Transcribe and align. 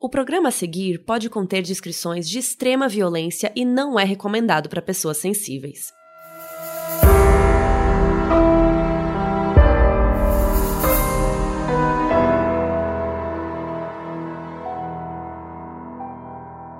O 0.00 0.08
programa 0.08 0.50
a 0.50 0.52
seguir 0.52 1.00
pode 1.00 1.28
conter 1.28 1.60
descrições 1.60 2.28
de 2.28 2.38
extrema 2.38 2.88
violência 2.88 3.50
e 3.56 3.64
não 3.64 3.98
é 3.98 4.04
recomendado 4.04 4.68
para 4.68 4.80
pessoas 4.80 5.16
sensíveis. 5.16 5.92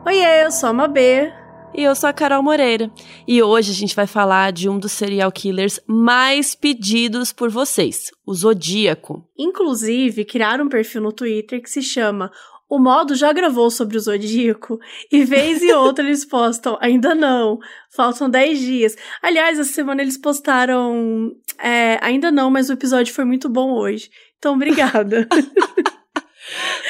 Oiê, 0.07 0.45
eu 0.45 0.53
sou 0.53 0.69
a 0.69 0.73
Mabê. 0.73 1.33
E 1.75 1.83
eu 1.83 1.97
sou 1.97 2.09
a 2.09 2.13
Carol 2.13 2.43
Moreira. 2.43 2.89
E 3.27 3.43
hoje 3.43 3.73
a 3.73 3.75
gente 3.75 3.97
vai 3.97 4.07
falar 4.07 4.53
de 4.53 4.69
um 4.69 4.79
dos 4.79 4.93
serial 4.93 5.31
killers 5.33 5.81
mais 5.89 6.55
pedidos 6.55 7.33
por 7.33 7.51
vocês, 7.51 8.13
o 8.25 8.33
Zodíaco. 8.33 9.29
Inclusive, 9.37 10.25
criaram 10.25 10.67
um 10.67 10.69
perfil 10.69 11.03
no 11.03 11.13
Twitter 11.13 11.61
que 11.61 11.69
se 11.69 11.83
chama 11.83 12.31
o 12.69 12.79
modo 12.79 13.15
já 13.15 13.33
gravou 13.33 13.71
sobre 13.71 13.97
o 13.97 14.01
Zodíaco 14.01 14.79
e 15.11 15.25
vez 15.25 15.63
e 15.63 15.73
outra 15.73 16.05
eles 16.05 16.25
postam, 16.25 16.77
ainda 16.81 17.15
não, 17.15 17.59
faltam 17.91 18.29
10 18.29 18.59
dias. 18.59 18.97
Aliás, 19.23 19.59
essa 19.59 19.73
semana 19.73 20.03
eles 20.03 20.19
postaram, 20.19 21.33
é, 21.59 21.99
ainda 22.03 22.31
não, 22.31 22.51
mas 22.51 22.69
o 22.69 22.75
episódio 22.75 23.15
foi 23.15 23.25
muito 23.25 23.49
bom 23.49 23.73
hoje. 23.73 24.11
Então, 24.39 24.55
obrigada. 24.55 25.27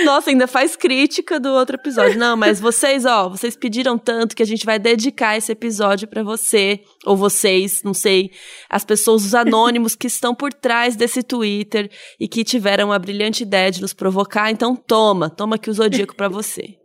Nossa, 0.05 0.31
ainda 0.31 0.47
faz 0.47 0.77
crítica 0.77 1.41
do 1.41 1.51
outro 1.51 1.77
episódio. 1.77 2.19
Não, 2.19 2.37
mas 2.37 2.61
vocês, 2.61 3.05
ó, 3.05 3.29
vocês 3.29 3.57
pediram 3.57 3.99
tanto 3.99 4.37
que 4.37 4.43
a 4.43 4.47
gente 4.47 4.65
vai 4.65 4.79
dedicar 4.79 5.37
esse 5.37 5.51
episódio 5.53 6.07
para 6.07 6.23
você, 6.23 6.81
ou 7.05 7.17
vocês, 7.17 7.83
não 7.83 7.95
sei, 7.95 8.31
as 8.69 8.85
pessoas, 8.85 9.25
os 9.25 9.35
anônimos 9.35 9.95
que 9.95 10.07
estão 10.07 10.35
por 10.35 10.53
trás 10.53 10.97
desse 10.97 11.23
Twitter 11.23 11.91
e 12.21 12.29
que 12.29 12.45
tiveram 12.45 12.93
a 12.93 12.99
brilhante 12.99 13.43
ideia 13.43 13.71
de 13.71 13.81
nos 13.81 13.93
provocar. 13.93 14.51
Então, 14.51 14.77
toma, 14.77 15.29
toma 15.29 15.57
aqui 15.57 15.71
o 15.71 15.75
Zodíaco 15.75 16.15
para 16.15 16.29
você. 16.29 16.77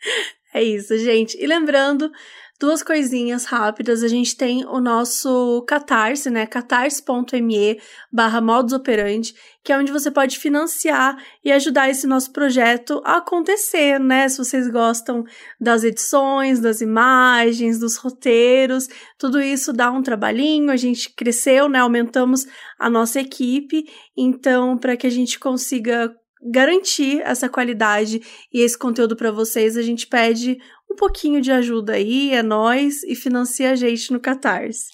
É 0.54 0.62
isso, 0.62 0.96
gente. 0.98 1.36
E 1.38 1.46
lembrando 1.46 2.10
duas 2.58 2.82
coisinhas 2.82 3.44
rápidas. 3.44 4.02
A 4.02 4.08
gente 4.08 4.36
tem 4.36 4.64
o 4.66 4.80
nosso 4.80 5.64
Catarse, 5.66 6.28
né? 6.30 6.46
catarse.me 6.46 7.80
barra 8.12 8.40
modus 8.40 8.72
operandi, 8.72 9.34
que 9.62 9.72
é 9.72 9.78
onde 9.78 9.92
você 9.92 10.10
pode 10.10 10.38
financiar 10.38 11.16
e 11.44 11.52
ajudar 11.52 11.88
esse 11.88 12.06
nosso 12.06 12.32
projeto 12.32 13.00
a 13.04 13.18
acontecer, 13.18 14.00
né? 14.00 14.28
Se 14.28 14.38
vocês 14.38 14.68
gostam 14.68 15.24
das 15.60 15.84
edições, 15.84 16.60
das 16.60 16.80
imagens, 16.80 17.78
dos 17.78 17.96
roteiros, 17.96 18.88
tudo 19.18 19.40
isso 19.40 19.72
dá 19.72 19.90
um 19.90 20.02
trabalhinho. 20.02 20.70
A 20.70 20.76
gente 20.76 21.14
cresceu, 21.14 21.68
né? 21.68 21.78
Aumentamos 21.78 22.46
a 22.78 22.90
nossa 22.90 23.20
equipe. 23.20 23.84
Então, 24.16 24.76
para 24.76 24.96
que 24.96 25.06
a 25.06 25.10
gente 25.10 25.38
consiga 25.38 26.14
garantir 26.42 27.20
essa 27.22 27.48
qualidade 27.48 28.20
e 28.52 28.60
esse 28.60 28.78
conteúdo 28.78 29.16
para 29.16 29.30
vocês, 29.30 29.76
a 29.76 29.82
gente 29.82 30.06
pede 30.06 30.58
um 30.90 30.96
pouquinho 30.96 31.40
de 31.40 31.52
ajuda 31.52 31.94
aí, 31.94 32.32
é 32.32 32.42
nós 32.42 33.02
e 33.02 33.14
financia 33.14 33.70
a 33.70 33.76
gente 33.76 34.10
no 34.12 34.18
Catarse. 34.18 34.90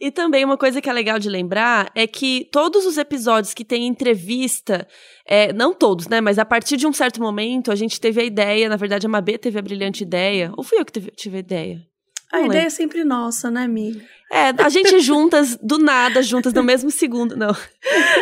E 0.00 0.10
também 0.10 0.44
uma 0.44 0.56
coisa 0.56 0.80
que 0.80 0.88
é 0.88 0.92
legal 0.92 1.18
de 1.18 1.28
lembrar 1.28 1.90
é 1.94 2.06
que 2.06 2.48
todos 2.50 2.86
os 2.86 2.96
episódios 2.96 3.52
que 3.52 3.64
tem 3.64 3.86
entrevista, 3.86 4.88
é, 5.26 5.52
não 5.52 5.74
todos, 5.74 6.08
né? 6.08 6.20
Mas 6.20 6.38
a 6.38 6.44
partir 6.44 6.76
de 6.76 6.86
um 6.86 6.92
certo 6.92 7.20
momento 7.20 7.70
a 7.70 7.76
gente 7.76 8.00
teve 8.00 8.20
a 8.20 8.24
ideia, 8.24 8.68
na 8.68 8.76
verdade 8.76 9.06
a 9.06 9.10
Mabê 9.10 9.36
teve 9.36 9.58
a 9.58 9.62
brilhante 9.62 10.02
ideia, 10.02 10.50
ou 10.56 10.64
fui 10.64 10.78
eu 10.78 10.84
que 10.84 10.92
teve, 10.92 11.10
tive 11.10 11.36
a 11.36 11.40
ideia? 11.40 11.86
A 12.32 12.42
ideia 12.42 12.66
é 12.66 12.70
sempre 12.70 13.04
nossa, 13.04 13.50
né, 13.50 13.62
amiga? 13.62 14.04
É, 14.30 14.50
a 14.62 14.68
gente 14.68 15.00
juntas, 15.00 15.56
do 15.62 15.78
nada, 15.78 16.22
juntas 16.22 16.52
no 16.52 16.62
mesmo 16.62 16.90
segundo, 16.90 17.34
não. 17.34 17.56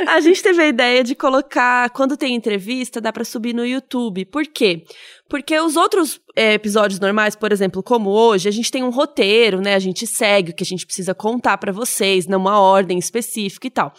A 0.07 0.21
gente 0.21 0.41
teve 0.41 0.63
a 0.63 0.69
ideia 0.69 1.03
de 1.03 1.15
colocar, 1.17 1.91
quando 1.91 2.17
tem 2.17 2.35
entrevista, 2.35 3.01
dá 3.01 3.13
para 3.13 3.25
subir 3.25 3.53
no 3.53 3.67
YouTube. 3.67 4.25
Por 4.27 4.47
quê? 4.47 4.85
Porque 5.29 5.59
os 5.59 5.75
outros 5.75 6.21
é, 6.37 6.53
episódios 6.53 7.01
normais, 7.01 7.35
por 7.35 7.51
exemplo, 7.51 7.83
como 7.83 8.11
hoje, 8.11 8.49
a 8.49 8.53
gente 8.53 8.71
tem 8.71 8.85
um 8.85 8.91
roteiro, 8.91 9.61
né? 9.61 9.75
A 9.75 9.79
gente 9.79 10.07
segue 10.07 10.53
o 10.53 10.55
que 10.55 10.63
a 10.63 10.67
gente 10.67 10.87
precisa 10.87 11.15
contar 11.15 11.59
para 11.59 11.73
vocês, 11.73 12.29
numa 12.29 12.61
ordem 12.61 12.99
específica 12.99 13.67
e 13.67 13.71
tal. 13.71 13.93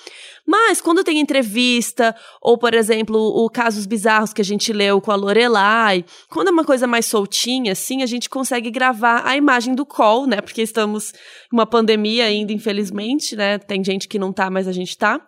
Mas 0.45 0.79
quando 0.79 1.03
tem 1.03 1.19
entrevista, 1.19 2.15
ou, 2.41 2.57
por 2.57 2.73
exemplo, 2.73 3.17
o 3.17 3.49
casos 3.49 3.85
bizarros 3.85 4.31
que 4.31 4.41
a 4.41 4.45
gente 4.45 4.71
leu 4.71 5.01
com 5.01 5.11
a 5.11 5.15
Lorelai, 5.15 6.05
quando 6.29 6.47
é 6.47 6.51
uma 6.51 6.63
coisa 6.63 6.87
mais 6.87 7.07
soltinha, 7.07 7.73
assim, 7.73 8.03
a 8.03 8.05
gente 8.05 8.29
consegue 8.29 8.71
gravar 8.71 9.23
a 9.25 9.35
imagem 9.35 9.75
do 9.75 9.85
call, 9.85 10.27
né? 10.27 10.39
Porque 10.39 10.61
estamos 10.61 11.11
em 11.51 11.57
uma 11.57 11.65
pandemia 11.65 11.96
ainda, 11.97 12.53
infelizmente, 12.53 13.35
né? 13.35 13.57
Tem 13.57 13.83
gente 13.83 14.07
que 14.07 14.19
não 14.19 14.31
tá, 14.31 14.49
mas 14.49 14.67
a 14.67 14.71
gente 14.71 14.97
tá. 14.97 15.19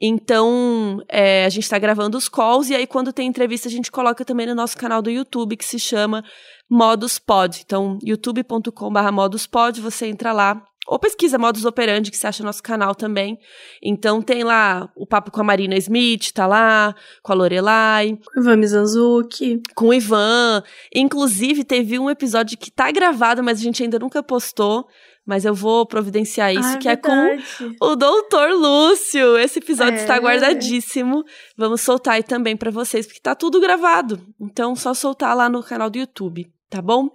Então, 0.00 1.02
é, 1.08 1.44
a 1.44 1.48
gente 1.48 1.62
está 1.62 1.78
gravando 1.78 2.18
os 2.18 2.28
calls 2.28 2.68
e 2.68 2.74
aí 2.74 2.86
quando 2.86 3.12
tem 3.12 3.28
entrevista 3.28 3.68
a 3.68 3.70
gente 3.70 3.90
coloca 3.90 4.24
também 4.24 4.46
no 4.46 4.54
nosso 4.54 4.76
canal 4.76 5.00
do 5.00 5.10
YouTube 5.10 5.56
que 5.56 5.64
se 5.64 5.78
chama 5.78 6.24
Modus 6.68 7.18
Pod. 7.18 7.62
Então, 7.64 7.98
youtube.com.br 8.02 9.12
moduspod, 9.12 9.80
você 9.80 10.06
entra 10.06 10.32
lá 10.32 10.62
ou 10.86 10.98
pesquisa 10.98 11.38
Modus 11.38 11.64
Operandi, 11.64 12.10
que 12.10 12.16
você 12.16 12.26
acha 12.26 12.42
no 12.42 12.46
nosso 12.46 12.62
canal 12.62 12.94
também. 12.94 13.38
Então 13.82 14.20
tem 14.20 14.44
lá 14.44 14.90
o 14.94 15.06
papo 15.06 15.30
com 15.30 15.40
a 15.40 15.44
Marina 15.44 15.76
Smith, 15.76 16.32
tá 16.32 16.46
lá, 16.46 16.94
com 17.22 17.32
a 17.32 17.34
Lorelai. 17.34 18.18
Com 18.34 18.40
o 18.40 18.42
Ivan 18.42 18.56
Mizanzuki. 18.56 19.62
Com 19.74 19.88
o 19.88 19.94
Ivan. 19.94 20.62
Inclusive, 20.94 21.64
teve 21.64 21.98
um 21.98 22.10
episódio 22.10 22.58
que 22.58 22.70
tá 22.70 22.90
gravado, 22.90 23.42
mas 23.42 23.60
a 23.60 23.62
gente 23.62 23.82
ainda 23.82 23.98
nunca 23.98 24.22
postou, 24.22 24.86
mas 25.26 25.44
eu 25.44 25.54
vou 25.54 25.86
providenciar 25.86 26.52
isso, 26.52 26.74
ah, 26.74 26.76
que 26.76 26.88
é 26.88 26.96
com 26.96 27.38
o 27.80 27.96
Doutor 27.96 28.50
Lúcio. 28.50 29.38
Esse 29.38 29.58
episódio 29.58 29.98
é. 29.98 30.02
está 30.02 30.18
guardadíssimo. 30.18 31.24
Vamos 31.56 31.80
soltar 31.80 32.14
aí 32.14 32.22
também 32.22 32.56
para 32.56 32.70
vocês, 32.70 33.06
porque 33.06 33.20
tá 33.20 33.34
tudo 33.34 33.60
gravado. 33.60 34.20
Então, 34.40 34.76
só 34.76 34.92
soltar 34.92 35.34
lá 35.36 35.48
no 35.48 35.62
canal 35.62 35.88
do 35.88 35.98
YouTube, 35.98 36.46
tá 36.68 36.82
bom? 36.82 37.08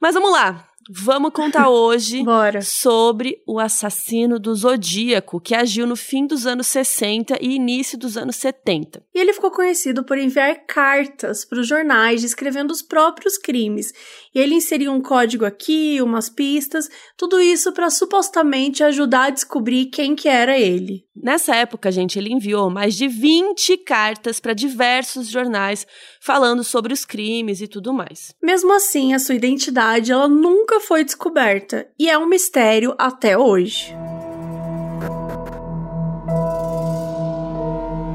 Mas 0.00 0.14
vamos 0.14 0.32
lá. 0.32 0.70
Vamos 0.92 1.32
contar 1.32 1.68
hoje 1.70 2.24
sobre 2.62 3.40
o 3.46 3.60
assassino 3.60 4.40
do 4.40 4.52
Zodíaco, 4.54 5.40
que 5.40 5.54
agiu 5.54 5.86
no 5.86 5.94
fim 5.94 6.26
dos 6.26 6.46
anos 6.46 6.66
60 6.66 7.38
e 7.40 7.54
início 7.54 7.96
dos 7.96 8.16
anos 8.16 8.36
70. 8.36 9.00
E 9.14 9.20
ele 9.20 9.32
ficou 9.32 9.52
conhecido 9.52 10.02
por 10.02 10.18
enviar 10.18 10.66
cartas 10.66 11.44
para 11.44 11.60
os 11.60 11.68
jornais 11.68 12.22
descrevendo 12.22 12.72
os 12.72 12.82
próprios 12.82 13.38
crimes. 13.38 13.92
E 14.34 14.38
ele 14.38 14.54
inseria 14.54 14.92
um 14.92 15.00
código 15.00 15.44
aqui, 15.44 16.00
umas 16.00 16.28
pistas, 16.28 16.88
tudo 17.16 17.40
isso 17.40 17.72
para 17.72 17.90
supostamente 17.90 18.84
ajudar 18.84 19.24
a 19.24 19.30
descobrir 19.30 19.86
quem 19.86 20.14
que 20.14 20.28
era 20.28 20.58
ele. 20.58 21.04
Nessa 21.14 21.54
época, 21.56 21.90
gente, 21.90 22.18
ele 22.18 22.32
enviou 22.32 22.70
mais 22.70 22.94
de 22.94 23.08
20 23.08 23.76
cartas 23.78 24.40
para 24.40 24.54
diversos 24.54 25.28
jornais 25.28 25.86
falando 26.20 26.62
sobre 26.64 26.92
os 26.92 27.04
crimes 27.04 27.60
e 27.60 27.68
tudo 27.68 27.92
mais. 27.92 28.34
Mesmo 28.42 28.72
assim, 28.72 29.12
a 29.12 29.18
sua 29.18 29.34
identidade 29.34 30.12
ela 30.12 30.28
nunca 30.28 30.80
foi 30.80 31.04
descoberta 31.04 31.88
e 31.98 32.08
é 32.08 32.16
um 32.16 32.26
mistério 32.26 32.94
até 32.98 33.36
hoje. 33.36 33.94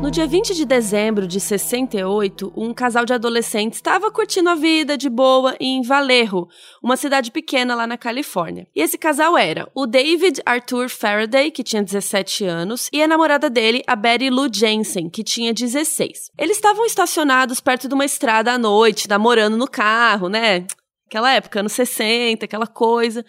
No 0.05 0.11
dia 0.11 0.27
20 0.27 0.53
de 0.53 0.65
dezembro 0.65 1.25
de 1.25 1.39
68, 1.39 2.53
um 2.55 2.75
casal 2.75 3.05
de 3.05 3.13
adolescentes 3.13 3.79
estava 3.79 4.11
curtindo 4.11 4.51
a 4.51 4.53
vida 4.53 4.95
de 4.95 5.09
boa 5.09 5.55
em 5.59 5.81
Vallejo, 5.81 6.47
uma 6.79 6.95
cidade 6.95 7.31
pequena 7.31 7.73
lá 7.73 7.87
na 7.87 7.97
Califórnia. 7.97 8.67
E 8.75 8.83
esse 8.83 8.99
casal 8.99 9.35
era 9.35 9.67
o 9.73 9.87
David 9.87 10.43
Arthur 10.45 10.89
Faraday, 10.89 11.49
que 11.49 11.63
tinha 11.63 11.81
17 11.81 12.45
anos, 12.45 12.87
e 12.93 13.01
a 13.01 13.07
namorada 13.07 13.49
dele, 13.49 13.81
a 13.87 13.95
Betty 13.95 14.29
Lou 14.29 14.47
Jensen, 14.53 15.09
que 15.09 15.23
tinha 15.23 15.51
16. 15.51 16.29
Eles 16.37 16.57
estavam 16.57 16.85
estacionados 16.85 17.59
perto 17.59 17.87
de 17.87 17.95
uma 17.95 18.05
estrada 18.05 18.53
à 18.53 18.59
noite, 18.59 19.09
namorando 19.09 19.57
no 19.57 19.67
carro, 19.67 20.29
né? 20.29 20.67
Aquela 21.07 21.33
época, 21.33 21.61
anos 21.61 21.73
60, 21.73 22.45
aquela 22.45 22.67
coisa 22.67 23.25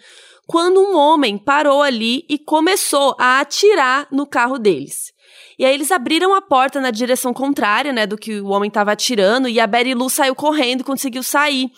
quando 0.47 0.79
um 0.79 0.95
homem 0.95 1.37
parou 1.37 1.81
ali 1.81 2.23
e 2.29 2.39
começou 2.39 3.13
a 3.19 3.41
atirar 3.41 4.07
no 4.09 4.25
carro 4.25 4.57
deles. 4.57 5.11
E 5.57 5.65
aí 5.65 5.73
eles 5.73 5.91
abriram 5.91 6.35
a 6.35 6.41
porta 6.41 6.79
na 6.79 6.91
direção 6.91 7.33
contrária, 7.33 7.91
né, 7.91 8.05
do 8.05 8.17
que 8.17 8.39
o 8.39 8.49
homem 8.49 8.67
estava 8.67 8.91
atirando, 8.91 9.49
e 9.49 9.59
a 9.59 9.65
Betty 9.65 9.95
Lou 9.95 10.09
saiu 10.09 10.35
correndo 10.35 10.81
e 10.81 10.83
conseguiu 10.83 11.23
sair. 11.23 11.71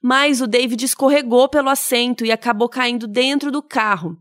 Mas 0.00 0.40
o 0.40 0.46
David 0.46 0.84
escorregou 0.84 1.48
pelo 1.48 1.68
assento 1.68 2.24
e 2.24 2.30
acabou 2.30 2.68
caindo 2.68 3.08
dentro 3.08 3.50
do 3.50 3.62
carro. 3.62 4.16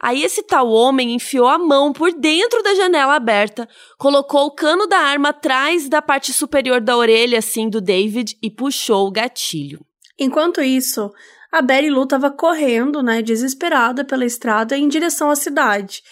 Aí 0.00 0.22
esse 0.22 0.42
tal 0.42 0.68
homem 0.68 1.14
enfiou 1.14 1.46
a 1.46 1.58
mão 1.58 1.92
por 1.92 2.12
dentro 2.12 2.62
da 2.62 2.74
janela 2.74 3.14
aberta, 3.14 3.66
colocou 3.96 4.46
o 4.46 4.50
cano 4.50 4.86
da 4.86 4.98
arma 4.98 5.30
atrás 5.30 5.88
da 5.88 6.02
parte 6.02 6.32
superior 6.32 6.80
da 6.80 6.96
orelha, 6.96 7.38
assim, 7.38 7.70
do 7.70 7.80
David 7.80 8.36
e 8.42 8.50
puxou 8.50 9.06
o 9.06 9.12
gatilho. 9.12 9.80
Enquanto 10.18 10.60
isso, 10.60 11.10
a 11.50 11.62
Betty 11.62 11.88
Lou 11.88 12.04
estava 12.04 12.30
correndo, 12.30 13.02
né, 13.02 13.22
desesperada 13.22 14.04
pela 14.04 14.26
estrada 14.26 14.76
em 14.76 14.88
direção 14.88 15.30
à 15.30 15.36
cidade. 15.36 16.02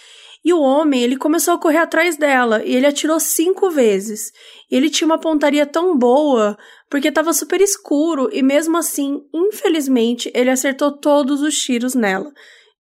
E 0.46 0.52
o 0.52 0.60
homem, 0.60 1.02
ele 1.02 1.16
começou 1.16 1.54
a 1.54 1.58
correr 1.58 1.78
atrás 1.78 2.16
dela 2.16 2.62
e 2.64 2.72
ele 2.72 2.87
atirou 2.87 3.19
cinco 3.19 3.69
vezes. 3.69 4.31
Ele 4.70 4.88
tinha 4.88 5.04
uma 5.04 5.19
pontaria 5.19 5.66
tão 5.66 5.98
boa 5.98 6.56
porque 6.88 7.08
estava 7.08 7.32
super 7.32 7.60
escuro 7.60 8.31
e 8.32 8.44
mesmo 8.44 8.76
assim, 8.76 9.20
infelizmente, 9.34 10.31
ele 10.32 10.48
acertou 10.48 10.93
todos 10.93 11.43
os 11.43 11.58
tiros 11.58 11.96
nela. 11.96 12.31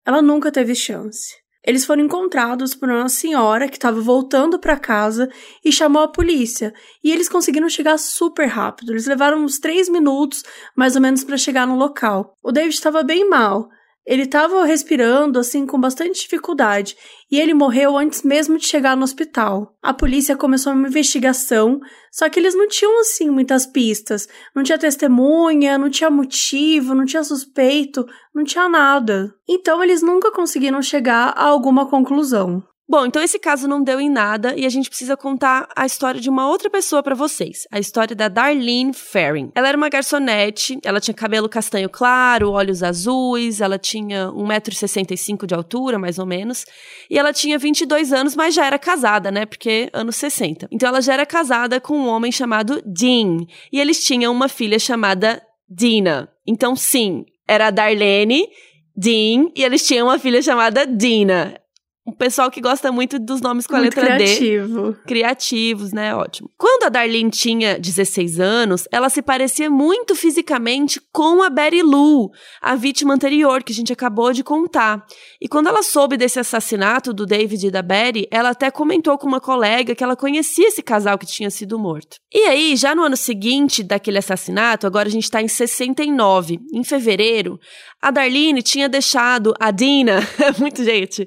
Ela 0.06 0.22
nunca 0.22 0.52
teve 0.52 0.76
chance. 0.76 1.34
Eles 1.66 1.84
foram 1.84 2.04
encontrados 2.04 2.76
por 2.76 2.88
uma 2.88 3.08
senhora 3.08 3.66
que 3.68 3.76
estava 3.76 4.00
voltando 4.00 4.60
para 4.60 4.78
casa 4.78 5.28
e 5.64 5.72
chamou 5.72 6.02
a 6.02 6.08
polícia. 6.08 6.72
E 7.02 7.10
eles 7.10 7.28
conseguiram 7.28 7.68
chegar 7.68 7.98
super 7.98 8.46
rápido. 8.46 8.92
Eles 8.92 9.08
levaram 9.08 9.38
uns 9.42 9.58
três 9.58 9.88
minutos, 9.88 10.44
mais 10.76 10.94
ou 10.94 11.02
menos, 11.02 11.24
para 11.24 11.36
chegar 11.36 11.66
no 11.66 11.74
local. 11.74 12.32
O 12.44 12.52
David 12.52 12.76
estava 12.76 13.02
bem 13.02 13.28
mal. 13.28 13.68
Ele 14.06 14.22
estava 14.22 14.64
respirando 14.64 15.36
assim 15.38 15.66
com 15.66 15.80
bastante 15.80 16.20
dificuldade 16.20 16.96
e 17.28 17.40
ele 17.40 17.52
morreu 17.52 17.98
antes 17.98 18.22
mesmo 18.22 18.56
de 18.56 18.66
chegar 18.66 18.96
no 18.96 19.02
hospital. 19.02 19.74
A 19.82 19.92
polícia 19.92 20.36
começou 20.36 20.72
uma 20.72 20.86
investigação, 20.86 21.80
só 22.12 22.28
que 22.28 22.38
eles 22.38 22.54
não 22.54 22.68
tinham 22.68 23.00
assim 23.00 23.28
muitas 23.30 23.66
pistas. 23.66 24.28
Não 24.54 24.62
tinha 24.62 24.78
testemunha, 24.78 25.76
não 25.76 25.90
tinha 25.90 26.08
motivo, 26.08 26.94
não 26.94 27.04
tinha 27.04 27.24
suspeito, 27.24 28.06
não 28.32 28.44
tinha 28.44 28.68
nada. 28.68 29.34
Então 29.48 29.82
eles 29.82 30.02
nunca 30.02 30.30
conseguiram 30.30 30.80
chegar 30.80 31.34
a 31.36 31.44
alguma 31.44 31.88
conclusão. 31.90 32.62
Bom, 32.88 33.04
então 33.04 33.20
esse 33.20 33.36
caso 33.36 33.66
não 33.66 33.82
deu 33.82 34.00
em 34.00 34.08
nada 34.08 34.54
e 34.56 34.64
a 34.64 34.68
gente 34.68 34.88
precisa 34.88 35.16
contar 35.16 35.68
a 35.74 35.84
história 35.84 36.20
de 36.20 36.30
uma 36.30 36.48
outra 36.48 36.70
pessoa 36.70 37.02
para 37.02 37.16
vocês. 37.16 37.66
A 37.72 37.80
história 37.80 38.14
da 38.14 38.28
Darlene 38.28 38.94
Ferring. 38.94 39.50
Ela 39.56 39.68
era 39.68 39.76
uma 39.76 39.88
garçonete, 39.88 40.78
ela 40.84 41.00
tinha 41.00 41.12
cabelo 41.12 41.48
castanho 41.48 41.90
claro, 41.90 42.52
olhos 42.52 42.84
azuis, 42.84 43.60
ela 43.60 43.76
tinha 43.76 44.28
1,65m 44.28 45.46
de 45.46 45.54
altura, 45.54 45.98
mais 45.98 46.20
ou 46.20 46.26
menos, 46.26 46.64
e 47.10 47.18
ela 47.18 47.32
tinha 47.32 47.58
22 47.58 48.12
anos, 48.12 48.36
mas 48.36 48.54
já 48.54 48.64
era 48.64 48.78
casada, 48.78 49.32
né? 49.32 49.46
Porque 49.46 49.90
anos 49.92 50.14
60. 50.14 50.68
Então 50.70 50.88
ela 50.88 51.00
já 51.00 51.14
era 51.14 51.26
casada 51.26 51.80
com 51.80 51.98
um 51.98 52.06
homem 52.06 52.30
chamado 52.30 52.80
Dean, 52.86 53.46
e 53.72 53.80
eles 53.80 54.04
tinham 54.04 54.32
uma 54.32 54.48
filha 54.48 54.78
chamada 54.78 55.42
Dina. 55.68 56.28
Então 56.46 56.76
sim, 56.76 57.24
era 57.48 57.66
a 57.66 57.70
Darlene, 57.72 58.48
Dean, 58.96 59.50
e 59.56 59.64
eles 59.64 59.84
tinham 59.84 60.06
uma 60.06 60.20
filha 60.20 60.40
chamada 60.40 60.86
Dina 60.86 61.60
um 62.06 62.12
pessoal 62.12 62.50
que 62.50 62.60
gosta 62.60 62.92
muito 62.92 63.18
dos 63.18 63.40
nomes 63.40 63.66
com 63.66 63.74
a 63.74 63.80
muito 63.80 63.96
letra 63.96 64.16
criativo. 64.16 64.92
D. 64.92 64.98
Criativos, 65.06 65.92
né? 65.92 66.14
Ótimo. 66.14 66.48
Quando 66.56 66.84
a 66.84 66.88
Darlene 66.88 67.30
tinha 67.30 67.78
16 67.78 68.38
anos, 68.38 68.86
ela 68.92 69.08
se 69.08 69.20
parecia 69.20 69.68
muito 69.68 70.14
fisicamente 70.14 71.00
com 71.12 71.42
a 71.42 71.50
Betty 71.50 71.82
Lou, 71.82 72.30
a 72.62 72.76
vítima 72.76 73.14
anterior 73.14 73.62
que 73.64 73.72
a 73.72 73.74
gente 73.74 73.92
acabou 73.92 74.32
de 74.32 74.44
contar. 74.44 75.04
E 75.40 75.48
quando 75.48 75.68
ela 75.68 75.82
soube 75.82 76.16
desse 76.16 76.38
assassinato 76.38 77.12
do 77.12 77.26
David 77.26 77.66
e 77.66 77.70
da 77.70 77.82
Betty, 77.82 78.28
ela 78.30 78.50
até 78.50 78.70
comentou 78.70 79.18
com 79.18 79.26
uma 79.26 79.40
colega 79.40 79.94
que 79.94 80.04
ela 80.04 80.14
conhecia 80.14 80.68
esse 80.68 80.82
casal 80.82 81.18
que 81.18 81.26
tinha 81.26 81.50
sido 81.50 81.78
morto. 81.78 82.18
E 82.32 82.44
aí, 82.44 82.76
já 82.76 82.94
no 82.94 83.02
ano 83.02 83.16
seguinte 83.16 83.82
daquele 83.82 84.18
assassinato, 84.18 84.86
agora 84.86 85.08
a 85.08 85.10
gente 85.10 85.30
tá 85.30 85.42
em 85.42 85.48
69, 85.48 86.60
em 86.72 86.84
fevereiro, 86.84 87.58
a 88.00 88.10
Darlene 88.10 88.62
tinha 88.62 88.88
deixado 88.88 89.54
a 89.58 89.70
Dina, 89.70 90.20
muito 90.60 90.84
gente, 90.84 91.26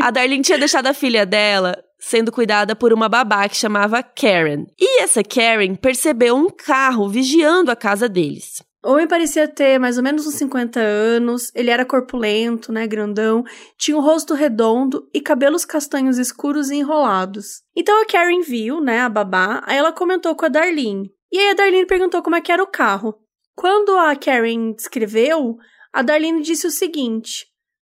a 0.00 0.10
Darlene 0.16 0.42
tinha 0.42 0.56
deixado 0.56 0.86
a 0.86 0.94
filha 0.94 1.26
dela 1.26 1.76
sendo 1.98 2.32
cuidada 2.32 2.74
por 2.74 2.90
uma 2.90 3.06
babá 3.06 3.46
que 3.50 3.56
chamava 3.56 4.02
Karen. 4.02 4.64
E 4.80 5.02
essa 5.02 5.22
Karen 5.22 5.74
percebeu 5.74 6.34
um 6.34 6.48
carro 6.48 7.06
vigiando 7.06 7.70
a 7.70 7.76
casa 7.76 8.08
deles. 8.08 8.62
O 8.82 8.92
homem 8.92 9.06
parecia 9.06 9.46
ter 9.46 9.78
mais 9.78 9.98
ou 9.98 10.02
menos 10.02 10.26
uns 10.26 10.36
50 10.36 10.80
anos, 10.80 11.52
ele 11.54 11.68
era 11.68 11.84
corpulento, 11.84 12.72
né, 12.72 12.86
grandão, 12.86 13.44
tinha 13.76 13.94
um 13.94 14.00
rosto 14.00 14.32
redondo 14.32 15.06
e 15.12 15.20
cabelos 15.20 15.66
castanhos 15.66 16.16
escuros 16.16 16.70
e 16.70 16.76
enrolados. 16.76 17.60
Então 17.76 18.00
a 18.00 18.06
Karen 18.06 18.40
viu, 18.40 18.80
né, 18.80 19.00
a 19.00 19.10
babá, 19.10 19.62
aí 19.66 19.76
ela 19.76 19.92
comentou 19.92 20.34
com 20.34 20.46
a 20.46 20.48
Darlene. 20.48 21.12
E 21.30 21.38
aí 21.38 21.50
a 21.50 21.54
Darlene 21.54 21.84
perguntou 21.84 22.22
como 22.22 22.36
é 22.36 22.40
que 22.40 22.50
era 22.50 22.62
o 22.62 22.70
carro. 22.70 23.18
Quando 23.54 23.94
a 23.98 24.16
Karen 24.16 24.72
descreveu, 24.72 25.58
a 25.92 26.00
Darlene 26.00 26.40
disse 26.40 26.66
o 26.66 26.70
seguinte: 26.70 27.44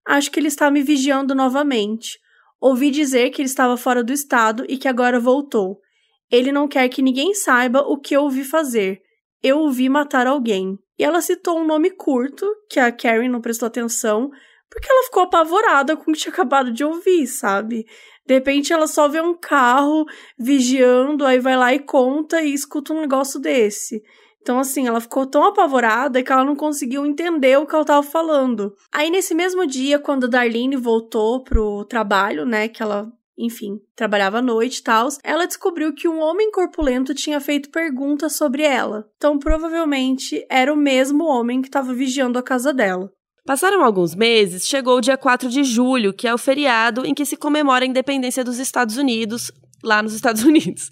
Acho 0.09 0.31
que 0.31 0.41
ele 0.41 0.49
está 0.49 0.71
me 0.71 0.83
vigiando 0.83 1.35
novamente. 1.35 2.19
Ouvi 2.59 2.91
dizer 2.91 3.29
que 3.29 3.43
ele 3.43 3.49
estava 3.49 3.77
fora 3.77 4.03
do 4.03 4.11
estado 4.11 4.65
e 4.67 4.79
que 4.79 4.89
agora 4.89 5.21
voltou. 5.21 5.83
Ele 6.31 6.51
não 6.51 6.67
quer 6.67 6.89
que 6.89 7.03
ninguém 7.03 7.35
saiba 7.35 7.81
o 7.81 7.99
que 7.99 8.17
eu 8.17 8.23
ouvi 8.23 8.43
fazer. 8.43 9.03
Eu 9.43 9.59
ouvi 9.59 9.87
matar 9.87 10.27
alguém. 10.27 10.79
E 10.99 11.05
ela 11.05 11.21
citou 11.21 11.59
um 11.59 11.67
nome 11.67 11.91
curto, 11.91 12.47
que 12.71 12.81
a 12.81 12.91
Karen 12.91 13.29
não 13.29 13.43
prestou 13.43 13.67
atenção, 13.67 14.31
porque 14.71 14.91
ela 14.91 15.05
ficou 15.05 15.25
apavorada 15.25 15.95
com 15.95 16.11
o 16.11 16.15
que 16.15 16.21
tinha 16.21 16.33
acabado 16.33 16.73
de 16.73 16.83
ouvir, 16.83 17.27
sabe? 17.27 17.87
De 18.27 18.33
repente 18.33 18.73
ela 18.73 18.87
só 18.87 19.09
vê 19.09 19.21
um 19.21 19.35
carro 19.35 20.07
vigiando, 20.39 21.27
aí 21.27 21.39
vai 21.39 21.57
lá 21.57 21.75
e 21.75 21.81
conta 21.81 22.41
e 22.41 22.55
escuta 22.55 22.95
um 22.95 23.01
negócio 23.03 23.39
desse. 23.39 24.03
Então, 24.49 24.59
assim, 24.59 24.87
ela 24.87 24.99
ficou 24.99 25.27
tão 25.27 25.45
apavorada 25.45 26.23
que 26.23 26.33
ela 26.33 26.43
não 26.43 26.57
conseguiu 26.57 27.05
entender 27.05 27.59
o 27.59 27.67
que 27.67 27.75
ela 27.75 27.85
tava 27.85 28.03
falando. 28.03 28.75
Aí, 28.91 29.11
nesse 29.11 29.35
mesmo 29.35 29.67
dia, 29.67 29.99
quando 29.99 30.25
a 30.25 30.27
Darlene 30.27 30.75
voltou 30.75 31.45
pro 31.45 31.85
trabalho, 31.85 32.47
né, 32.47 32.67
que 32.67 32.83
ela 32.83 33.13
enfim, 33.37 33.79
trabalhava 33.95 34.39
à 34.39 34.43
noite 34.43 34.79
e 34.79 34.83
tal, 34.83 35.09
ela 35.23 35.47
descobriu 35.47 35.95
que 35.95 36.09
um 36.09 36.19
homem 36.19 36.51
corpulento 36.51 37.15
tinha 37.15 37.39
feito 37.41 37.71
perguntas 37.71 38.37
sobre 38.37 38.63
ela. 38.63 39.07
Então, 39.19 39.39
provavelmente, 39.39 40.45
era 40.51 40.73
o 40.73 40.77
mesmo 40.77 41.25
homem 41.25 41.61
que 41.61 41.69
estava 41.69 41.93
vigiando 41.93 42.39
a 42.39 42.43
casa 42.43 42.73
dela. 42.73 43.13
Passaram 43.45 43.85
alguns 43.85 44.15
meses, 44.15 44.67
chegou 44.67 44.97
o 44.97 45.01
dia 45.01 45.19
4 45.19 45.49
de 45.49 45.63
julho, 45.63 46.13
que 46.13 46.27
é 46.27 46.35
o 46.35 46.39
feriado 46.39 47.07
em 47.07 47.15
que 47.15 47.25
se 47.25 47.37
comemora 47.37 47.85
a 47.85 47.89
independência 47.89 48.43
dos 48.43 48.59
Estados 48.59 48.97
Unidos, 48.97 49.53
lá 49.83 50.03
nos 50.03 50.13
Estados 50.13 50.43
Unidos. 50.45 50.91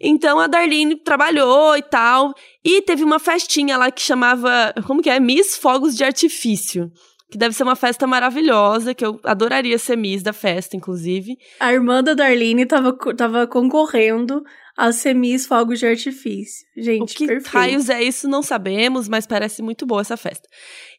Então 0.00 0.38
a 0.38 0.46
Darlene 0.46 0.96
trabalhou 0.96 1.76
e 1.76 1.82
tal, 1.82 2.32
e 2.64 2.82
teve 2.82 3.04
uma 3.04 3.18
festinha 3.18 3.76
lá 3.76 3.90
que 3.90 4.00
chamava, 4.00 4.74
como 4.86 5.02
que 5.02 5.10
é? 5.10 5.18
Miss 5.18 5.56
Fogos 5.56 5.96
de 5.96 6.04
Artifício. 6.04 6.90
Que 7.30 7.36
deve 7.36 7.54
ser 7.54 7.62
uma 7.62 7.76
festa 7.76 8.06
maravilhosa, 8.06 8.94
que 8.94 9.04
eu 9.04 9.20
adoraria 9.22 9.78
ser 9.78 9.96
Miss 9.96 10.22
da 10.22 10.32
festa, 10.32 10.74
inclusive. 10.78 11.36
A 11.60 11.70
irmã 11.70 12.02
da 12.02 12.14
Darlene 12.14 12.64
tava, 12.64 12.96
tava 13.14 13.46
concorrendo 13.46 14.42
a 14.74 14.92
ser 14.92 15.12
Miss 15.12 15.44
Fogos 15.44 15.78
de 15.78 15.86
Artifício. 15.86 16.66
Gente, 16.74 17.14
o 17.14 17.18
que 17.18 17.26
perfeito. 17.26 17.52
raios 17.52 17.90
é 17.90 18.02
isso, 18.02 18.26
não 18.26 18.42
sabemos, 18.42 19.08
mas 19.08 19.26
parece 19.26 19.60
muito 19.60 19.84
boa 19.84 20.00
essa 20.00 20.16
festa. 20.16 20.48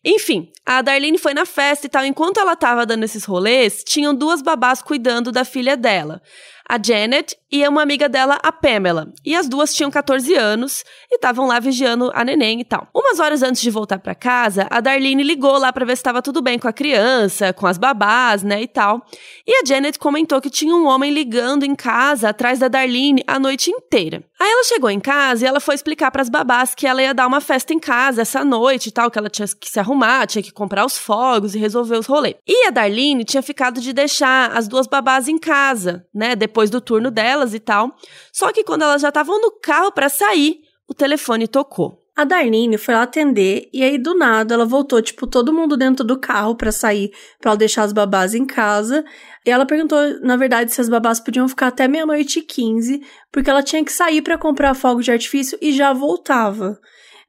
Enfim, 0.06 0.52
a 0.64 0.84
Darlene 0.84 1.18
foi 1.18 1.34
na 1.34 1.48
festa 1.48 1.88
e 1.88 1.90
tal. 1.90 2.06
Enquanto 2.06 2.40
ela 2.40 2.56
tava 2.56 2.86
dando 2.86 3.06
esses 3.06 3.24
rolês, 3.24 3.84
tinham 3.84 4.14
duas 4.14 4.44
babás 4.44 4.84
cuidando 4.84 5.32
da 5.32 5.44
filha 5.44 5.76
dela 5.76 6.22
a 6.70 6.78
Janet 6.82 7.36
e 7.52 7.68
uma 7.68 7.82
amiga 7.82 8.08
dela, 8.08 8.40
a 8.44 8.52
Pamela. 8.52 9.12
E 9.26 9.36
as 9.36 9.50
duas 9.50 9.74
tinham 9.74 9.90
14 9.90 10.36
anos 10.36 10.86
e 11.12 11.16
estavam 11.16 11.48
lá 11.48 11.60
vigiando 11.60 12.12
a 12.14 12.24
neném 12.24 12.62
e 12.62 12.64
tal. 12.64 12.88
Umas 12.94 13.20
horas 13.20 13.42
antes 13.42 13.60
de 13.60 13.72
voltar 13.72 13.98
para 13.98 14.14
casa, 14.14 14.68
a 14.70 14.80
Darlene 14.80 15.24
ligou 15.24 15.58
lá 15.58 15.74
para 15.74 15.84
ver 15.84 15.96
se 15.96 16.02
estava 16.02 16.22
tudo 16.22 16.44
bem 16.44 16.60
com 16.60 16.68
a 16.68 16.74
criança, 16.74 17.52
com 17.52 17.66
as 17.66 17.80
babás, 17.80 18.44
né, 18.44 18.62
e 18.62 18.68
tal. 18.68 19.04
E 19.48 19.62
a 19.64 19.66
Janet 19.66 19.98
comentou 19.98 20.40
que 20.40 20.52
tinha 20.52 20.76
um 20.76 20.86
homem 20.86 21.12
ligando 21.12 21.64
em 21.64 21.74
casa 21.74 22.30
atrás 22.30 22.60
da 22.60 22.68
Darlene 22.68 23.24
a 23.26 23.40
noite 23.40 23.72
inteira. 23.72 24.24
Aí 24.42 24.50
ela 24.50 24.64
chegou 24.64 24.90
em 24.90 25.02
casa 25.02 25.44
e 25.44 25.48
ela 25.48 25.60
foi 25.60 25.76
explicar 25.76 26.10
para 26.12 26.22
as 26.22 26.30
babás 26.30 26.74
que 26.74 26.88
ela 26.88 27.02
ia 27.02 27.14
dar 27.14 27.28
uma 27.28 27.42
festa 27.42 27.74
em 27.74 27.80
casa 27.80 28.22
essa 28.22 28.46
noite 28.46 28.88
e 28.88 28.92
tal, 28.92 29.12
que 29.12 29.20
ela 29.20 29.30
tinha 29.30 29.48
que 29.48 29.70
se 29.70 29.80
arrumar, 29.80 30.26
tinha 30.28 30.42
que 30.42 30.52
comprar 30.52 30.86
os 30.86 30.98
fogos 30.98 31.56
e 31.56 31.60
resolver 31.60 31.98
os 31.98 32.06
rolês. 32.06 32.36
E 32.48 32.68
a 32.68 32.72
Darlene 32.72 33.26
tinha 33.26 33.44
ficado 33.44 33.82
de 33.82 33.92
deixar 33.92 34.56
as 34.58 34.68
duas 34.68 34.88
babás 34.88 35.28
em 35.28 35.38
casa, 35.38 36.06
né, 36.16 36.38
depois 36.38 36.70
do 36.70 36.80
turno 36.80 37.12
delas 37.12 37.54
e 37.54 37.60
tal. 37.60 37.94
Só 38.32 38.54
que 38.54 38.64
quando 38.64 38.84
elas 38.84 39.02
já 39.02 39.10
estavam 39.10 39.42
no 39.42 39.52
carro 39.60 39.92
para 39.92 40.08
sair, 40.08 40.62
o 40.88 40.94
telefone 40.94 41.46
tocou. 41.46 42.00
A 42.20 42.26
Darlene 42.26 42.78
foi 42.78 42.94
lá 42.94 43.04
atender 43.04 43.70
e 43.72 43.82
aí 43.82 43.98
do 43.98 44.14
nada 44.14 44.54
ela 44.54 44.66
voltou, 44.66 45.02
tipo, 45.02 45.26
todo 45.26 45.54
mundo 45.54 45.78
dentro 45.78 46.04
do 46.04 46.20
carro 46.20 46.54
para 46.54 46.70
sair, 46.70 47.14
para 47.40 47.56
deixar 47.56 47.84
as 47.84 47.94
babás 47.94 48.36
em 48.36 48.46
casa. 48.46 49.06
E 49.46 49.50
ela 49.50 49.66
perguntou, 49.66 49.98
na 50.20 50.36
verdade, 50.36 50.70
se 50.74 50.82
as 50.82 50.90
babás 50.90 51.22
podiam 51.22 51.48
ficar 51.48 51.68
até 51.68 51.88
meia-noite 51.88 52.40
e 52.40 52.42
quinze, 52.42 53.02
porque 53.32 53.50
ela 53.50 53.64
tinha 53.64 53.86
que 53.86 53.94
sair 53.94 54.22
para 54.22 54.38
comprar 54.38 54.74
fogo 54.74 55.02
de 55.02 55.14
artifício 55.14 55.58
e 55.62 55.72
já 55.72 55.94
voltava. 55.94 56.78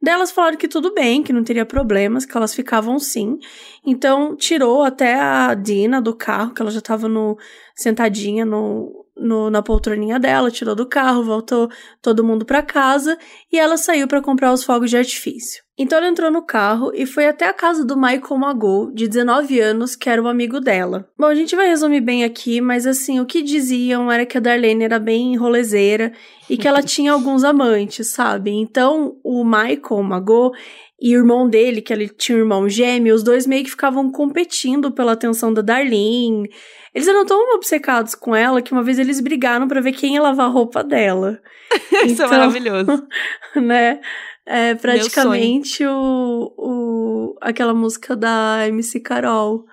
Daí 0.02 0.12
elas 0.12 0.32
falaram 0.32 0.56
que 0.56 0.66
tudo 0.66 0.92
bem, 0.92 1.23
que 1.23 1.32
não 1.32 1.44
teria 1.44 1.64
problemas, 1.64 2.26
que 2.26 2.37
elas 2.37 2.52
ficavam 2.52 2.99
sim. 2.99 3.38
Então 3.87 4.35
tirou 4.35 4.82
até 4.82 5.14
a 5.14 5.54
Dina 5.54 6.02
do 6.02 6.16
carro, 6.16 6.52
que 6.52 6.61
ela 6.61 6.70
já 6.73 6.80
tava 6.80 7.09
no, 7.09 7.38
sentadinha 7.76 8.44
no, 8.44 9.00
no, 9.20 9.50
na 9.50 9.62
poltroninha 9.62 10.18
dela, 10.18 10.50
tirou 10.50 10.74
do 10.74 10.86
carro, 10.86 11.22
voltou 11.22 11.68
todo 12.00 12.24
mundo 12.24 12.44
para 12.44 12.62
casa 12.62 13.18
e 13.52 13.58
ela 13.58 13.76
saiu 13.76 14.08
para 14.08 14.22
comprar 14.22 14.52
os 14.52 14.64
fogos 14.64 14.90
de 14.90 14.96
artifício. 14.96 15.62
Então 15.78 15.96
ela 15.96 16.08
entrou 16.08 16.30
no 16.30 16.42
carro 16.42 16.90
e 16.94 17.06
foi 17.06 17.26
até 17.26 17.46
a 17.46 17.54
casa 17.54 17.84
do 17.84 17.96
Michael 17.96 18.36
Magou, 18.36 18.92
de 18.92 19.08
19 19.08 19.60
anos, 19.60 19.96
que 19.96 20.10
era 20.10 20.22
o 20.22 20.28
amigo 20.28 20.60
dela. 20.60 21.08
Bom, 21.18 21.26
a 21.26 21.34
gente 21.34 21.56
vai 21.56 21.68
resumir 21.68 22.02
bem 22.02 22.22
aqui, 22.22 22.60
mas 22.60 22.86
assim, 22.86 23.18
o 23.18 23.24
que 23.24 23.40
diziam 23.40 24.12
era 24.12 24.26
que 24.26 24.36
a 24.36 24.40
Darlene 24.40 24.84
era 24.84 24.98
bem 24.98 25.36
rolezeira 25.36 26.12
e 26.50 26.56
que 26.58 26.68
ela 26.68 26.82
tinha 26.82 27.12
alguns 27.12 27.44
amantes, 27.44 28.08
sabe? 28.08 28.50
Então 28.50 29.16
o 29.24 29.42
Michael 29.42 30.02
Magou 30.02 30.52
e 31.00 31.16
o 31.16 31.20
irmão 31.20 31.48
dele, 31.48 31.80
que 31.80 31.94
ele 31.94 32.08
tinha 32.08 32.36
um 32.36 32.40
irmão 32.42 32.68
gêmeo, 32.68 33.14
os 33.14 33.22
dois 33.22 33.46
meio 33.46 33.64
que 33.64 33.70
ficavam 33.70 34.12
competindo 34.12 34.92
pela 34.92 35.12
atenção 35.12 35.50
da 35.50 35.62
Darlene. 35.62 36.50
Eles 36.94 37.06
eram 37.06 37.25
tão 37.25 37.54
obcecados 37.54 38.14
com 38.14 38.35
ela 38.35 38.61
que 38.61 38.73
uma 38.73 38.82
vez 38.82 38.99
eles 38.99 39.20
brigaram 39.20 39.68
para 39.68 39.80
ver 39.80 39.92
quem 39.92 40.14
ia 40.14 40.23
lavar 40.23 40.47
a 40.47 40.50
roupa 40.50 40.82
dela. 40.82 41.40
Isso 42.04 42.23
é 42.23 42.26
então, 42.26 42.26
é 42.26 42.30
maravilhoso. 42.30 43.09
né? 43.54 44.00
É 44.44 44.75
praticamente 44.75 45.87
o, 45.87 46.52
o, 46.59 47.37
aquela 47.40 47.73
música 47.73 48.16
da 48.16 48.66
MC 48.66 48.99
Carol. 49.00 49.64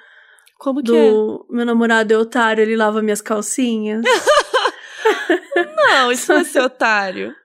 Como 0.59 0.83
que 0.83 0.91
do 0.91 1.47
é? 1.49 1.55
meu 1.55 1.65
namorado 1.65 2.13
é 2.13 2.17
otário, 2.17 2.61
ele 2.61 2.75
lava 2.75 3.01
minhas 3.01 3.21
calcinhas. 3.21 4.03
não, 5.75 6.11
isso 6.11 6.31
não 6.31 6.41
é 6.41 6.43
ser 6.43 6.61
otário. 6.61 7.35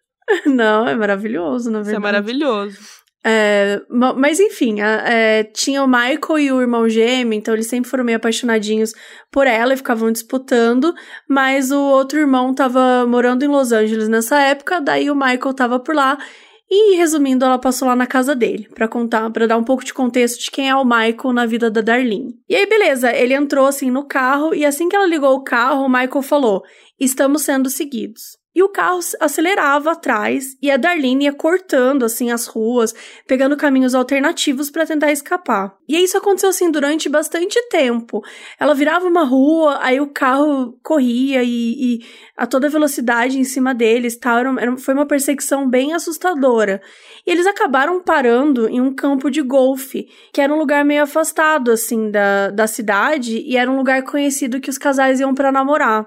Não, 0.46 0.86
é 0.86 0.94
maravilhoso, 0.94 1.70
na 1.70 1.78
verdade. 1.78 1.96
Isso 1.96 1.96
é 1.96 2.12
maravilhoso. 2.12 3.01
É, 3.24 3.80
mas 4.16 4.40
enfim, 4.40 4.80
é, 4.80 5.44
tinha 5.44 5.84
o 5.84 5.86
Michael 5.86 6.38
e 6.40 6.52
o 6.52 6.60
irmão 6.60 6.88
gêmeo, 6.88 7.34
então 7.34 7.54
eles 7.54 7.68
sempre 7.68 7.88
foram 7.88 8.02
meio 8.02 8.16
apaixonadinhos 8.16 8.92
por 9.30 9.46
ela 9.46 9.74
e 9.74 9.76
ficavam 9.76 10.10
disputando, 10.10 10.92
mas 11.28 11.70
o 11.70 11.80
outro 11.80 12.18
irmão 12.18 12.52
tava 12.52 13.06
morando 13.06 13.44
em 13.44 13.48
Los 13.48 13.70
Angeles 13.70 14.08
nessa 14.08 14.40
época, 14.40 14.80
daí 14.80 15.08
o 15.08 15.14
Michael 15.14 15.54
tava 15.54 15.78
por 15.78 15.94
lá 15.94 16.18
e 16.68 16.96
resumindo, 16.96 17.44
ela 17.44 17.58
passou 17.58 17.86
lá 17.86 17.94
na 17.94 18.06
casa 18.06 18.34
dele 18.34 18.66
para 18.74 18.88
contar, 18.88 19.30
para 19.30 19.46
dar 19.46 19.58
um 19.58 19.64
pouco 19.64 19.84
de 19.84 19.94
contexto 19.94 20.40
de 20.40 20.50
quem 20.50 20.68
é 20.68 20.74
o 20.74 20.84
Michael 20.84 21.32
na 21.32 21.46
vida 21.46 21.70
da 21.70 21.80
Darlene. 21.80 22.34
E 22.48 22.56
aí 22.56 22.66
beleza, 22.66 23.14
ele 23.14 23.34
entrou 23.34 23.66
assim 23.66 23.90
no 23.90 24.04
carro 24.04 24.52
e 24.52 24.64
assim 24.64 24.88
que 24.88 24.96
ela 24.96 25.06
ligou 25.06 25.34
o 25.34 25.44
carro, 25.44 25.84
o 25.84 25.88
Michael 25.88 26.22
falou: 26.22 26.62
"Estamos 26.98 27.42
sendo 27.42 27.70
seguidos". 27.70 28.41
E 28.54 28.62
o 28.62 28.68
carro 28.68 29.00
acelerava 29.18 29.92
atrás 29.92 30.58
e 30.60 30.70
a 30.70 30.76
Darlene 30.76 31.24
ia 31.24 31.32
cortando 31.32 32.04
assim 32.04 32.30
as 32.30 32.46
ruas, 32.46 32.94
pegando 33.26 33.56
caminhos 33.56 33.94
alternativos 33.94 34.70
para 34.70 34.84
tentar 34.84 35.10
escapar. 35.10 35.74
E 35.88 35.96
isso 35.96 36.18
aconteceu 36.18 36.50
assim 36.50 36.70
durante 36.70 37.08
bastante 37.08 37.58
tempo. 37.68 38.22
Ela 38.60 38.74
virava 38.74 39.06
uma 39.06 39.24
rua, 39.24 39.78
aí 39.80 40.00
o 40.00 40.12
carro 40.12 40.78
corria 40.82 41.42
e, 41.42 41.48
e 41.48 42.06
a 42.36 42.46
toda 42.46 42.68
velocidade 42.68 43.38
em 43.38 43.44
cima 43.44 43.74
deles, 43.74 44.18
tal. 44.18 44.38
Era, 44.38 44.76
foi 44.76 44.92
uma 44.92 45.06
perseguição 45.06 45.68
bem 45.68 45.94
assustadora. 45.94 46.82
E 47.26 47.30
eles 47.30 47.46
acabaram 47.46 48.02
parando 48.02 48.68
em 48.68 48.80
um 48.82 48.94
campo 48.94 49.30
de 49.30 49.40
golfe, 49.40 50.08
que 50.32 50.42
era 50.42 50.52
um 50.52 50.58
lugar 50.58 50.84
meio 50.84 51.04
afastado 51.04 51.70
assim 51.70 52.10
da, 52.10 52.50
da 52.50 52.66
cidade 52.66 53.38
e 53.38 53.56
era 53.56 53.70
um 53.70 53.76
lugar 53.76 54.02
conhecido 54.02 54.60
que 54.60 54.70
os 54.70 54.76
casais 54.76 55.20
iam 55.20 55.34
para 55.34 55.50
namorar. 55.50 56.06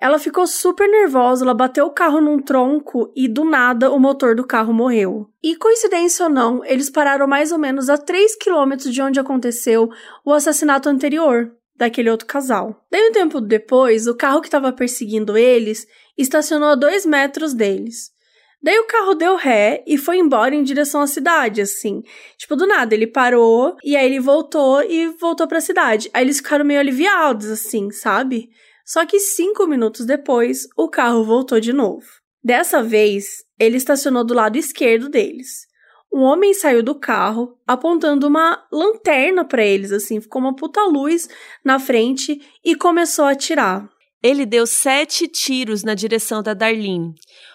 Ela 0.00 0.18
ficou 0.18 0.46
super 0.46 0.88
nervosa, 0.88 1.44
ela 1.44 1.54
bateu 1.54 1.86
o 1.86 1.90
carro 1.90 2.20
num 2.20 2.40
tronco 2.40 3.12
e 3.16 3.26
do 3.26 3.44
nada 3.44 3.90
o 3.90 3.98
motor 3.98 4.36
do 4.36 4.46
carro 4.46 4.72
morreu. 4.72 5.28
E 5.42 5.56
coincidência 5.56 6.26
ou 6.26 6.30
não, 6.30 6.64
eles 6.64 6.88
pararam 6.88 7.26
mais 7.26 7.50
ou 7.50 7.58
menos 7.58 7.90
a 7.90 7.98
3 7.98 8.36
quilômetros 8.36 8.94
de 8.94 9.02
onde 9.02 9.18
aconteceu 9.18 9.88
o 10.24 10.32
assassinato 10.32 10.88
anterior 10.88 11.50
daquele 11.76 12.10
outro 12.10 12.28
casal. 12.28 12.84
Daí 12.90 13.08
um 13.08 13.12
tempo 13.12 13.40
depois, 13.40 14.06
o 14.06 14.16
carro 14.16 14.40
que 14.40 14.46
estava 14.46 14.72
perseguindo 14.72 15.36
eles 15.36 15.84
estacionou 16.16 16.68
a 16.70 16.74
2 16.76 17.04
metros 17.04 17.52
deles. 17.52 18.16
Daí 18.62 18.78
o 18.78 18.86
carro 18.86 19.14
deu 19.14 19.36
ré 19.36 19.84
e 19.86 19.96
foi 19.96 20.18
embora 20.18 20.54
em 20.54 20.64
direção 20.64 21.00
à 21.00 21.06
cidade, 21.06 21.60
assim. 21.60 22.02
Tipo, 22.36 22.56
do 22.56 22.66
nada, 22.66 22.94
ele 22.94 23.06
parou 23.06 23.76
e 23.84 23.96
aí 23.96 24.06
ele 24.06 24.20
voltou 24.20 24.82
e 24.82 25.08
voltou 25.20 25.46
para 25.46 25.58
a 25.58 25.60
cidade. 25.60 26.10
Aí 26.12 26.24
eles 26.24 26.38
ficaram 26.38 26.64
meio 26.64 26.80
aliviados, 26.80 27.48
assim, 27.50 27.90
sabe? 27.92 28.50
Só 28.88 29.04
que 29.04 29.20
cinco 29.20 29.66
minutos 29.66 30.06
depois, 30.06 30.66
o 30.74 30.88
carro 30.88 31.22
voltou 31.22 31.60
de 31.60 31.74
novo. 31.74 32.06
Dessa 32.42 32.82
vez, 32.82 33.44
ele 33.60 33.76
estacionou 33.76 34.24
do 34.24 34.32
lado 34.32 34.56
esquerdo 34.56 35.10
deles. 35.10 35.66
Um 36.10 36.20
homem 36.20 36.54
saiu 36.54 36.82
do 36.82 36.94
carro 36.94 37.54
apontando 37.66 38.26
uma 38.26 38.66
lanterna 38.72 39.44
para 39.44 39.62
eles, 39.62 39.92
assim, 39.92 40.22
ficou 40.22 40.40
uma 40.40 40.56
puta 40.56 40.82
luz 40.84 41.28
na 41.62 41.78
frente 41.78 42.40
e 42.64 42.74
começou 42.74 43.26
a 43.26 43.32
atirar. 43.32 43.86
Ele 44.22 44.46
deu 44.46 44.66
sete 44.66 45.28
tiros 45.28 45.84
na 45.84 45.92
direção 45.92 46.42
da 46.42 46.54
Darlene. 46.54 47.12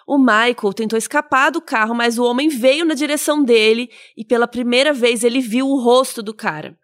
O 0.08 0.20
Michael 0.20 0.74
tentou 0.76 1.00
escapar 1.00 1.50
do 1.50 1.60
carro, 1.60 1.96
mas 1.96 2.20
o 2.20 2.26
homem 2.26 2.48
veio 2.48 2.86
na 2.86 2.94
direção 2.94 3.44
dele 3.44 3.90
e 4.16 4.24
pela 4.24 4.48
primeira 4.48 4.94
vez 4.94 5.24
ele 5.24 5.42
viu 5.42 5.68
o 5.68 5.82
rosto 5.82 6.22
do 6.22 6.32
cara. 6.32 6.78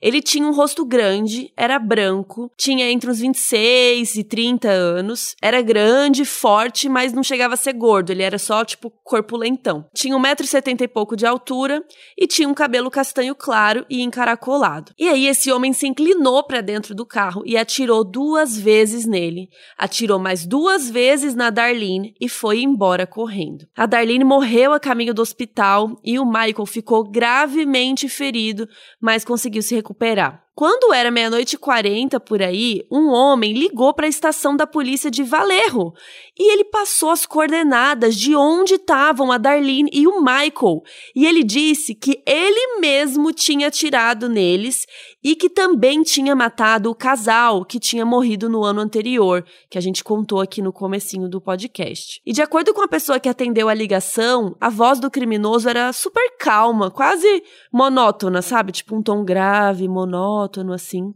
Ele 0.00 0.22
tinha 0.22 0.46
um 0.46 0.52
rosto 0.52 0.84
grande, 0.84 1.52
era 1.56 1.78
branco, 1.78 2.50
tinha 2.56 2.90
entre 2.90 3.10
uns 3.10 3.18
26 3.18 4.16
e 4.16 4.24
30 4.24 4.68
anos, 4.68 5.34
era 5.42 5.60
grande, 5.60 6.24
forte, 6.24 6.88
mas 6.88 7.12
não 7.12 7.22
chegava 7.22 7.54
a 7.54 7.56
ser 7.56 7.72
gordo, 7.72 8.10
ele 8.10 8.22
era 8.22 8.38
só, 8.38 8.64
tipo, 8.64 8.90
corpulentão. 9.02 9.86
Tinha 9.94 10.16
1,70m 10.16 10.82
e 10.82 10.88
pouco 10.88 11.16
de 11.16 11.26
altura 11.26 11.82
e 12.16 12.26
tinha 12.26 12.48
um 12.48 12.54
cabelo 12.54 12.90
castanho 12.90 13.34
claro 13.34 13.84
e 13.90 14.02
encaracolado. 14.02 14.92
E 14.98 15.08
aí 15.08 15.26
esse 15.26 15.50
homem 15.50 15.72
se 15.72 15.86
inclinou 15.86 16.44
para 16.44 16.60
dentro 16.60 16.94
do 16.94 17.04
carro 17.04 17.42
e 17.44 17.56
atirou 17.56 18.04
duas 18.04 18.58
vezes 18.58 19.06
nele. 19.06 19.48
Atirou 19.76 20.18
mais 20.18 20.46
duas 20.46 20.88
vezes 20.88 21.34
na 21.34 21.50
Darlene 21.50 22.14
e 22.20 22.28
foi 22.28 22.62
embora 22.62 23.06
correndo. 23.06 23.66
A 23.76 23.86
Darlene 23.86 24.24
morreu 24.24 24.72
a 24.72 24.80
caminho 24.80 25.14
do 25.14 25.22
hospital 25.22 25.98
e 26.04 26.18
o 26.18 26.24
Michael 26.24 26.66
ficou 26.66 27.02
gravemente 27.08 28.08
ferido, 28.08 28.68
mas 29.00 29.24
conseguiu 29.24 29.62
se 29.62 29.74
recuperar 29.74 29.87
recuperar. 29.88 30.44
Quando 30.54 30.92
era 30.92 31.10
meia-noite 31.10 31.54
e 31.54 31.58
quarenta 31.58 32.18
por 32.18 32.42
aí, 32.42 32.82
um 32.90 33.10
homem 33.10 33.52
ligou 33.52 33.94
para 33.94 34.06
a 34.06 34.08
estação 34.08 34.56
da 34.56 34.66
polícia 34.66 35.08
de 35.08 35.22
Valerro 35.22 35.94
e 36.36 36.52
ele 36.52 36.64
passou 36.64 37.10
as 37.10 37.24
coordenadas 37.24 38.16
de 38.16 38.34
onde 38.34 38.74
estavam 38.74 39.30
a 39.30 39.38
Darlene 39.38 39.88
e 39.92 40.08
o 40.08 40.20
Michael. 40.20 40.82
E 41.14 41.26
ele 41.26 41.44
disse 41.44 41.94
que 41.94 42.20
ele 42.26 42.80
mesmo 42.80 43.32
tinha 43.32 43.68
atirado 43.68 44.28
neles 44.28 44.84
e 45.22 45.34
que 45.34 45.50
também 45.50 46.02
tinha 46.02 46.34
matado 46.34 46.90
o 46.90 46.94
casal 46.94 47.64
que 47.64 47.80
tinha 47.80 48.04
morrido 48.04 48.48
no 48.48 48.64
ano 48.64 48.80
anterior, 48.80 49.44
que 49.68 49.76
a 49.78 49.80
gente 49.80 50.04
contou 50.04 50.40
aqui 50.40 50.62
no 50.62 50.72
comecinho 50.72 51.28
do 51.28 51.40
podcast. 51.40 52.20
E 52.24 52.32
de 52.32 52.42
acordo 52.42 52.72
com 52.72 52.82
a 52.82 52.88
pessoa 52.88 53.18
que 53.18 53.28
atendeu 53.28 53.68
a 53.68 53.74
ligação, 53.74 54.56
a 54.60 54.68
voz 54.68 55.00
do 55.00 55.10
criminoso 55.10 55.68
era 55.68 55.92
super 55.92 56.36
calma, 56.38 56.90
quase 56.90 57.42
monótona, 57.72 58.42
sabe? 58.42 58.72
Tipo 58.72 58.96
um 58.96 59.02
tom 59.02 59.24
grave, 59.24 59.88
monótono 59.88 60.72
assim 60.72 61.12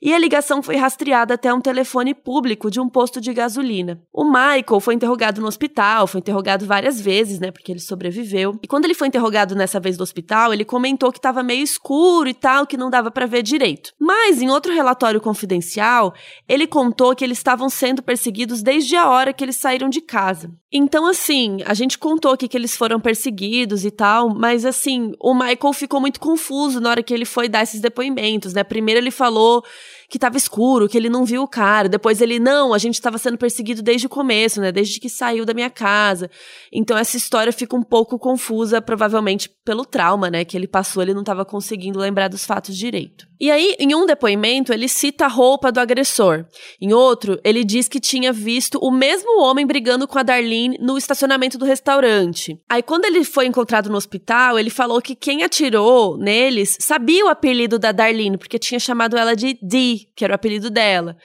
e 0.00 0.12
a 0.12 0.18
ligação 0.18 0.62
foi 0.62 0.76
rastreada 0.76 1.34
até 1.34 1.52
um 1.52 1.60
telefone 1.60 2.14
público 2.14 2.70
de 2.70 2.78
um 2.78 2.88
posto 2.88 3.20
de 3.20 3.32
gasolina. 3.32 4.00
O 4.12 4.24
Michael 4.24 4.80
foi 4.80 4.94
interrogado 4.94 5.40
no 5.40 5.46
hospital, 5.46 6.06
foi 6.06 6.20
interrogado 6.20 6.66
várias 6.66 7.00
vezes, 7.00 7.40
né, 7.40 7.50
porque 7.50 7.72
ele 7.72 7.80
sobreviveu. 7.80 8.58
E 8.62 8.66
quando 8.66 8.84
ele 8.84 8.94
foi 8.94 9.08
interrogado 9.08 9.54
nessa 9.54 9.80
vez 9.80 9.96
do 9.96 10.02
hospital, 10.02 10.52
ele 10.52 10.64
comentou 10.64 11.10
que 11.10 11.18
estava 11.18 11.42
meio 11.42 11.62
escuro 11.62 12.28
e 12.28 12.34
tal, 12.34 12.66
que 12.66 12.76
não 12.76 12.90
dava 12.90 13.10
para 13.10 13.26
ver 13.26 13.35
direito. 13.42 13.92
Mas 13.98 14.40
em 14.40 14.50
outro 14.50 14.72
relatório 14.72 15.20
confidencial, 15.20 16.14
ele 16.48 16.66
contou 16.66 17.14
que 17.14 17.24
eles 17.24 17.38
estavam 17.38 17.68
sendo 17.68 18.02
perseguidos 18.02 18.62
desde 18.62 18.96
a 18.96 19.08
hora 19.08 19.32
que 19.32 19.44
eles 19.44 19.56
saíram 19.56 19.88
de 19.88 20.00
casa. 20.00 20.50
Então, 20.72 21.06
assim, 21.06 21.58
a 21.64 21.74
gente 21.74 21.98
contou 21.98 22.32
aqui 22.32 22.48
que 22.48 22.56
eles 22.56 22.76
foram 22.76 23.00
perseguidos 23.00 23.84
e 23.84 23.90
tal, 23.90 24.28
mas 24.28 24.64
assim, 24.64 25.12
o 25.20 25.34
Michael 25.34 25.72
ficou 25.72 26.00
muito 26.00 26.20
confuso 26.20 26.80
na 26.80 26.90
hora 26.90 27.02
que 27.02 27.14
ele 27.14 27.24
foi 27.24 27.48
dar 27.48 27.62
esses 27.62 27.80
depoimentos, 27.80 28.52
né? 28.52 28.62
Primeiro 28.62 29.00
ele 29.00 29.10
falou 29.10 29.64
que 30.08 30.18
tava 30.18 30.36
escuro, 30.36 30.88
que 30.88 30.96
ele 30.96 31.08
não 31.08 31.24
viu 31.24 31.42
o 31.42 31.48
cara. 31.48 31.88
Depois 31.88 32.20
ele, 32.20 32.38
não, 32.38 32.72
a 32.72 32.78
gente 32.78 33.00
tava 33.00 33.18
sendo 33.18 33.38
perseguido 33.38 33.82
desde 33.82 34.06
o 34.06 34.10
começo, 34.10 34.60
né? 34.60 34.70
Desde 34.70 35.00
que 35.00 35.08
saiu 35.08 35.44
da 35.44 35.54
minha 35.54 35.70
casa. 35.70 36.30
Então 36.72 36.96
essa 36.96 37.16
história 37.16 37.52
fica 37.52 37.76
um 37.76 37.82
pouco 37.82 38.18
confusa, 38.18 38.80
provavelmente 38.80 39.48
pelo 39.64 39.84
trauma, 39.84 40.30
né? 40.30 40.44
Que 40.44 40.56
ele 40.56 40.68
passou, 40.68 41.02
ele 41.02 41.14
não 41.14 41.24
tava 41.24 41.44
conseguindo 41.44 41.98
lembrar 41.98 42.28
dos 42.28 42.44
fatos 42.44 42.76
direito. 42.76 43.26
E 43.38 43.50
aí, 43.50 43.74
em 43.78 43.94
um 43.94 44.06
depoimento, 44.06 44.72
ele 44.72 44.88
cita 44.88 45.26
a 45.26 45.28
roupa 45.28 45.70
do 45.70 45.78
agressor. 45.78 46.46
Em 46.80 46.92
outro, 46.94 47.38
ele 47.44 47.64
diz 47.64 47.86
que 47.86 48.00
tinha 48.00 48.32
visto 48.32 48.78
o 48.80 48.90
mesmo 48.90 49.42
homem 49.42 49.66
brigando 49.66 50.08
com 50.08 50.18
a 50.18 50.22
Darlene 50.22 50.78
no 50.80 50.96
estacionamento 50.96 51.58
do 51.58 51.66
restaurante. 51.66 52.58
Aí, 52.68 52.82
quando 52.82 53.04
ele 53.04 53.24
foi 53.24 53.46
encontrado 53.46 53.90
no 53.90 53.96
hospital, 53.96 54.58
ele 54.58 54.70
falou 54.70 55.02
que 55.02 55.14
quem 55.14 55.42
atirou 55.42 56.16
neles 56.16 56.78
sabia 56.80 57.26
o 57.26 57.28
apelido 57.28 57.78
da 57.78 57.92
Darlene, 57.92 58.38
porque 58.38 58.58
tinha 58.58 58.80
chamado 58.80 59.18
ela 59.18 59.36
de 59.36 59.58
Dee, 59.62 59.95
que 60.14 60.24
era 60.24 60.32
o 60.32 60.36
apelido 60.36 60.70
dela. 60.70 61.16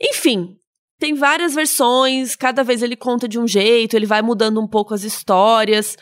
Enfim, 0.00 0.56
tem 0.98 1.14
várias 1.14 1.54
versões, 1.54 2.36
cada 2.36 2.62
vez 2.62 2.82
ele 2.82 2.96
conta 2.96 3.26
de 3.26 3.38
um 3.38 3.46
jeito, 3.46 3.96
ele 3.96 4.06
vai 4.06 4.22
mudando 4.22 4.60
um 4.60 4.66
pouco 4.66 4.94
as 4.94 5.02
histórias. 5.02 5.96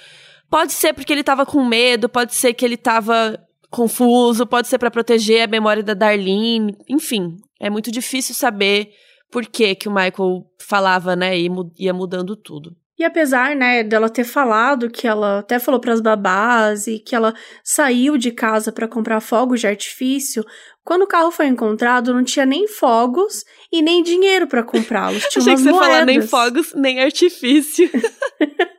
Pode 0.51 0.73
ser 0.73 0.93
porque 0.93 1.13
ele 1.13 1.25
tava 1.25 1.47
com 1.47 1.65
medo, 1.65 2.09
pode 2.09 2.35
ser 2.35 2.53
que 2.55 2.65
ele 2.65 2.77
tava 2.77 3.39
confuso, 3.71 4.47
pode 4.47 4.69
ser 4.69 4.79
para 4.79 4.91
proteger 4.91 5.43
a 5.43 5.47
memória 5.47 5.83
da 5.83 5.95
Darlene, 5.95 6.77
enfim, 6.89 7.37
é 7.61 7.71
muito 7.71 7.91
difícil 7.91 8.35
saber 8.35 8.91
por 9.31 9.47
que 9.47 9.77
que 9.77 9.89
o 9.89 9.95
Michael 9.95 10.45
falava, 10.59 11.15
né, 11.15 11.39
e 11.39 11.49
ia 11.79 11.95
mudando 11.95 12.35
tudo. 12.35 12.77
E 13.01 13.05
apesar, 13.05 13.57
né, 13.57 13.83
dela 13.83 14.11
ter 14.11 14.25
falado 14.25 14.91
que 14.91 15.09
ela 15.09 15.39
até 15.39 15.59
falou 15.59 15.81
para 15.81 15.95
as 15.95 16.03
babás 16.03 16.87
e 16.87 16.99
que 16.99 17.17
ela 17.17 17.33
saiu 17.65 18.19
de 18.19 18.31
casa 18.31 18.71
para 18.71 18.87
comprar 18.87 19.23
fogos 19.23 19.61
de 19.61 19.67
artifício, 19.67 20.45
quando 20.85 21.05
o 21.05 21.07
carro 21.07 21.31
foi 21.31 21.47
encontrado 21.47 22.13
não 22.13 22.23
tinha 22.23 22.45
nem 22.45 22.69
fogos 22.69 23.43
e 23.73 23.81
nem 23.81 24.03
dinheiro 24.03 24.47
para 24.47 24.63
comprá-los. 24.63 25.25
Tinha 25.33 25.41
Achei 25.41 25.55
umas 25.55 25.63
que 25.63 25.65
você 25.65 25.71
moedas. 25.71 25.89
falar 25.89 26.05
nem 26.05 26.21
fogos, 26.21 26.75
nem 26.75 27.01
artifício. 27.01 27.91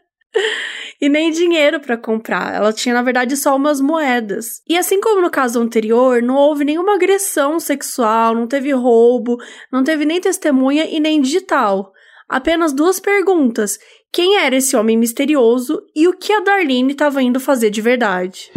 e 1.01 1.09
nem 1.09 1.31
dinheiro 1.31 1.79
para 1.79 1.97
comprar. 1.97 2.53
Ela 2.53 2.71
tinha, 2.71 2.93
na 2.93 3.01
verdade, 3.01 3.35
só 3.35 3.55
umas 3.55 3.81
moedas. 3.81 4.61
E 4.69 4.77
assim 4.77 5.01
como 5.01 5.19
no 5.19 5.31
caso 5.31 5.59
anterior, 5.59 6.21
não 6.21 6.35
houve 6.35 6.63
nenhuma 6.63 6.93
agressão 6.93 7.59
sexual, 7.59 8.35
não 8.35 8.45
teve 8.45 8.71
roubo, 8.71 9.37
não 9.71 9.83
teve 9.83 10.05
nem 10.05 10.21
testemunha 10.21 10.85
e 10.85 10.99
nem 10.99 11.19
digital. 11.19 11.91
Apenas 12.31 12.71
duas 12.71 12.97
perguntas: 12.97 13.77
quem 14.13 14.37
era 14.37 14.57
esse 14.57 14.75
homem 14.75 14.97
misterioso 14.97 15.81
e 15.95 16.05
o 16.05 16.13
que 16.13 16.33
a 16.33 16.41
Darlene 16.41 16.91
estava 16.91 17.23
indo 17.23 17.39
fazer 17.39 17.69
de 17.69 17.81
verdade? 17.81 18.51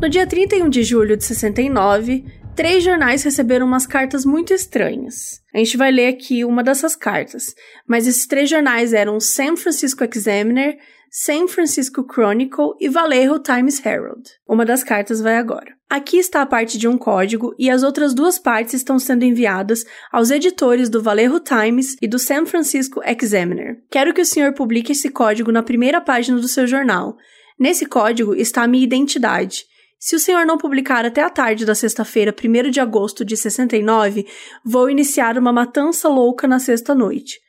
No 0.00 0.06
dia 0.06 0.26
31 0.26 0.68
de 0.68 0.82
julho 0.82 1.16
de 1.16 1.24
69, 1.24 2.26
três 2.54 2.84
jornais 2.84 3.22
receberam 3.22 3.66
umas 3.66 3.86
cartas 3.86 4.26
muito 4.26 4.52
estranhas. 4.52 5.40
A 5.54 5.58
gente 5.58 5.78
vai 5.78 5.90
ler 5.90 6.08
aqui 6.08 6.44
uma 6.44 6.62
dessas 6.62 6.94
cartas, 6.94 7.54
mas 7.86 8.06
esses 8.06 8.26
três 8.26 8.50
jornais 8.50 8.92
eram 8.92 9.16
o 9.16 9.20
San 9.20 9.56
Francisco 9.56 10.04
Examiner, 10.04 10.76
San 11.12 11.48
Francisco 11.48 12.06
Chronicle 12.08 12.70
e 12.78 12.88
Vallejo 12.88 13.40
Times 13.40 13.84
Herald. 13.84 14.30
Uma 14.46 14.64
das 14.64 14.84
cartas 14.84 15.20
vai 15.20 15.38
agora. 15.38 15.74
Aqui 15.88 16.18
está 16.18 16.40
a 16.40 16.46
parte 16.46 16.78
de 16.78 16.86
um 16.86 16.96
código 16.96 17.52
e 17.58 17.68
as 17.68 17.82
outras 17.82 18.14
duas 18.14 18.38
partes 18.38 18.74
estão 18.74 18.96
sendo 18.96 19.24
enviadas 19.24 19.84
aos 20.12 20.30
editores 20.30 20.88
do 20.88 21.02
Vallejo 21.02 21.40
Times 21.40 21.96
e 22.00 22.06
do 22.06 22.16
San 22.16 22.46
Francisco 22.46 23.00
Examiner. 23.04 23.82
Quero 23.90 24.14
que 24.14 24.20
o 24.20 24.24
senhor 24.24 24.54
publique 24.54 24.92
esse 24.92 25.08
código 25.08 25.50
na 25.50 25.64
primeira 25.64 26.00
página 26.00 26.38
do 26.38 26.46
seu 26.46 26.64
jornal. 26.64 27.16
Nesse 27.58 27.86
código 27.86 28.32
está 28.32 28.62
a 28.62 28.68
minha 28.68 28.84
identidade. 28.84 29.64
Se 29.98 30.14
o 30.14 30.20
senhor 30.20 30.46
não 30.46 30.56
publicar 30.56 31.04
até 31.04 31.24
a 31.24 31.28
tarde 31.28 31.66
da 31.66 31.74
sexta-feira, 31.74 32.32
1 32.32 32.70
de 32.70 32.78
agosto 32.78 33.24
de 33.24 33.36
69, 33.36 34.28
vou 34.64 34.88
iniciar 34.88 35.36
uma 35.36 35.52
matança 35.52 36.08
louca 36.08 36.46
na 36.46 36.60
sexta-noite. 36.60 37.40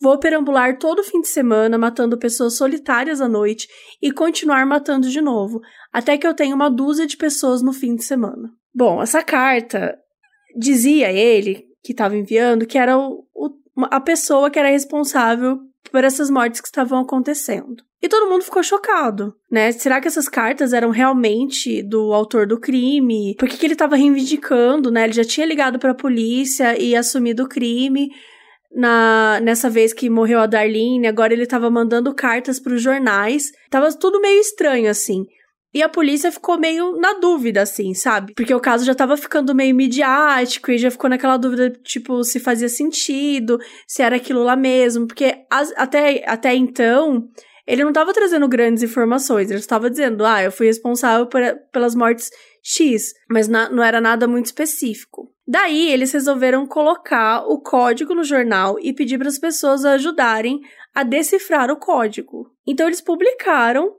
Vou 0.00 0.18
perambular 0.18 0.78
todo 0.78 1.04
fim 1.04 1.20
de 1.20 1.28
semana 1.28 1.76
matando 1.76 2.18
pessoas 2.18 2.56
solitárias 2.56 3.20
à 3.20 3.28
noite 3.28 3.68
e 4.00 4.10
continuar 4.10 4.64
matando 4.64 5.10
de 5.10 5.20
novo, 5.20 5.60
até 5.92 6.16
que 6.16 6.26
eu 6.26 6.32
tenha 6.32 6.54
uma 6.54 6.70
dúzia 6.70 7.06
de 7.06 7.18
pessoas 7.18 7.60
no 7.60 7.72
fim 7.72 7.94
de 7.94 8.02
semana. 8.02 8.50
Bom, 8.74 9.02
essa 9.02 9.22
carta 9.22 9.98
dizia 10.56 11.12
ele, 11.12 11.66
que 11.82 11.92
estava 11.92 12.16
enviando, 12.16 12.66
que 12.66 12.78
era 12.78 12.96
o, 12.96 13.26
o, 13.34 13.50
a 13.90 14.00
pessoa 14.00 14.50
que 14.50 14.58
era 14.58 14.70
responsável 14.70 15.58
por 15.92 16.02
essas 16.02 16.30
mortes 16.30 16.62
que 16.62 16.68
estavam 16.68 17.00
acontecendo. 17.00 17.84
E 18.02 18.08
todo 18.08 18.30
mundo 18.30 18.44
ficou 18.44 18.62
chocado, 18.62 19.34
né? 19.50 19.70
Será 19.72 20.00
que 20.00 20.08
essas 20.08 20.28
cartas 20.28 20.72
eram 20.72 20.88
realmente 20.90 21.82
do 21.82 22.14
autor 22.14 22.46
do 22.46 22.58
crime? 22.58 23.34
Por 23.38 23.46
que, 23.46 23.58
que 23.58 23.66
ele 23.66 23.74
estava 23.74 23.96
reivindicando, 23.96 24.90
né? 24.90 25.04
Ele 25.04 25.12
já 25.12 25.24
tinha 25.24 25.44
ligado 25.44 25.78
para 25.78 25.90
a 25.90 25.94
polícia 25.94 26.80
e 26.80 26.96
assumido 26.96 27.44
o 27.44 27.48
crime 27.48 28.10
na 28.72 29.40
nessa 29.40 29.68
vez 29.68 29.92
que 29.92 30.08
morreu 30.08 30.40
a 30.40 30.46
Darlene, 30.46 31.06
agora 31.06 31.32
ele 31.32 31.46
tava 31.46 31.70
mandando 31.70 32.14
cartas 32.14 32.60
para 32.60 32.74
os 32.74 32.82
jornais. 32.82 33.50
Tava 33.70 33.92
tudo 33.92 34.20
meio 34.20 34.40
estranho 34.40 34.90
assim. 34.90 35.26
E 35.72 35.82
a 35.82 35.88
polícia 35.88 36.32
ficou 36.32 36.58
meio 36.58 36.96
na 36.96 37.14
dúvida, 37.14 37.62
assim, 37.62 37.94
sabe? 37.94 38.34
Porque 38.34 38.52
o 38.52 38.58
caso 38.58 38.84
já 38.84 38.94
tava 38.94 39.16
ficando 39.16 39.54
meio 39.54 39.74
midiático 39.74 40.70
e 40.72 40.78
já 40.78 40.90
ficou 40.90 41.08
naquela 41.08 41.36
dúvida, 41.36 41.70
tipo, 41.84 42.24
se 42.24 42.40
fazia 42.40 42.68
sentido, 42.68 43.56
se 43.86 44.02
era 44.02 44.16
aquilo 44.16 44.42
lá 44.42 44.56
mesmo. 44.56 45.06
Porque 45.06 45.44
as, 45.48 45.72
até, 45.76 46.24
até 46.26 46.54
então, 46.56 47.28
ele 47.64 47.84
não 47.84 47.92
tava 47.92 48.12
trazendo 48.12 48.48
grandes 48.48 48.82
informações. 48.82 49.48
Ele 49.48 49.60
estava 49.60 49.88
dizendo, 49.88 50.26
ah, 50.26 50.42
eu 50.42 50.50
fui 50.50 50.66
responsável 50.66 51.26
por, 51.28 51.40
pelas 51.72 51.94
mortes 51.94 52.30
X, 52.64 53.14
mas 53.30 53.46
na, 53.46 53.70
não 53.70 53.82
era 53.82 54.00
nada 54.00 54.26
muito 54.26 54.46
específico. 54.46 55.32
Daí, 55.52 55.90
eles 55.90 56.12
resolveram 56.12 56.64
colocar 56.64 57.44
o 57.44 57.60
código 57.60 58.14
no 58.14 58.22
jornal 58.22 58.78
e 58.80 58.92
pedir 58.92 59.18
para 59.18 59.26
as 59.26 59.36
pessoas 59.36 59.84
ajudarem 59.84 60.60
a 60.94 61.02
decifrar 61.02 61.72
o 61.72 61.76
código. 61.76 62.48
Então, 62.64 62.86
eles 62.86 63.00
publicaram. 63.00 63.96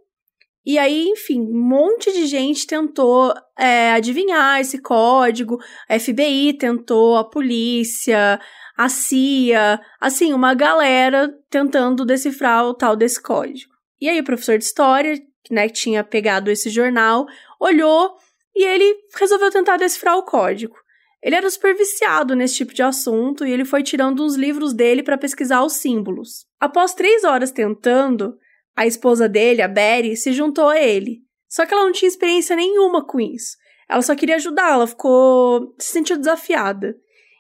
E 0.66 0.80
aí, 0.80 1.10
enfim, 1.10 1.42
um 1.42 1.62
monte 1.62 2.10
de 2.14 2.26
gente 2.26 2.66
tentou 2.66 3.34
é, 3.60 3.92
adivinhar 3.92 4.62
esse 4.62 4.78
código. 4.78 5.58
A 5.90 6.00
FBI 6.00 6.54
tentou, 6.54 7.18
a 7.18 7.26
polícia, 7.26 8.40
a 8.78 8.88
CIA, 8.88 9.82
assim, 10.00 10.32
uma 10.32 10.54
galera 10.54 11.38
tentando 11.50 12.06
decifrar 12.06 12.66
o 12.66 12.74
tal 12.74 12.96
desse 12.96 13.22
código. 13.22 13.74
E 14.00 14.08
aí, 14.08 14.22
o 14.22 14.24
professor 14.24 14.58
de 14.58 14.64
história, 14.64 15.22
né, 15.50 15.68
que 15.68 15.74
tinha 15.74 16.02
pegado 16.02 16.50
esse 16.50 16.70
jornal, 16.70 17.26
olhou 17.60 18.16
e 18.56 18.64
ele 18.64 18.96
resolveu 19.20 19.52
tentar 19.52 19.76
decifrar 19.76 20.18
o 20.18 20.24
código. 20.24 20.81
Ele 21.22 21.36
era 21.36 21.50
super 21.50 21.76
viciado 21.76 22.36
nesse 22.36 22.56
tipo 22.56 22.74
de 22.74 22.82
assunto 22.82 23.46
e 23.46 23.52
ele 23.52 23.64
foi 23.64 23.84
tirando 23.84 24.24
uns 24.24 24.36
livros 24.36 24.74
dele 24.74 25.04
para 25.04 25.18
pesquisar 25.18 25.64
os 25.64 25.74
símbolos. 25.74 26.46
Após 26.60 26.94
três 26.94 27.24
horas 27.24 27.52
tentando, 27.52 28.36
a 28.76 28.88
esposa 28.88 29.30
dele, 29.30 29.62
a 29.62 29.68
Betty, 29.68 30.16
se 30.16 30.34
juntou 30.34 30.70
a 30.70 30.80
ele. 30.80 31.22
Só 31.48 31.66
que 31.66 31.74
ela 31.74 31.84
não 31.84 31.92
tinha 31.92 32.10
experiência 32.10 32.56
nenhuma 32.56 33.06
com 33.06 33.20
isso. 33.20 33.58
Ela 33.88 34.02
só 34.02 34.16
queria 34.16 34.36
ajudar, 34.38 34.72
ela 34.72 34.88
ficou. 34.88 35.76
se 35.78 35.92
sentiu 35.92 36.18
desafiada. 36.18 36.96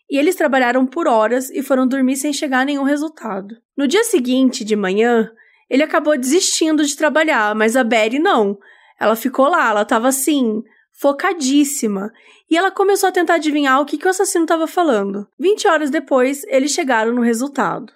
E 0.09 0.17
eles 0.17 0.35
trabalharam 0.35 0.85
por 0.85 1.07
horas 1.07 1.49
e 1.49 1.63
foram 1.63 1.87
dormir 1.87 2.17
sem 2.17 2.33
chegar 2.33 2.59
a 2.59 2.65
nenhum 2.65 2.83
resultado. 2.83 3.55
No 3.77 3.87
dia 3.87 4.03
seguinte, 4.03 4.65
de 4.65 4.75
manhã, 4.75 5.31
ele 5.69 5.81
acabou 5.81 6.17
desistindo 6.17 6.85
de 6.85 6.97
trabalhar, 6.97 7.55
mas 7.55 7.77
a 7.77 7.83
Betty 7.83 8.19
não. 8.19 8.59
Ela 8.99 9.15
ficou 9.15 9.47
lá, 9.47 9.69
ela 9.69 9.85
tava 9.85 10.09
assim, 10.09 10.61
focadíssima, 11.01 12.13
e 12.47 12.55
ela 12.55 12.69
começou 12.69 13.09
a 13.09 13.11
tentar 13.11 13.35
adivinhar 13.35 13.81
o 13.81 13.85
que, 13.85 13.97
que 13.97 14.05
o 14.05 14.09
assassino 14.09 14.43
estava 14.43 14.67
falando. 14.67 15.27
20 15.39 15.67
horas 15.67 15.89
depois, 15.89 16.43
eles 16.47 16.71
chegaram 16.71 17.11
no 17.11 17.21
resultado. 17.21 17.91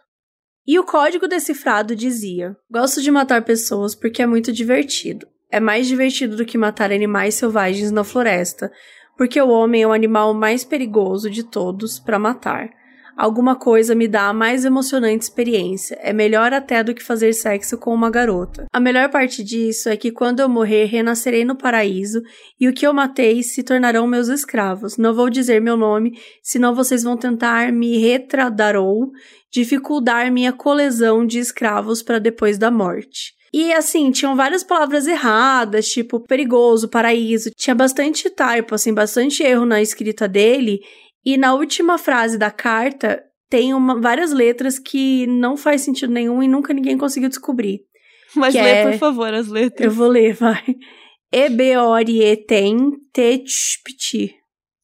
E 0.66 0.80
o 0.80 0.84
código 0.84 1.28
decifrado 1.28 1.96
dizia: 1.96 2.58
Gosto 2.70 3.04
de 3.04 3.12
matar 3.12 3.44
pessoas 3.44 3.94
porque 3.94 4.24
é 4.24 4.26
muito 4.26 4.52
divertido. 4.52 5.28
É 5.52 5.60
mais 5.60 5.86
divertido 5.86 6.36
do 6.36 6.46
que 6.46 6.58
matar 6.58 6.92
animais 6.92 7.36
selvagens 7.36 7.92
na 7.92 8.04
floresta, 8.04 8.72
porque 9.16 9.40
o 9.40 9.50
homem 9.50 9.84
é 9.84 9.88
o 9.88 9.94
animal 9.94 10.34
mais 10.34 10.66
perigoso 10.66 11.30
de 11.30 11.44
todos 11.44 12.00
para 12.00 12.18
matar 12.18 12.72
alguma 13.16 13.56
coisa 13.56 13.96
me 13.96 14.08
dá 14.08 14.28
a 14.28 14.34
mais 14.34 14.66
emocionante 14.66 15.24
experiência. 15.24 15.98
É 16.02 16.12
melhor 16.12 16.54
até 16.54 16.84
do 16.84 16.94
que 16.94 17.04
fazer 17.04 17.34
sexo 17.34 17.78
com 17.78 17.94
uma 17.94 18.10
garota. 18.10 18.66
A 18.74 18.80
melhor 18.80 19.10
parte 19.10 19.44
disso 19.44 19.90
é 19.90 19.98
que 19.98 20.12
quando 20.12 20.40
eu 20.40 20.50
morrer, 20.50 20.86
renascerei 20.86 21.46
no 21.46 21.56
paraíso 21.56 22.22
e 22.60 22.68
o 22.68 22.74
que 22.74 22.86
eu 22.86 22.94
matei 22.94 23.42
se 23.44 23.64
tornarão 23.64 24.08
meus 24.08 24.28
escravos. 24.28 24.98
Não 24.98 25.14
vou 25.14 25.30
dizer 25.30 25.62
meu 25.62 25.78
nome, 25.78 26.20
senão 26.42 26.76
vocês 26.76 27.04
vão 27.04 27.18
tentar 27.18 27.72
me 27.72 27.98
retradar 27.98 28.76
ou 28.76 29.12
dificultar 29.52 30.32
minha 30.32 30.52
coleção 30.52 31.26
de 31.26 31.40
escravos 31.40 32.04
para 32.04 32.20
depois 32.20 32.58
da 32.58 32.70
morte. 32.70 33.36
E 33.58 33.72
assim, 33.72 34.12
tinham 34.12 34.36
várias 34.36 34.66
palavras 34.66 35.08
erradas, 35.08 35.88
tipo 35.88 36.20
perigoso, 36.20 36.90
paraíso. 36.90 37.50
Tinha 37.56 37.74
bastante 37.74 38.30
typo, 38.30 38.76
assim, 38.76 38.94
bastante 38.94 39.42
erro 39.44 39.66
na 39.66 39.82
escrita 39.82 40.28
dele. 40.28 40.82
E 41.26 41.38
na 41.38 41.54
última 41.56 41.98
frase 41.98 42.38
da 42.38 42.52
carta 42.52 43.24
tem 43.50 43.74
uma, 43.74 44.00
várias 44.00 44.32
letras 44.32 44.78
que 44.78 45.26
não 45.28 45.58
faz 45.58 45.82
sentido 45.82 46.14
nenhum 46.14 46.44
e 46.44 46.48
nunca 46.48 46.74
ninguém 46.74 46.98
conseguiu 46.98 47.30
descobrir. 47.30 47.82
Mas 48.36 48.54
lê, 48.54 48.60
é... 48.60 48.92
por 48.92 49.00
favor, 49.00 49.34
as 49.34 49.48
letras. 49.48 49.86
Eu 49.86 49.92
vou 49.92 50.08
ler, 50.08 50.34
vai. 50.34 50.64
E-B-O-R-E-T-E-M 51.32 52.92
T-P-T. 53.12 54.36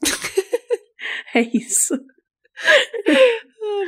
É 1.34 1.42
isso. 1.54 1.98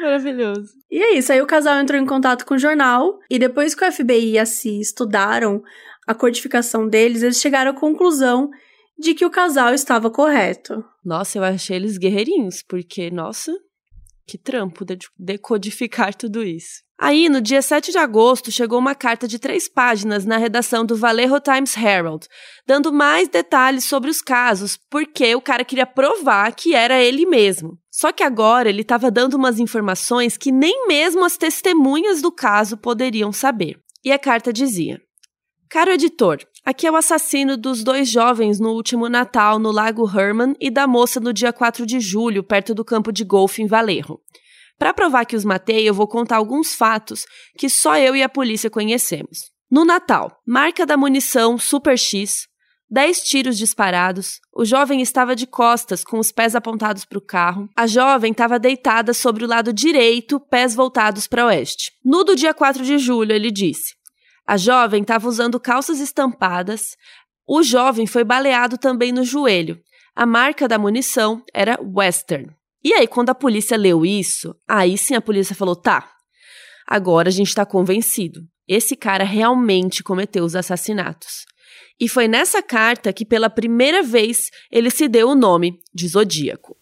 Maravilhoso. 0.02 0.72
E 0.90 1.02
é 1.02 1.14
isso. 1.16 1.32
Aí 1.32 1.42
o 1.42 1.46
casal 1.46 1.80
entrou 1.80 2.00
em 2.00 2.06
contato 2.06 2.46
com 2.46 2.54
o 2.54 2.60
jornal 2.60 3.20
e 3.30 3.38
depois 3.38 3.76
que 3.76 3.84
o 3.84 3.92
FBI 3.92 4.32
e 4.32 4.40
a 4.40 4.46
CIA 4.46 4.82
estudaram 4.82 5.62
a 6.08 6.14
codificação 6.14 6.88
deles, 6.88 7.24
eles 7.24 7.40
chegaram 7.40 7.72
à 7.72 7.74
conclusão 7.74 8.50
de 8.98 9.14
que 9.14 9.26
o 9.26 9.30
casal 9.30 9.74
estava 9.74 10.10
correto. 10.10 10.84
Nossa, 11.04 11.38
eu 11.38 11.44
achei 11.44 11.76
eles 11.76 11.98
guerreirinhos, 11.98 12.64
porque, 12.68 13.10
nossa, 13.12 13.52
que 14.26 14.38
trampo 14.38 14.86
de 14.86 14.98
decodificar 15.18 16.16
tudo 16.16 16.44
isso. 16.44 16.84
Aí, 17.00 17.28
no 17.28 17.42
dia 17.42 17.62
7 17.62 17.92
de 17.92 17.98
agosto, 17.98 18.52
chegou 18.52 18.80
uma 18.80 18.96
carta 18.96 19.28
de 19.28 19.38
três 19.38 19.68
páginas 19.68 20.26
na 20.26 20.38
redação 20.38 20.86
do 20.86 20.96
Vallejo 20.96 21.40
Times 21.40 21.76
Herald, 21.76 22.28
dando 22.66 22.94
mais 22.94 23.28
detalhes 23.28 23.84
sobre 23.84 24.10
os 24.10 24.22
casos, 24.22 24.78
porque 24.90 25.36
o 25.36 25.42
cara 25.42 25.66
queria 25.66 25.86
provar 25.86 26.54
que 26.56 26.74
era 26.74 27.02
ele 27.02 27.26
mesmo. 27.26 27.78
Só 27.92 28.12
que 28.12 28.24
agora 28.24 28.70
ele 28.70 28.84
estava 28.84 29.12
dando 29.12 29.34
umas 29.34 29.60
informações 29.60 30.38
que 30.38 30.52
nem 30.52 30.88
mesmo 30.88 31.26
as 31.26 31.36
testemunhas 31.36 32.22
do 32.22 32.32
caso 32.32 32.78
poderiam 32.78 33.34
saber. 33.34 33.78
E 34.06 34.12
a 34.12 34.20
carta 34.20 34.54
dizia: 34.54 35.02
Caro 35.70 35.92
editor, 35.92 36.40
aqui 36.64 36.88
é 36.88 36.92
o 36.92 36.96
assassino 36.96 37.58
dos 37.58 37.84
dois 37.84 38.10
jovens 38.10 38.60
no 38.60 38.72
último 38.72 39.10
Natal 39.10 39.60
no 39.60 39.72
Lago 39.72 40.10
Herman 40.10 40.56
e 40.60 40.70
da 40.70 40.88
moça 40.88 41.20
no 41.20 41.34
dia 41.34 41.54
4 41.54 41.86
de 41.86 42.00
julho, 42.00 42.44
perto 42.44 42.74
do 42.74 42.86
campo 42.86 43.12
de 43.12 43.24
golfe 43.24 43.62
em 43.62 43.68
Valerro. 43.68 44.22
Para 44.78 44.94
provar 44.94 45.26
que 45.26 45.36
os 45.36 45.46
matei, 45.46 45.88
eu 45.88 45.94
vou 45.94 46.08
contar 46.08 46.38
alguns 46.38 46.74
fatos 46.74 47.26
que 47.58 47.70
só 47.70 47.98
eu 47.98 48.16
e 48.16 48.24
a 48.24 48.30
polícia 48.30 48.70
conhecemos. 48.70 49.52
No 49.70 49.86
Natal, 49.86 50.40
marca 50.46 50.86
da 50.86 50.98
munição 50.98 51.58
Super 51.58 51.98
X, 51.98 52.48
10 52.94 53.24
tiros 53.24 53.58
disparados, 53.58 54.40
o 54.56 54.64
jovem 54.64 55.02
estava 55.02 55.36
de 55.36 55.48
costas, 55.48 56.04
com 56.04 56.20
os 56.20 56.32
pés 56.32 56.56
apontados 56.56 57.06
para 57.06 57.18
o 57.18 57.26
carro. 57.26 57.68
A 57.76 57.88
jovem 57.88 58.32
estava 58.32 58.60
deitada 58.60 59.16
sobre 59.16 59.44
o 59.44 59.48
lado 59.48 59.74
direito, 59.74 60.40
pés 60.40 60.76
voltados 60.76 61.26
para 61.26 61.48
oeste. 61.48 61.92
No 62.06 62.24
do 62.24 62.36
dia 62.36 62.54
4 62.54 62.84
de 62.84 63.00
julho, 63.00 63.32
ele 63.32 63.50
disse: 63.50 63.96
a 64.46 64.58
jovem 64.58 65.02
estava 65.02 65.28
usando 65.28 65.60
calças 65.60 66.00
estampadas. 66.00 66.98
O 67.48 67.64
jovem 67.64 68.06
foi 68.06 68.24
baleado 68.24 68.78
também 68.78 69.12
no 69.12 69.24
joelho. 69.24 69.80
A 70.16 70.26
marca 70.26 70.68
da 70.68 70.78
munição 70.78 71.44
era 71.54 71.80
Western. 71.82 72.50
E 72.84 72.94
aí, 72.94 73.08
quando 73.08 73.30
a 73.30 73.36
polícia 73.36 73.78
leu 73.78 74.06
isso, 74.06 74.54
aí 74.68 74.98
sim 74.98 75.16
a 75.16 75.22
polícia 75.22 75.56
falou: 75.56 75.76
tá, 75.76 76.12
agora 76.86 77.30
a 77.30 77.32
gente 77.32 77.48
está 77.48 77.66
convencido. 77.66 78.42
Esse 78.68 78.96
cara 78.96 79.24
realmente 79.24 80.04
cometeu 80.04 80.44
os 80.44 80.56
assassinatos. 80.56 81.46
E 82.00 82.10
foi 82.10 82.28
nessa 82.28 82.62
carta 82.62 83.14
que, 83.14 83.26
pela 83.26 83.50
primeira 83.50 84.04
vez, 84.04 84.50
ele 84.72 84.90
se 84.90 85.08
deu 85.08 85.30
o 85.30 85.36
nome 85.36 85.80
de 85.94 86.08
Zodíaco. 86.08 86.76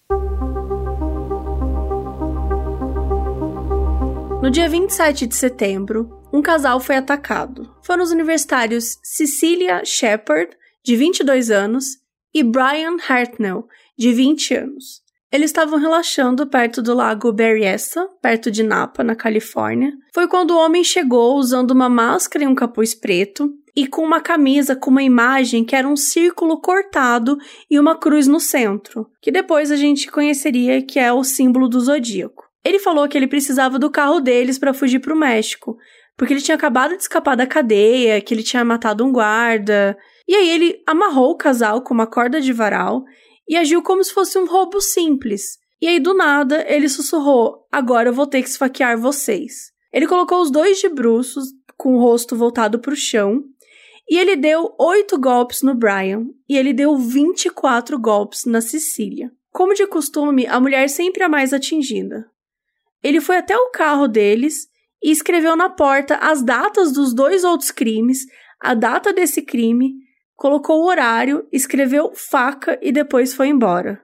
No 4.42 4.50
dia 4.50 4.68
27 4.68 5.28
de 5.28 5.36
setembro, 5.36 6.21
um 6.32 6.42
casal 6.42 6.80
foi 6.80 6.96
atacado. 6.96 7.76
Foram 7.84 8.04
os 8.04 8.12
universitários 8.12 8.98
Cecilia 9.04 9.84
Shepard, 9.86 10.56
de 10.84 10.96
22 10.96 11.52
anos, 11.52 11.86
e 12.34 12.44
Brian 12.44 12.98
Hartnell, 13.08 13.68
de 13.98 14.14
20 14.14 14.56
anos. 14.56 15.02
Eles 15.32 15.50
estavam 15.50 15.80
relaxando 15.80 16.48
perto 16.48 16.82
do 16.82 16.94
lago 16.94 17.32
Berryessa, 17.32 18.06
perto 18.22 18.52
de 18.52 18.64
Napa, 18.64 19.04
na 19.04 19.16
Califórnia. 19.16 19.94
Foi 20.14 20.28
quando 20.28 20.52
o 20.52 20.58
homem 20.58 20.84
chegou 20.84 21.38
usando 21.38 21.72
uma 21.72 21.88
máscara 21.88 22.44
e 22.44 22.48
um 22.48 22.56
capuz 22.56 22.94
preto 22.94 23.50
e 23.74 23.88
com 23.88 24.04
uma 24.04 24.20
camisa 24.20 24.76
com 24.76 24.90
uma 24.90 25.04
imagem 25.04 25.64
que 25.64 25.76
era 25.76 25.88
um 25.88 25.96
círculo 25.96 26.60
cortado 26.60 27.38
e 27.70 27.80
uma 27.80 27.96
cruz 27.96 28.28
no 28.28 28.40
centro, 28.40 29.10
que 29.22 29.32
depois 29.32 29.72
a 29.72 29.78
gente 29.78 30.12
conheceria 30.12 30.82
que 30.82 31.00
é 31.00 31.14
o 31.14 31.24
símbolo 31.24 31.70
do 31.70 31.80
zodíaco. 31.80 32.44
Ele 32.64 32.80
falou 32.80 33.08
que 33.08 33.18
ele 33.18 33.28
precisava 33.28 33.80
do 33.80 33.90
carro 33.90 34.20
deles 34.20 34.60
para 34.60 34.74
fugir 34.74 35.00
para 35.00 35.14
o 35.14 35.18
México, 35.18 35.78
porque 36.22 36.36
ele 36.36 36.42
tinha 36.42 36.54
acabado 36.54 36.96
de 36.96 37.02
escapar 37.02 37.36
da 37.36 37.48
cadeia, 37.48 38.22
que 38.22 38.32
ele 38.32 38.44
tinha 38.44 38.64
matado 38.64 39.04
um 39.04 39.12
guarda. 39.12 39.98
E 40.28 40.36
aí 40.36 40.52
ele 40.52 40.80
amarrou 40.86 41.32
o 41.32 41.36
casal 41.36 41.82
com 41.82 41.96
uma 41.96 42.06
corda 42.06 42.40
de 42.40 42.54
varal 42.54 43.04
e 43.50 43.58
agiu 43.58 43.82
como 43.82 44.04
se 44.04 44.14
fosse 44.14 44.38
um 44.38 44.46
roubo 44.46 44.80
simples. 44.80 45.58
E 45.82 45.88
aí, 45.88 46.00
do 46.00 46.14
nada, 46.14 46.64
ele 46.72 46.88
sussurrou: 46.88 47.66
Agora 47.72 48.10
eu 48.10 48.14
vou 48.14 48.28
ter 48.28 48.44
que 48.44 48.50
esfaquear 48.50 49.00
vocês. 49.00 49.72
Ele 49.92 50.06
colocou 50.06 50.44
os 50.44 50.52
dois 50.52 50.78
de 50.78 50.88
bruços, 50.90 51.46
com 51.76 51.96
o 51.96 52.00
rosto 52.00 52.36
voltado 52.36 52.78
para 52.78 52.94
o 52.94 52.96
chão, 52.96 53.42
e 54.08 54.16
ele 54.16 54.36
deu 54.36 54.76
oito 54.80 55.20
golpes 55.20 55.64
no 55.64 55.74
Brian, 55.74 56.28
e 56.48 56.56
ele 56.56 56.72
deu 56.72 56.96
24 56.98 57.98
golpes 57.98 58.46
na 58.46 58.62
Cecília. 58.62 59.32
Como 59.50 59.74
de 59.74 59.88
costume, 59.88 60.46
a 60.46 60.60
mulher 60.60 60.88
sempre 60.88 61.24
a 61.24 61.28
mais 61.28 61.52
atingida. 61.52 62.30
Ele 63.02 63.20
foi 63.20 63.38
até 63.38 63.58
o 63.58 63.72
carro 63.72 64.08
deles 64.08 64.70
e 65.02 65.12
escreveu 65.12 65.56
na 65.56 65.70
porta 65.70 66.16
as 66.16 66.44
datas 66.44 66.92
dos 66.92 67.14
dois 67.14 67.44
outros 67.44 67.72
crimes, 67.72 68.26
a 68.62 68.74
data 68.74 69.12
desse 69.12 69.42
crime 69.42 69.96
colocou 70.36 70.82
o 70.82 70.88
horário, 70.88 71.48
escreveu 71.52 72.12
faca 72.16 72.78
e 72.82 72.92
depois 72.92 73.34
foi 73.34 73.48
embora. 73.48 74.02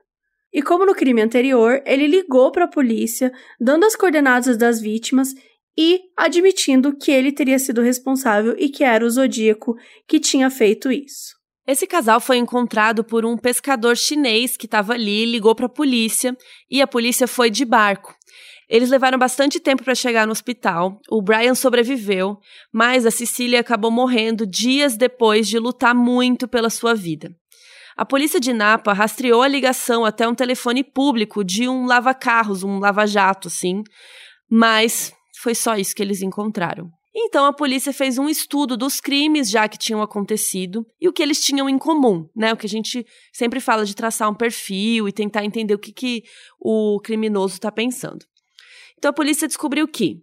E 0.53 0.62
como 0.62 0.86
no 0.86 0.95
crime 0.95 1.21
anterior, 1.21 1.81
ele 1.86 2.07
ligou 2.07 2.51
para 2.51 2.65
a 2.65 2.69
polícia, 2.69 3.31
dando 3.60 3.86
as 3.86 3.95
coordenadas 3.95 4.57
das 4.57 4.79
vítimas 4.79 5.33
e 5.77 6.01
admitindo 6.17 6.95
que 6.95 7.12
ele 7.12 7.31
teria 7.31 7.60
sido 7.60 7.81
responsável 7.81 8.55
e 8.57 8.69
que 8.69 8.83
era 8.83 9.05
o 9.05 9.10
Zodíaco 9.10 9.75
que 10.07 10.19
tinha 10.19 10.49
feito 10.49 10.91
isso. 10.91 11.38
Esse 11.67 11.86
casal 11.86 12.19
foi 12.19 12.38
encontrado 12.38 13.03
por 13.03 13.25
um 13.25 13.38
pescador 13.38 13.95
chinês 13.95 14.55
que 14.55 14.65
estava 14.65 14.93
ali, 14.93 15.25
ligou 15.25 15.53
para 15.53 15.65
a 15.65 15.69
polícia 15.69 16.36
e 16.71 16.81
a 16.81 16.88
polícia 16.88 17.27
foi 17.27 17.49
de 17.49 17.65
barco. 17.65 18.16
Eles 18.69 18.89
levaram 18.89 19.17
bastante 19.17 19.60
tempo 19.60 19.84
para 19.84 19.95
chegar 19.95 20.25
no 20.25 20.34
hospital. 20.34 20.99
O 21.10 21.21
Brian 21.21 21.56
sobreviveu, 21.56 22.38
mas 22.71 23.06
a 23.06 23.12
Cecília 23.12 23.62
acabou 23.62 23.89
morrendo 23.89 24.45
dias 24.45 24.97
depois 24.97 25.47
de 25.47 25.58
lutar 25.58 25.95
muito 25.95 26.47
pela 26.47 26.69
sua 26.69 26.93
vida. 26.93 27.34
A 27.95 28.06
polícia 28.06 28.39
de 28.39 28.53
Napa 28.53 28.93
rastreou 28.93 29.41
a 29.41 29.47
ligação 29.47 30.06
até 30.06 30.27
um 30.27 30.36
telefone 30.36 30.84
público 30.84 31.43
de 31.43 31.67
um 31.67 31.86
lava-carros, 31.86 32.62
um 32.62 32.77
lava-jato, 32.77 33.49
sim, 33.49 33.84
mas 34.49 35.12
foi 35.41 35.56
só 35.56 35.75
isso 35.75 35.95
que 35.95 36.03
eles 36.03 36.21
encontraram. 36.21 36.89
Então 37.15 37.45
a 37.45 37.53
polícia 37.53 37.91
fez 37.91 38.19
um 38.19 38.30
estudo 38.30 38.77
dos 38.77 39.01
crimes 39.01 39.49
já 39.49 39.67
que 39.67 39.80
tinham 39.80 40.03
acontecido 40.03 40.86
e 41.01 41.08
o 41.08 41.13
que 41.13 41.23
eles 41.23 41.43
tinham 41.43 41.67
em 41.67 41.80
comum, 41.80 42.30
né? 42.36 42.53
O 42.53 42.58
que 42.58 42.67
a 42.67 42.69
gente 42.69 43.03
sempre 43.34 43.60
fala 43.60 43.84
de 43.84 43.95
traçar 43.95 44.30
um 44.30 44.36
perfil 44.36 45.08
e 45.08 45.12
tentar 45.12 45.43
entender 45.43 45.73
o 45.73 45.80
que, 45.80 45.91
que 45.91 46.23
o 46.60 46.99
criminoso 47.03 47.56
está 47.56 47.71
pensando. 47.71 48.23
Então 48.97 49.10
a 49.10 49.13
polícia 49.13 49.47
descobriu 49.47 49.88
que 49.88 50.21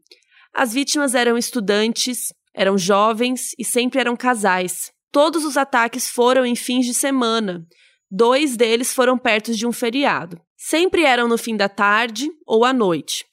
as 0.52 0.72
vítimas 0.72 1.14
eram 1.14 1.36
estudantes, 1.36 2.32
eram 2.54 2.78
jovens 2.78 3.54
e 3.58 3.64
sempre 3.64 4.00
eram 4.00 4.16
casais. 4.16 4.92
Todos 5.10 5.44
os 5.44 5.56
ataques 5.56 6.08
foram 6.08 6.44
em 6.44 6.54
fins 6.54 6.86
de 6.86 6.94
semana. 6.94 7.66
Dois 8.10 8.56
deles 8.56 8.92
foram 8.92 9.18
perto 9.18 9.54
de 9.54 9.66
um 9.66 9.72
feriado. 9.72 10.40
Sempre 10.56 11.04
eram 11.04 11.28
no 11.28 11.36
fim 11.36 11.56
da 11.56 11.68
tarde 11.68 12.30
ou 12.46 12.64
à 12.64 12.72
noite. 12.72 13.24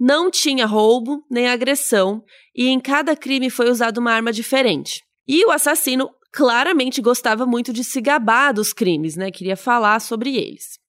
Não 0.00 0.30
tinha 0.30 0.66
roubo 0.66 1.24
nem 1.30 1.48
agressão, 1.48 2.24
e 2.54 2.66
em 2.66 2.80
cada 2.80 3.14
crime 3.14 3.50
foi 3.50 3.70
usada 3.70 4.00
uma 4.00 4.12
arma 4.12 4.32
diferente. 4.32 5.02
E 5.28 5.44
o 5.46 5.50
assassino 5.50 6.10
claramente 6.32 7.00
gostava 7.00 7.46
muito 7.46 7.72
de 7.72 7.84
se 7.84 8.00
gabar 8.00 8.52
dos 8.52 8.72
crimes, 8.72 9.16
né? 9.16 9.30
Queria 9.30 9.56
falar 9.56 10.00
sobre 10.00 10.36
eles. 10.36 10.81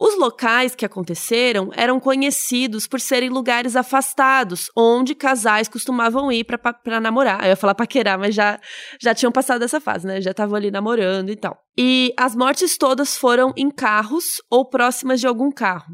Os 0.00 0.16
locais 0.16 0.76
que 0.76 0.86
aconteceram 0.86 1.70
eram 1.74 1.98
conhecidos 1.98 2.86
por 2.86 3.00
serem 3.00 3.30
lugares 3.30 3.74
afastados, 3.74 4.70
onde 4.76 5.12
casais 5.12 5.68
costumavam 5.68 6.30
ir 6.30 6.44
para 6.44 7.00
namorar. 7.00 7.42
Eu 7.42 7.48
ia 7.48 7.56
falar 7.56 7.74
paquerar, 7.74 8.16
mas 8.16 8.32
já, 8.32 8.60
já 9.00 9.12
tinham 9.12 9.32
passado 9.32 9.64
essa 9.64 9.80
fase, 9.80 10.06
né? 10.06 10.20
Já 10.20 10.30
estavam 10.30 10.54
ali 10.54 10.70
namorando 10.70 11.30
e 11.30 11.36
tal. 11.36 11.58
E 11.76 12.14
as 12.16 12.36
mortes 12.36 12.78
todas 12.78 13.16
foram 13.16 13.52
em 13.56 13.70
carros 13.72 14.40
ou 14.48 14.64
próximas 14.64 15.18
de 15.18 15.26
algum 15.26 15.50
carro. 15.50 15.92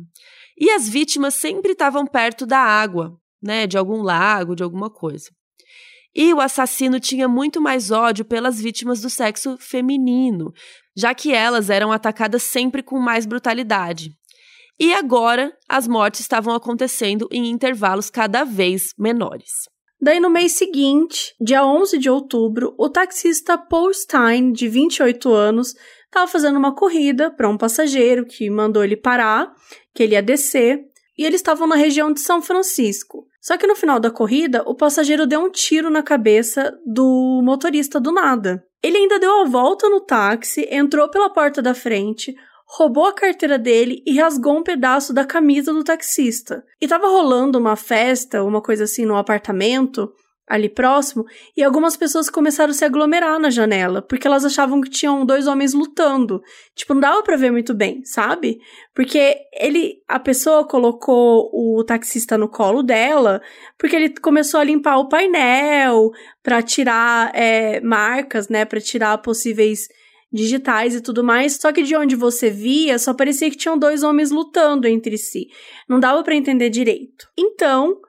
E 0.58 0.70
as 0.70 0.86
vítimas 0.86 1.34
sempre 1.34 1.72
estavam 1.72 2.06
perto 2.06 2.44
da 2.44 2.58
água, 2.58 3.16
né? 3.42 3.66
De 3.66 3.78
algum 3.78 4.02
lago, 4.02 4.54
de 4.54 4.62
alguma 4.62 4.90
coisa. 4.90 5.30
E 6.14 6.32
o 6.32 6.40
assassino 6.40 7.00
tinha 7.00 7.26
muito 7.26 7.60
mais 7.60 7.90
ódio 7.90 8.24
pelas 8.24 8.60
vítimas 8.60 9.00
do 9.00 9.10
sexo 9.10 9.56
feminino, 9.58 10.52
já 10.96 11.14
que 11.14 11.32
elas 11.32 11.70
eram 11.70 11.90
atacadas 11.92 12.42
sempre 12.42 12.82
com 12.82 12.98
mais 12.98 13.26
brutalidade. 13.26 14.10
E 14.78 14.92
agora 14.92 15.52
as 15.68 15.86
mortes 15.86 16.20
estavam 16.20 16.54
acontecendo 16.54 17.28
em 17.30 17.48
intervalos 17.50 18.10
cada 18.10 18.44
vez 18.44 18.92
menores. 18.98 19.68
Daí, 20.00 20.20
no 20.20 20.28
mês 20.28 20.52
seguinte, 20.52 21.34
dia 21.40 21.64
11 21.64 21.96
de 21.98 22.10
outubro, 22.10 22.74
o 22.76 22.90
taxista 22.90 23.56
Paul 23.56 23.92
Stein, 23.94 24.52
de 24.52 24.68
28 24.68 25.32
anos, 25.32 25.74
estava 26.04 26.30
fazendo 26.30 26.58
uma 26.58 26.74
corrida 26.74 27.30
para 27.30 27.48
um 27.48 27.56
passageiro 27.56 28.26
que 28.26 28.50
mandou 28.50 28.84
ele 28.84 28.96
parar, 28.96 29.52
que 29.94 30.02
ele 30.02 30.14
ia 30.14 30.22
descer, 30.22 30.80
e 31.16 31.24
eles 31.24 31.40
estavam 31.40 31.66
na 31.66 31.76
região 31.76 32.12
de 32.12 32.20
São 32.20 32.42
Francisco. 32.42 33.26
Só 33.44 33.58
que 33.58 33.66
no 33.66 33.76
final 33.76 34.00
da 34.00 34.10
corrida, 34.10 34.62
o 34.64 34.74
passageiro 34.74 35.26
deu 35.26 35.38
um 35.38 35.50
tiro 35.50 35.90
na 35.90 36.02
cabeça 36.02 36.74
do 36.86 37.42
motorista 37.44 38.00
do 38.00 38.10
nada. 38.10 38.64
Ele 38.82 38.96
ainda 38.96 39.18
deu 39.18 39.42
a 39.42 39.44
volta 39.44 39.86
no 39.86 40.00
táxi, 40.00 40.66
entrou 40.70 41.10
pela 41.10 41.28
porta 41.28 41.60
da 41.60 41.74
frente, 41.74 42.34
roubou 42.66 43.04
a 43.04 43.12
carteira 43.12 43.58
dele 43.58 44.02
e 44.06 44.18
rasgou 44.18 44.56
um 44.56 44.62
pedaço 44.62 45.12
da 45.12 45.26
camisa 45.26 45.74
do 45.74 45.84
taxista. 45.84 46.64
E 46.80 46.88
tava 46.88 47.06
rolando 47.06 47.58
uma 47.58 47.76
festa, 47.76 48.42
uma 48.42 48.62
coisa 48.62 48.84
assim, 48.84 49.04
no 49.04 49.14
apartamento, 49.14 50.10
ali 50.46 50.68
próximo, 50.68 51.24
e 51.56 51.62
algumas 51.62 51.96
pessoas 51.96 52.28
começaram 52.28 52.70
a 52.70 52.74
se 52.74 52.84
aglomerar 52.84 53.40
na 53.40 53.48
janela, 53.48 54.02
porque 54.02 54.26
elas 54.26 54.44
achavam 54.44 54.80
que 54.80 54.90
tinham 54.90 55.24
dois 55.24 55.46
homens 55.46 55.72
lutando. 55.72 56.42
Tipo, 56.74 56.92
não 56.92 57.00
dava 57.00 57.22
para 57.22 57.36
ver 57.36 57.50
muito 57.50 57.72
bem, 57.72 58.04
sabe? 58.04 58.60
Porque 58.94 59.36
ele, 59.52 60.02
a 60.06 60.18
pessoa 60.18 60.66
colocou 60.66 61.50
o 61.52 61.82
taxista 61.82 62.36
no 62.36 62.48
colo 62.48 62.82
dela, 62.82 63.40
porque 63.78 63.96
ele 63.96 64.10
começou 64.20 64.60
a 64.60 64.64
limpar 64.64 64.98
o 64.98 65.08
painel 65.08 66.10
para 66.42 66.60
tirar 66.60 67.30
é, 67.34 67.80
marcas, 67.80 68.48
né, 68.48 68.64
para 68.64 68.80
tirar 68.80 69.18
possíveis 69.18 69.88
digitais 70.30 70.96
e 70.96 71.00
tudo 71.00 71.22
mais, 71.22 71.58
só 71.60 71.72
que 71.72 71.84
de 71.84 71.94
onde 71.94 72.16
você 72.16 72.50
via, 72.50 72.98
só 72.98 73.14
parecia 73.14 73.48
que 73.48 73.56
tinham 73.56 73.78
dois 73.78 74.02
homens 74.02 74.32
lutando 74.32 74.88
entre 74.88 75.16
si. 75.16 75.46
Não 75.88 76.00
dava 76.00 76.24
para 76.24 76.34
entender 76.34 76.70
direito. 76.70 77.28
Então, 77.38 78.00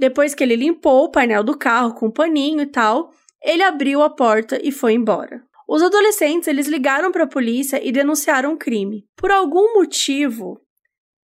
depois 0.00 0.34
que 0.34 0.42
ele 0.42 0.56
limpou 0.56 1.04
o 1.04 1.10
painel 1.10 1.44
do 1.44 1.56
carro 1.56 1.92
com 1.92 2.06
um 2.06 2.10
paninho 2.10 2.62
e 2.62 2.66
tal, 2.66 3.12
ele 3.42 3.62
abriu 3.62 4.02
a 4.02 4.08
porta 4.08 4.58
e 4.62 4.72
foi 4.72 4.94
embora. 4.94 5.42
Os 5.68 5.82
adolescentes 5.82 6.48
eles 6.48 6.66
ligaram 6.66 7.12
para 7.12 7.24
a 7.24 7.28
polícia 7.28 7.78
e 7.86 7.92
denunciaram 7.92 8.54
o 8.54 8.56
crime. 8.56 9.04
Por 9.14 9.30
algum 9.30 9.74
motivo 9.74 10.58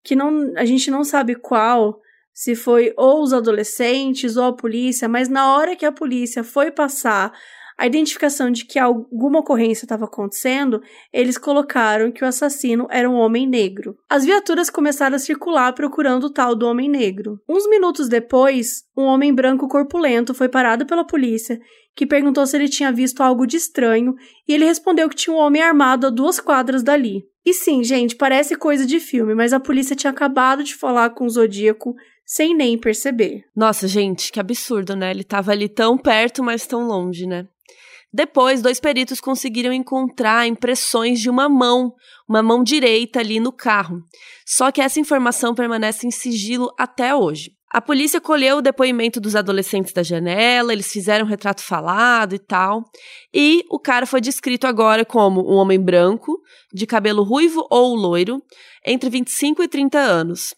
que 0.03 0.15
não, 0.15 0.53
a 0.55 0.63
gente 0.63 0.91
não 0.91 1.03
sabe 1.03 1.33
qual, 1.33 1.99
se 2.31 2.55
foi 2.55 2.93
ou 2.95 3.23
os 3.23 3.33
adolescentes 3.33 4.37
ou 4.37 4.45
a 4.45 4.55
polícia, 4.55 5.09
mas 5.09 5.27
na 5.27 5.55
hora 5.55 5.75
que 5.75 5.85
a 5.85 5.91
polícia 5.91 6.43
foi 6.43 6.69
passar 6.69 7.33
a 7.77 7.85
identificação 7.85 8.49
de 8.49 8.65
que 8.65 8.79
alguma 8.79 9.39
ocorrência 9.39 9.85
estava 9.85 10.05
acontecendo, 10.05 10.81
eles 11.13 11.37
colocaram 11.37 12.11
que 12.11 12.23
o 12.23 12.27
assassino 12.27 12.87
era 12.89 13.09
um 13.09 13.13
homem 13.13 13.47
negro. 13.47 13.95
As 14.09 14.25
viaturas 14.25 14.69
começaram 14.69 15.15
a 15.15 15.19
circular 15.19 15.73
procurando 15.73 16.25
o 16.25 16.29
tal 16.29 16.55
do 16.55 16.65
homem 16.65 16.89
negro. 16.89 17.39
Uns 17.47 17.69
minutos 17.69 18.09
depois, 18.09 18.83
um 18.97 19.03
homem 19.03 19.33
branco 19.33 19.67
corpulento 19.67 20.33
foi 20.33 20.49
parado 20.49 20.85
pela 20.87 21.05
polícia, 21.05 21.59
que 21.95 22.05
perguntou 22.05 22.45
se 22.47 22.57
ele 22.57 22.67
tinha 22.67 22.91
visto 22.91 23.21
algo 23.21 23.45
de 23.45 23.57
estranho, 23.57 24.15
e 24.47 24.53
ele 24.53 24.65
respondeu 24.65 25.07
que 25.07 25.15
tinha 25.15 25.35
um 25.35 25.39
homem 25.39 25.61
armado 25.61 26.07
a 26.07 26.09
duas 26.09 26.39
quadras 26.39 26.81
dali. 26.81 27.23
E 27.45 27.53
sim, 27.53 27.83
gente, 27.83 28.15
parece 28.15 28.55
coisa 28.55 28.85
de 28.85 28.99
filme, 28.99 29.33
mas 29.33 29.53
a 29.53 29.59
polícia 29.59 29.95
tinha 29.95 30.11
acabado 30.11 30.63
de 30.63 30.75
falar 30.75 31.11
com 31.11 31.25
o 31.25 31.29
Zodíaco 31.29 31.95
sem 32.25 32.53
nem 32.53 32.77
perceber. 32.77 33.45
Nossa, 33.55 33.87
gente, 33.87 34.33
que 34.33 34.39
absurdo, 34.39 34.97
né? 34.97 35.11
Ele 35.11 35.23
tava 35.23 35.51
ali 35.51 35.69
tão 35.69 35.97
perto, 35.97 36.43
mas 36.43 36.67
tão 36.67 36.85
longe, 36.85 37.25
né? 37.25 37.47
Depois, 38.13 38.61
dois 38.61 38.79
peritos 38.79 39.19
conseguiram 39.19 39.73
encontrar 39.73 40.47
impressões 40.47 41.19
de 41.19 41.29
uma 41.29 41.49
mão, 41.49 41.93
uma 42.27 42.41
mão 42.41 42.63
direita 42.63 43.19
ali 43.19 43.39
no 43.39 43.51
carro. 43.51 44.01
Só 44.45 44.71
que 44.71 44.81
essa 44.81 44.99
informação 44.99 45.53
permanece 45.53 46.07
em 46.07 46.11
sigilo 46.11 46.73
até 46.77 47.13
hoje. 47.13 47.57
A 47.69 47.81
polícia 47.81 48.21
colheu 48.21 48.57
o 48.57 48.61
depoimento 48.61 49.19
dos 49.19 49.35
adolescentes 49.35 49.91
da 49.91 50.01
janela, 50.01 50.71
eles 50.71 50.89
fizeram 50.89 51.25
um 51.25 51.29
retrato 51.29 51.61
falado 51.61 52.33
e 52.33 52.39
tal. 52.39 52.85
E 53.33 53.65
o 53.69 53.77
cara 53.77 54.05
foi 54.05 54.21
descrito 54.21 54.65
agora 54.65 55.03
como 55.03 55.41
um 55.41 55.55
homem 55.55 55.79
branco, 55.79 56.41
de 56.73 56.87
cabelo 56.87 57.23
ruivo 57.23 57.67
ou 57.69 57.93
loiro, 57.93 58.41
entre 58.85 59.09
25 59.09 59.63
e 59.63 59.67
30 59.67 59.99
anos. 59.99 60.55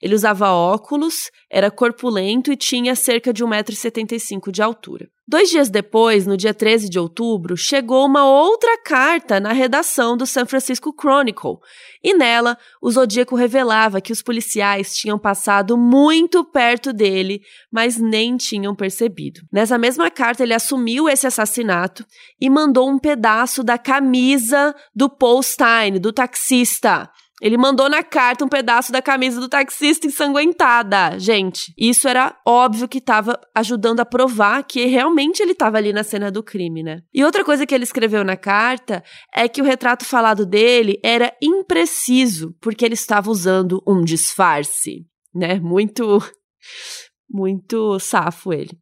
Ele 0.00 0.14
usava 0.14 0.50
óculos, 0.50 1.30
era 1.50 1.70
corpulento 1.70 2.52
e 2.52 2.56
tinha 2.56 2.94
cerca 2.94 3.32
de 3.32 3.44
1,75m 3.44 4.50
de 4.50 4.62
altura. 4.62 5.08
Dois 5.26 5.48
dias 5.48 5.70
depois, 5.70 6.26
no 6.26 6.36
dia 6.36 6.52
13 6.52 6.90
de 6.90 6.98
outubro, 6.98 7.56
chegou 7.56 8.04
uma 8.04 8.28
outra 8.28 8.76
carta 8.82 9.38
na 9.38 9.52
redação 9.52 10.16
do 10.16 10.26
San 10.26 10.44
Francisco 10.44 10.92
Chronicle. 10.92 11.58
E 12.02 12.12
nela, 12.12 12.58
o 12.82 12.90
Zodíaco 12.90 13.36
revelava 13.36 14.00
que 14.00 14.12
os 14.12 14.20
policiais 14.20 14.94
tinham 14.94 15.18
passado 15.18 15.78
muito 15.78 16.44
perto 16.44 16.92
dele, 16.92 17.40
mas 17.70 17.96
nem 17.96 18.36
tinham 18.36 18.74
percebido. 18.74 19.40
Nessa 19.50 19.78
mesma 19.78 20.10
carta, 20.10 20.42
ele 20.42 20.52
assumiu 20.52 21.08
esse 21.08 21.26
assassinato 21.26 22.04
e 22.40 22.50
mandou 22.50 22.90
um 22.90 22.98
pedaço 22.98 23.62
da 23.62 23.78
camisa 23.78 24.74
do 24.94 25.08
Paul 25.08 25.42
Stein, 25.42 26.00
do 26.00 26.12
taxista. 26.12 27.08
Ele 27.42 27.56
mandou 27.56 27.90
na 27.90 28.04
carta 28.04 28.44
um 28.44 28.48
pedaço 28.48 28.92
da 28.92 29.02
camisa 29.02 29.40
do 29.40 29.48
taxista 29.48 30.06
ensanguentada. 30.06 31.18
Gente, 31.18 31.74
isso 31.76 32.06
era 32.06 32.38
óbvio 32.46 32.86
que 32.86 32.98
estava 32.98 33.36
ajudando 33.52 33.98
a 33.98 34.06
provar 34.06 34.62
que 34.62 34.86
realmente 34.86 35.42
ele 35.42 35.50
estava 35.50 35.76
ali 35.76 35.92
na 35.92 36.04
cena 36.04 36.30
do 36.30 36.40
crime, 36.40 36.84
né? 36.84 37.02
E 37.12 37.24
outra 37.24 37.44
coisa 37.44 37.66
que 37.66 37.74
ele 37.74 37.82
escreveu 37.82 38.22
na 38.22 38.36
carta 38.36 39.02
é 39.34 39.48
que 39.48 39.60
o 39.60 39.64
retrato 39.64 40.04
falado 40.04 40.46
dele 40.46 41.00
era 41.02 41.36
impreciso, 41.42 42.54
porque 42.60 42.84
ele 42.84 42.94
estava 42.94 43.28
usando 43.28 43.82
um 43.84 44.04
disfarce, 44.04 45.04
né? 45.34 45.58
Muito 45.58 46.22
muito 47.28 47.98
safo 47.98 48.52
ele. 48.52 48.81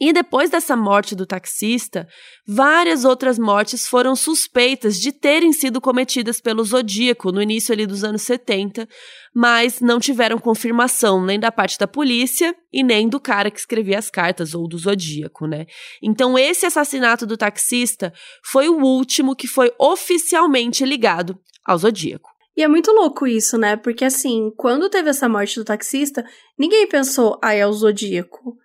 E 0.00 0.12
depois 0.12 0.48
dessa 0.48 0.76
morte 0.76 1.16
do 1.16 1.26
taxista, 1.26 2.06
várias 2.46 3.04
outras 3.04 3.36
mortes 3.36 3.88
foram 3.88 4.14
suspeitas 4.14 4.96
de 4.96 5.10
terem 5.10 5.52
sido 5.52 5.80
cometidas 5.80 6.40
pelo 6.40 6.62
Zodíaco 6.62 7.32
no 7.32 7.42
início 7.42 7.72
ali 7.72 7.84
dos 7.84 8.04
anos 8.04 8.22
70, 8.22 8.88
mas 9.34 9.80
não 9.80 9.98
tiveram 9.98 10.38
confirmação 10.38 11.24
nem 11.24 11.40
da 11.40 11.50
parte 11.50 11.76
da 11.76 11.88
polícia 11.88 12.54
e 12.72 12.84
nem 12.84 13.08
do 13.08 13.18
cara 13.18 13.50
que 13.50 13.58
escrevia 13.58 13.98
as 13.98 14.08
cartas 14.08 14.54
ou 14.54 14.68
do 14.68 14.78
Zodíaco, 14.78 15.48
né? 15.48 15.66
Então 16.00 16.38
esse 16.38 16.64
assassinato 16.64 17.26
do 17.26 17.36
taxista 17.36 18.12
foi 18.44 18.68
o 18.68 18.80
último 18.80 19.34
que 19.34 19.48
foi 19.48 19.72
oficialmente 19.80 20.84
ligado 20.84 21.36
ao 21.66 21.76
Zodíaco. 21.76 22.30
E 22.56 22.62
é 22.62 22.68
muito 22.68 22.92
louco 22.92 23.26
isso, 23.26 23.58
né? 23.58 23.76
Porque 23.76 24.04
assim, 24.04 24.52
quando 24.56 24.88
teve 24.88 25.10
essa 25.10 25.28
morte 25.28 25.56
do 25.56 25.64
taxista, 25.64 26.24
ninguém 26.56 26.86
pensou, 26.86 27.36
ah, 27.42 27.54
é 27.54 27.66
o 27.66 27.72
Zodíaco. 27.72 28.56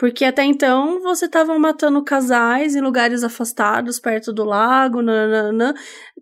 Porque 0.00 0.24
até 0.24 0.42
então 0.42 1.02
você 1.02 1.26
estava 1.26 1.58
matando 1.58 2.02
casais 2.02 2.74
em 2.74 2.80
lugares 2.80 3.22
afastados, 3.22 4.00
perto 4.00 4.32
do 4.32 4.44
lago, 4.44 5.02
nananã, 5.02 5.74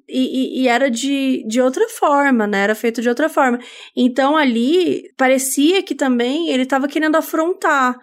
e, 0.09 0.62
e, 0.62 0.62
e, 0.64 0.69
era 0.69 0.91
de, 0.91 1.45
de 1.47 1.61
outra 1.61 1.88
forma, 1.88 2.45
né? 2.45 2.59
Era 2.64 2.75
feito 2.75 3.01
de 3.01 3.09
outra 3.09 3.29
forma. 3.29 3.61
Então 3.95 4.37
ali 4.37 5.12
parecia 5.17 5.81
que 5.81 5.95
também 5.95 6.49
ele 6.49 6.64
estava 6.64 6.88
querendo 6.88 7.14
afrontar. 7.14 7.97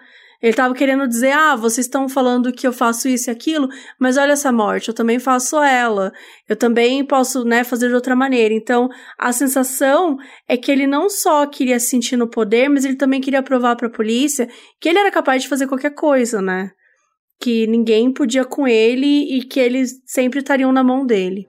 Ele 0.46 0.52
estava 0.52 0.76
querendo 0.76 1.08
dizer: 1.08 1.32
ah, 1.32 1.56
vocês 1.56 1.88
estão 1.88 2.08
falando 2.08 2.54
que 2.54 2.68
eu 2.68 2.72
faço 2.72 3.08
isso 3.08 3.32
e 3.32 3.34
aquilo, 3.34 3.68
mas 4.00 4.16
olha 4.16 4.34
essa 4.34 4.52
morte, 4.52 4.90
eu 4.90 4.94
também 4.94 5.18
faço 5.18 5.58
ela. 5.58 6.14
Eu 6.48 6.56
também 6.56 7.04
posso, 7.04 7.44
né, 7.44 7.64
fazer 7.64 7.88
de 7.88 7.96
outra 7.96 8.16
maneira. 8.16 8.54
Então, 8.54 8.88
a 9.18 9.34
sensação 9.34 10.16
é 10.48 10.56
que 10.56 10.72
ele 10.72 10.86
não 10.86 11.10
só 11.10 11.48
queria 11.48 11.80
sentir 11.80 12.16
no 12.16 12.30
poder, 12.30 12.70
mas 12.70 12.86
ele 12.86 12.96
também 12.96 13.20
queria 13.20 13.42
provar 13.42 13.76
para 13.76 13.88
a 13.88 13.92
polícia 13.92 14.48
que 14.80 14.88
ele 14.88 15.00
era 15.00 15.10
capaz 15.10 15.42
de 15.42 15.50
fazer 15.50 15.66
qualquer 15.66 15.96
coisa, 15.96 16.44
né? 16.44 16.70
Que 17.42 17.66
ninguém 17.66 18.14
podia 18.14 18.46
com 18.46 18.68
ele 18.68 19.40
e 19.40 19.42
que 19.42 19.60
eles 19.60 20.00
sempre 20.06 20.42
estariam 20.42 20.72
na 20.72 20.84
mão 20.84 21.08
dele. 21.08 21.48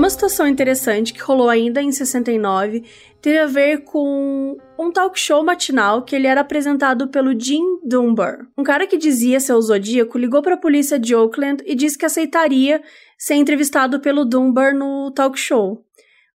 Uma 0.00 0.08
situação 0.08 0.46
interessante 0.46 1.12
que 1.12 1.20
rolou 1.20 1.50
ainda 1.50 1.82
em 1.82 1.92
69 1.92 2.82
teve 3.20 3.38
a 3.38 3.46
ver 3.46 3.84
com 3.84 4.56
um 4.78 4.90
talk 4.90 5.18
show 5.18 5.44
matinal 5.44 6.02
que 6.02 6.16
ele 6.16 6.26
era 6.26 6.40
apresentado 6.40 7.08
pelo 7.08 7.38
Jim 7.38 7.62
Dunbar. 7.84 8.46
Um 8.56 8.62
cara 8.62 8.86
que 8.86 8.96
dizia 8.96 9.40
ser 9.40 9.52
o 9.52 9.60
Zodíaco 9.60 10.18
ligou 10.18 10.42
para 10.42 10.54
a 10.54 10.60
polícia 10.60 10.98
de 10.98 11.14
Oakland 11.14 11.62
e 11.66 11.74
disse 11.74 11.98
que 11.98 12.06
aceitaria 12.06 12.82
ser 13.18 13.34
entrevistado 13.34 14.00
pelo 14.00 14.24
Dunbar 14.24 14.74
no 14.74 15.10
talk 15.10 15.38
show, 15.38 15.84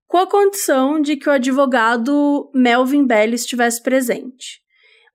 com 0.07 0.17
a 0.17 0.27
condição 0.27 1.01
de 1.01 1.15
que 1.15 1.27
o 1.27 1.31
advogado 1.31 2.49
Melvin 2.53 3.05
Bell 3.05 3.33
estivesse 3.33 3.81
presente. 3.81 4.61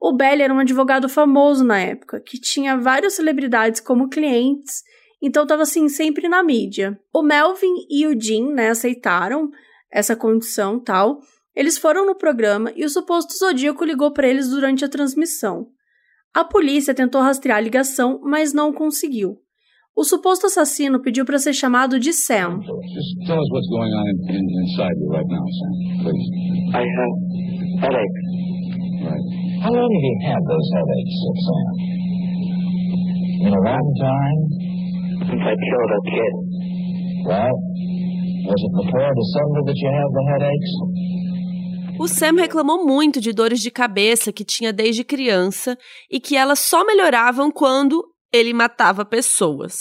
O 0.01 0.13
Bell 0.13 0.41
era 0.41 0.53
um 0.53 0.59
advogado 0.59 1.09
famoso 1.09 1.63
na 1.63 1.79
época, 1.79 2.21
que 2.21 2.41
tinha 2.41 2.77
várias 2.77 3.15
celebridades 3.15 3.81
como 3.81 4.09
clientes 4.09 4.83
então 5.23 5.47
tava 5.47 5.63
assim 5.63 5.89
sempre 5.89 6.29
na 6.29 6.43
mídia. 6.43 6.99
O 7.13 7.23
Melvin 7.23 7.87
e 7.91 8.07
o 8.07 8.19
Jim, 8.19 8.53
né, 8.53 8.71
aceitaram 8.71 9.51
essa 9.91 10.17
condição, 10.17 10.81
tal. 10.81 11.21
Eles 11.55 11.79
foram 11.79 12.07
no 12.07 12.17
programa 12.17 12.73
e 12.77 12.85
o 12.85 12.89
suposto 12.89 13.33
Zodíaco 13.37 13.85
ligou 13.85 14.13
para 14.13 14.29
eles 14.29 14.49
durante 14.49 14.85
a 14.85 14.89
transmissão. 14.89 15.67
A 16.35 16.45
polícia 16.45 16.95
tentou 16.95 17.21
rastrear 17.21 17.59
a 17.59 17.61
ligação, 17.61 18.21
mas 18.23 18.53
não 18.53 18.73
conseguiu. 18.73 19.37
O 19.97 20.05
suposto 20.05 20.47
assassino 20.47 21.03
pediu 21.03 21.25
para 21.25 21.39
ser 21.39 21.53
chamado 21.53 21.99
de 21.99 22.13
Sam. 22.13 22.61
Just 22.63 23.27
tell 23.27 23.39
us 23.39 23.51
what's 23.51 23.69
going 23.69 23.93
on 23.93 24.07
in, 24.09 24.45
inside 24.63 24.97
you 24.99 25.11
right 25.11 25.27
now, 25.27 25.45
Sam. 25.59 25.73
Please. 26.05 26.29
I 26.73 26.85
have 26.87 27.15
headaches. 27.83 28.25
Right. 29.03 29.27
How 29.63 29.73
long 29.73 29.91
have 29.91 30.05
you 30.09 30.19
had 30.25 30.43
those 30.47 30.69
headaches, 30.77 31.15
Sam? 31.47 31.75
In 33.47 33.53
a 33.53 33.61
long 33.61 33.95
time? 33.99 34.71
since 35.31 35.45
I 35.47 35.55
killed 35.55 35.93
a 35.95 36.03
kid. 36.11 36.35
Well, 37.29 37.55
was 38.51 38.61
it 38.67 38.75
before 38.83 39.11
December 39.15 39.61
that 39.69 39.79
you 39.79 39.91
had 39.95 40.11
the 40.11 40.25
headaches? 40.33 40.73
O 42.01 42.09
Sam 42.09 42.37
reclamou 42.37 42.83
muito 42.83 43.21
de 43.21 43.31
dores 43.31 43.61
de 43.61 43.71
cabeça 43.71 44.33
que 44.33 44.43
tinha 44.43 44.73
desde 44.73 45.05
criança 45.05 45.77
e 46.11 46.19
que 46.19 46.35
elas 46.35 46.61
só 46.61 46.83
melhoravam 46.83 47.51
quando 47.51 48.03
ele 48.33 48.55
matava 48.55 49.05
pessoas. 49.05 49.75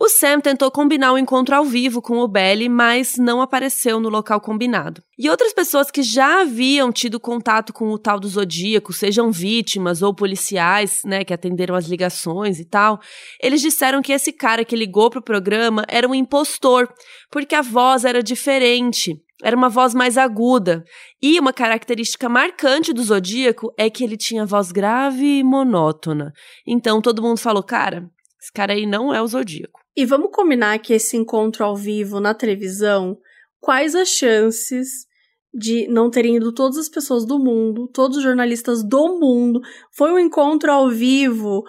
O 0.00 0.08
Sam 0.08 0.40
tentou 0.40 0.70
combinar 0.70 1.10
o 1.10 1.16
um 1.16 1.18
encontro 1.18 1.56
ao 1.56 1.64
vivo 1.64 2.00
com 2.00 2.18
o 2.18 2.28
Belly, 2.28 2.68
mas 2.68 3.16
não 3.16 3.42
apareceu 3.42 3.98
no 3.98 4.08
local 4.08 4.40
combinado. 4.40 5.02
E 5.18 5.28
outras 5.28 5.52
pessoas 5.52 5.90
que 5.90 6.04
já 6.04 6.42
haviam 6.42 6.92
tido 6.92 7.18
contato 7.18 7.72
com 7.72 7.90
o 7.90 7.98
tal 7.98 8.20
do 8.20 8.28
Zodíaco, 8.28 8.92
sejam 8.92 9.32
vítimas 9.32 10.00
ou 10.00 10.14
policiais, 10.14 11.00
né, 11.04 11.24
que 11.24 11.34
atenderam 11.34 11.74
as 11.74 11.86
ligações 11.86 12.60
e 12.60 12.64
tal, 12.64 13.00
eles 13.42 13.60
disseram 13.60 14.00
que 14.00 14.12
esse 14.12 14.32
cara 14.32 14.64
que 14.64 14.76
ligou 14.76 15.10
pro 15.10 15.20
programa 15.20 15.84
era 15.88 16.06
um 16.06 16.14
impostor, 16.14 16.88
porque 17.28 17.56
a 17.56 17.62
voz 17.62 18.04
era 18.04 18.22
diferente. 18.22 19.20
Era 19.42 19.56
uma 19.56 19.68
voz 19.68 19.94
mais 19.94 20.16
aguda. 20.16 20.84
E 21.20 21.40
uma 21.40 21.52
característica 21.52 22.28
marcante 22.28 22.92
do 22.92 23.02
Zodíaco 23.02 23.72
é 23.76 23.90
que 23.90 24.04
ele 24.04 24.16
tinha 24.16 24.46
voz 24.46 24.70
grave 24.70 25.38
e 25.38 25.44
monótona. 25.44 26.32
Então 26.64 27.02
todo 27.02 27.22
mundo 27.22 27.38
falou, 27.38 27.64
cara, 27.64 28.08
esse 28.40 28.52
cara 28.52 28.72
aí 28.72 28.86
não 28.86 29.12
é 29.12 29.20
o 29.20 29.26
Zodíaco. 29.26 29.87
E 29.98 30.06
vamos 30.06 30.30
combinar 30.30 30.78
que 30.78 30.92
esse 30.92 31.16
encontro 31.16 31.64
ao 31.64 31.74
vivo 31.74 32.20
na 32.20 32.32
televisão, 32.32 33.18
quais 33.58 33.96
as 33.96 34.06
chances 34.06 35.08
de 35.52 35.88
não 35.88 36.08
terem 36.08 36.36
ido 36.36 36.52
todas 36.52 36.78
as 36.78 36.88
pessoas 36.88 37.26
do 37.26 37.36
mundo, 37.36 37.88
todos 37.88 38.18
os 38.18 38.22
jornalistas 38.22 38.84
do 38.84 39.18
mundo? 39.18 39.60
Foi 39.90 40.12
um 40.12 40.18
encontro 40.20 40.70
ao 40.70 40.88
vivo, 40.88 41.64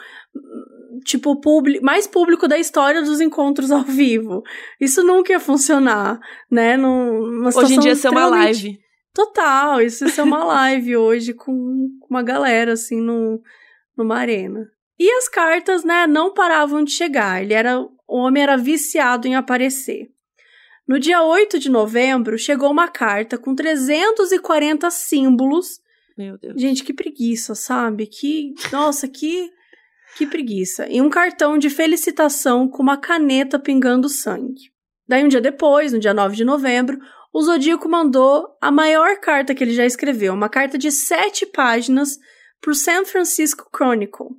tipo, 1.03 1.41
mais 1.81 2.05
público 2.05 2.47
da 2.47 2.59
história 2.59 3.01
dos 3.01 3.19
encontros 3.19 3.71
ao 3.71 3.81
vivo. 3.81 4.43
Isso 4.79 5.01
nunca 5.03 5.33
ia 5.33 5.39
funcionar, 5.39 6.19
né? 6.51 6.77
Numa 6.77 7.49
hoje 7.49 7.77
em 7.77 7.79
dia 7.79 7.95
ser 7.95 8.09
uma 8.09 8.27
live. 8.27 8.77
Total, 9.11 9.81
isso 9.81 10.05
ia 10.05 10.11
ser 10.11 10.21
uma 10.21 10.43
live 10.43 10.97
hoje 10.97 11.33
com 11.33 11.51
uma 12.07 12.21
galera, 12.21 12.73
assim, 12.73 13.01
no, 13.01 13.41
numa 13.97 14.17
arena. 14.17 14.67
E 14.99 15.09
as 15.13 15.27
cartas, 15.27 15.83
né, 15.83 16.05
não 16.05 16.31
paravam 16.31 16.83
de 16.83 16.91
chegar. 16.91 17.41
Ele 17.41 17.55
era 17.55 17.83
o 18.09 18.17
homem 18.17 18.43
era 18.43 18.57
viciado 18.57 19.27
em 19.27 19.35
aparecer. 19.35 20.09
No 20.87 20.99
dia 20.99 21.21
8 21.21 21.59
de 21.59 21.69
novembro, 21.69 22.37
chegou 22.37 22.71
uma 22.71 22.87
carta 22.87 23.37
com 23.37 23.53
340 23.53 24.89
símbolos. 24.89 25.79
Meu 26.17 26.37
Deus. 26.37 26.59
Gente, 26.59 26.83
que 26.83 26.93
preguiça, 26.93 27.53
sabe? 27.53 28.07
Que. 28.07 28.55
Nossa, 28.71 29.07
que. 29.07 29.51
Que 30.17 30.25
preguiça. 30.25 30.89
E 30.89 30.99
um 30.99 31.09
cartão 31.09 31.59
de 31.59 31.69
felicitação 31.69 32.67
com 32.67 32.81
uma 32.81 32.97
caneta 32.97 33.59
pingando 33.59 34.09
sangue. 34.09 34.71
Daí, 35.07 35.23
um 35.23 35.27
dia 35.27 35.39
depois, 35.39 35.93
no 35.93 35.99
dia 35.99 36.13
9 36.13 36.35
de 36.35 36.43
novembro, 36.43 36.99
o 37.31 37.41
Zodíaco 37.41 37.87
mandou 37.87 38.47
a 38.59 38.71
maior 38.71 39.19
carta 39.19 39.53
que 39.53 39.63
ele 39.63 39.73
já 39.73 39.85
escreveu, 39.85 40.33
uma 40.33 40.49
carta 40.49 40.77
de 40.77 40.91
sete 40.91 41.45
páginas 41.45 42.17
pro 42.59 42.73
San 42.73 43.05
Francisco 43.05 43.69
Chronicle. 43.71 44.29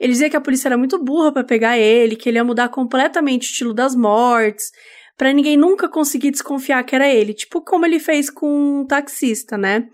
Ele 0.00 0.12
dizia 0.12 0.30
que 0.30 0.36
a 0.36 0.40
polícia 0.40 0.68
era 0.68 0.78
muito 0.78 0.98
burra 0.98 1.30
para 1.30 1.44
pegar 1.44 1.78
ele, 1.78 2.16
que 2.16 2.30
ele 2.30 2.38
ia 2.38 2.44
mudar 2.44 2.70
completamente 2.70 3.42
o 3.42 3.50
estilo 3.50 3.74
das 3.74 3.94
mortes, 3.94 4.72
para 5.16 5.30
ninguém 5.30 5.58
nunca 5.58 5.86
conseguir 5.86 6.30
desconfiar 6.30 6.82
que 6.82 6.94
era 6.94 7.06
ele, 7.06 7.34
tipo 7.34 7.60
como 7.60 7.84
ele 7.84 8.00
fez 8.00 8.30
com 8.30 8.80
um 8.80 8.86
taxista, 8.86 9.58
né? 9.58 9.86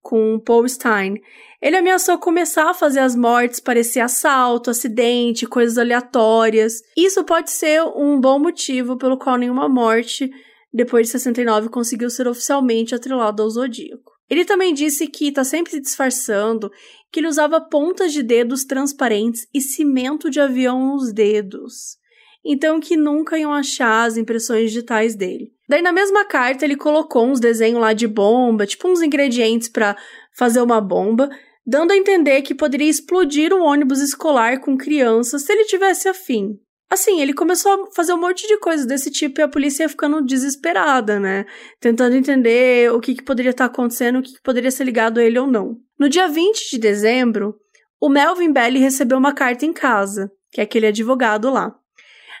Com 0.00 0.38
Paul 0.38 0.68
Stein. 0.68 1.20
Ele 1.60 1.76
ameaçou 1.76 2.16
começar 2.18 2.70
a 2.70 2.74
fazer 2.74 3.00
as 3.00 3.16
mortes 3.16 3.58
parecer 3.58 3.98
assalto, 3.98 4.70
acidente, 4.70 5.44
coisas 5.44 5.76
aleatórias. 5.76 6.74
Isso 6.96 7.24
pode 7.24 7.50
ser 7.50 7.82
um 7.82 8.20
bom 8.20 8.38
motivo 8.38 8.96
pelo 8.96 9.18
qual 9.18 9.36
nenhuma 9.36 9.68
morte 9.68 10.30
depois 10.72 11.06
de 11.06 11.12
69 11.12 11.68
conseguiu 11.68 12.08
ser 12.10 12.28
oficialmente 12.28 12.94
atrelado 12.94 13.42
ao 13.42 13.50
Zodíaco. 13.50 14.12
Ele 14.30 14.44
também 14.44 14.74
disse 14.74 15.06
que 15.06 15.28
está 15.28 15.42
sempre 15.42 15.72
se 15.72 15.80
disfarçando, 15.80 16.70
que 17.10 17.20
ele 17.20 17.28
usava 17.28 17.60
pontas 17.60 18.12
de 18.12 18.22
dedos 18.22 18.64
transparentes 18.64 19.46
e 19.52 19.60
cimento 19.60 20.30
de 20.30 20.40
avião 20.40 20.94
nos 20.94 21.12
dedos. 21.12 21.96
Então 22.44 22.80
que 22.80 22.96
nunca 22.96 23.38
iam 23.38 23.52
achar 23.52 24.06
as 24.06 24.16
impressões 24.16 24.70
digitais 24.70 25.14
dele. 25.14 25.52
Daí 25.68 25.82
na 25.82 25.92
mesma 25.92 26.24
carta 26.24 26.64
ele 26.64 26.76
colocou 26.76 27.26
uns 27.26 27.40
desenhos 27.40 27.80
lá 27.80 27.92
de 27.92 28.06
bomba, 28.06 28.66
tipo 28.66 28.88
uns 28.88 29.02
ingredientes 29.02 29.68
para 29.68 29.96
fazer 30.34 30.60
uma 30.60 30.80
bomba, 30.80 31.28
dando 31.66 31.92
a 31.92 31.96
entender 31.96 32.42
que 32.42 32.54
poderia 32.54 32.88
explodir 32.88 33.52
um 33.52 33.62
ônibus 33.62 34.00
escolar 34.00 34.60
com 34.60 34.76
crianças 34.76 35.42
se 35.42 35.52
ele 35.52 35.64
tivesse 35.64 36.08
afim. 36.08 36.58
Assim, 36.90 37.20
ele 37.20 37.34
começou 37.34 37.70
a 37.70 37.94
fazer 37.94 38.14
um 38.14 38.20
monte 38.20 38.46
de 38.46 38.56
coisas 38.58 38.86
desse 38.86 39.10
tipo 39.10 39.40
e 39.40 39.42
a 39.42 39.48
polícia 39.48 39.82
ia 39.82 39.88
ficando 39.88 40.24
desesperada, 40.24 41.20
né? 41.20 41.44
Tentando 41.78 42.16
entender 42.16 42.90
o 42.92 43.00
que, 43.00 43.14
que 43.14 43.22
poderia 43.22 43.50
estar 43.50 43.66
acontecendo, 43.66 44.18
o 44.18 44.22
que, 44.22 44.32
que 44.32 44.42
poderia 44.42 44.70
ser 44.70 44.84
ligado 44.84 45.18
a 45.18 45.24
ele 45.24 45.38
ou 45.38 45.46
não. 45.46 45.76
No 45.98 46.08
dia 46.08 46.28
20 46.28 46.70
de 46.70 46.78
dezembro, 46.78 47.54
o 48.00 48.08
Melvin 48.08 48.52
Belly 48.52 48.78
recebeu 48.78 49.18
uma 49.18 49.34
carta 49.34 49.66
em 49.66 49.72
casa, 49.72 50.32
que 50.50 50.60
é 50.60 50.64
aquele 50.64 50.86
advogado 50.86 51.50
lá. 51.50 51.74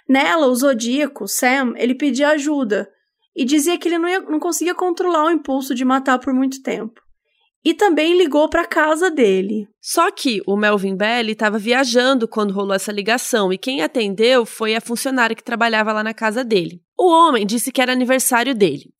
Nela, 0.08 0.46
o 0.46 0.54
Zodíaco, 0.54 1.28
Sam, 1.28 1.74
ele 1.76 1.94
pedia 1.94 2.30
ajuda 2.30 2.90
e 3.36 3.44
dizia 3.44 3.76
que 3.76 3.86
ele 3.86 3.98
não, 3.98 4.08
ia, 4.08 4.20
não 4.20 4.40
conseguia 4.40 4.74
controlar 4.74 5.26
o 5.26 5.30
impulso 5.30 5.74
de 5.74 5.84
matar 5.84 6.18
por 6.18 6.32
muito 6.32 6.62
tempo 6.62 7.02
e 7.64 7.74
também 7.74 8.16
ligou 8.16 8.48
para 8.48 8.64
casa 8.64 9.10
dele. 9.10 9.68
Só 9.80 10.10
que 10.10 10.40
o 10.46 10.56
Melvin 10.56 10.96
Belli 10.96 11.32
estava 11.32 11.58
viajando 11.58 12.28
quando 12.28 12.54
rolou 12.54 12.74
essa 12.74 12.92
ligação 12.92 13.52
e 13.52 13.58
quem 13.58 13.82
atendeu 13.82 14.46
foi 14.46 14.74
a 14.74 14.80
funcionária 14.80 15.36
que 15.36 15.44
trabalhava 15.44 15.92
lá 15.92 16.02
na 16.02 16.14
casa 16.14 16.44
dele. 16.44 16.80
O 16.98 17.08
homem 17.08 17.46
disse 17.46 17.72
que 17.72 17.80
era 17.80 17.92
aniversário 17.92 18.54
dele. 18.54 18.92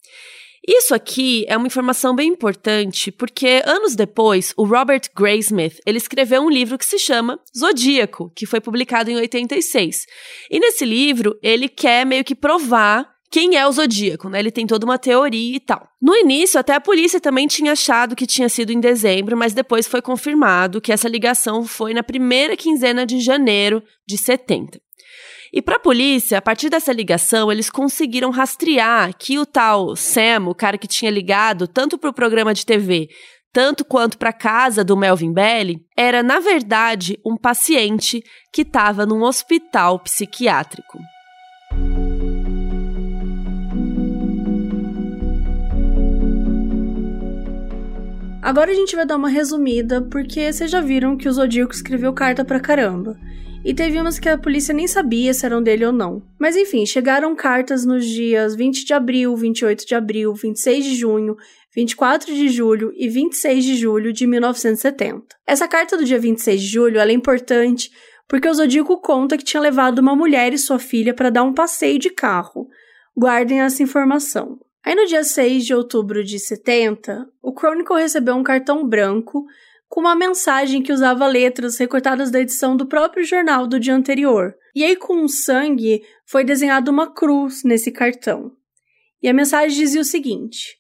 Isso 0.67 0.95
aqui 0.95 1.47
é 1.49 1.57
uma 1.57 1.67
informação 1.67 2.15
bem 2.15 2.29
importante, 2.29 3.11
porque 3.11 3.63
anos 3.65 3.95
depois, 3.95 4.53
o 4.55 4.65
Robert 4.65 5.01
Graysmith, 5.17 5.81
ele 5.87 5.97
escreveu 5.97 6.43
um 6.43 6.51
livro 6.51 6.77
que 6.77 6.85
se 6.85 6.99
chama 6.99 7.41
Zodíaco, 7.57 8.31
que 8.37 8.45
foi 8.45 8.61
publicado 8.61 9.11
em 9.11 9.17
86. 9.17 10.05
E 10.51 10.61
nesse 10.61 10.85
livro, 10.85 11.39
ele 11.43 11.71
quer 11.71 12.05
meio 12.05 12.23
que 12.23 12.35
provar 12.35 13.09
quem 13.31 13.57
é 13.57 13.67
o 13.67 13.73
Zodíaco, 13.73 14.29
né? 14.29 14.39
Ele 14.39 14.51
tem 14.51 14.67
toda 14.67 14.87
uma 14.87 14.99
teoria 14.99 15.57
e 15.57 15.61
tal. 15.61 15.87
No 16.01 16.15
início, 16.15 16.59
até 16.59 16.75
a 16.75 16.81
polícia 16.81 17.21
também 17.21 17.47
tinha 17.47 17.73
achado 17.73 18.17
que 18.17 18.27
tinha 18.27 18.49
sido 18.49 18.73
em 18.73 18.81
dezembro, 18.81 19.37
mas 19.37 19.53
depois 19.53 19.87
foi 19.87 20.01
confirmado 20.01 20.81
que 20.81 20.93
essa 20.93 21.09
ligação 21.09 21.65
foi 21.65 21.93
na 21.93 22.03
primeira 22.03 22.57
quinzena 22.57 23.05
de 23.05 23.21
janeiro 23.21 23.83
de 24.07 24.17
70. 24.17 24.81
E 25.53 25.63
para 25.63 25.77
a 25.77 25.81
polícia, 25.81 26.39
a 26.39 26.43
partir 26.43 26.69
dessa 26.69 26.93
ligação, 26.93 27.51
eles 27.51 27.71
conseguiram 27.71 28.31
rastrear 28.31 29.17
que 29.17 29.39
o 29.39 29.47
tal 29.47 29.97
Sam, 29.97 30.47
o 30.49 30.55
cara 30.55 30.77
que 30.77 30.87
tinha 30.87 31.11
ligado 31.11 31.67
tanto 31.67 31.97
para 31.99 32.11
o 32.11 32.15
programa 32.15 32.53
de 32.53 32.67
TV 32.67 33.09
tanto 33.53 33.85
quanto 33.85 34.19
para 34.19 34.31
a 34.31 34.33
casa 34.33 34.85
do 34.85 34.97
Melvin 34.97 35.33
Belli, 35.33 35.81
era 35.97 36.23
na 36.23 36.39
verdade 36.39 37.19
um 37.25 37.37
paciente 37.37 38.23
que 38.53 38.63
estava 38.63 39.07
num 39.07 39.23
hospital 39.23 39.99
psiquiátrico. 40.01 40.99
Agora 48.49 48.71
a 48.71 48.75
gente 48.75 48.97
vai 48.97 49.05
dar 49.05 49.17
uma 49.17 49.29
resumida, 49.29 50.01
porque 50.01 50.51
vocês 50.51 50.71
já 50.71 50.81
viram 50.81 51.19
que 51.19 51.29
o 51.29 51.33
Zodíaco 51.33 51.75
escreveu 51.75 52.15
carta 52.15 52.47
pra 52.47 52.59
caramba. 52.59 53.15
E 53.63 53.75
teve 53.75 54.01
umas 54.01 54.19
que 54.19 54.27
a 54.27 54.39
polícia 54.39 54.73
nem 54.73 54.87
sabia 54.87 55.35
se 55.35 55.45
eram 55.45 55.63
dele 55.63 55.85
ou 55.85 55.93
não. 55.93 56.23
Mas 56.41 56.57
enfim, 56.57 56.87
chegaram 56.87 57.37
cartas 57.37 57.85
nos 57.85 58.07
dias 58.07 58.57
20 58.57 58.87
de 58.87 58.95
abril, 58.95 59.37
28 59.37 59.87
de 59.87 59.95
abril, 59.95 60.33
26 60.33 60.83
de 60.83 60.95
junho, 60.95 61.37
24 61.77 62.33
de 62.33 62.49
julho 62.49 62.91
e 62.97 63.07
26 63.07 63.63
de 63.63 63.77
julho 63.77 64.15
de 64.15 64.27
1970. 64.27 65.27
Essa 65.47 65.69
carta 65.69 65.99
do 65.99 66.05
dia 66.07 66.19
26 66.19 66.59
de 66.59 66.69
julho 66.69 67.01
é 67.01 67.13
importante 67.13 67.91
porque 68.27 68.49
o 68.49 68.55
Zodíaco 68.55 68.99
conta 68.99 69.37
que 69.37 69.45
tinha 69.45 69.61
levado 69.61 69.99
uma 69.99 70.17
mulher 70.17 70.55
e 70.55 70.59
sua 70.59 70.79
filha 70.79 71.13
para 71.13 71.29
dar 71.29 71.43
um 71.43 71.53
passeio 71.53 71.99
de 71.99 72.09
carro. 72.09 72.67
Guardem 73.15 73.61
essa 73.61 73.83
informação. 73.83 74.59
Aí 74.89 74.95
no 74.95 75.05
dia 75.05 75.23
6 75.23 75.67
de 75.67 75.75
outubro 75.75 76.25
de 76.25 76.39
70, 76.39 77.31
o 77.43 77.53
Chronicle 77.53 77.99
recebeu 77.99 78.35
um 78.35 78.43
cartão 78.43 78.89
branco 78.89 79.45
com 79.87 80.01
uma 80.01 80.17
mensagem 80.17 80.83
que 80.83 80.91
usava 80.91 81.27
letras 81.27 81.77
recortadas 81.77 82.31
da 82.31 82.41
edição 82.41 82.75
do 82.75 82.87
próprio 82.87 83.23
jornal 83.23 83.67
do 83.67 83.79
dia 83.79 83.95
anterior. 83.95 84.55
E 84.75 84.83
aí, 84.83 84.97
com 84.97 85.29
sangue, 85.29 86.03
foi 86.25 86.43
desenhada 86.43 86.91
uma 86.91 87.13
cruz 87.13 87.65
nesse 87.65 87.93
cartão. 87.93 88.51
E 89.23 89.29
a 89.29 89.35
mensagem 89.35 89.77
dizia 89.77 90.01
o 90.01 90.05
seguinte: 90.05 90.79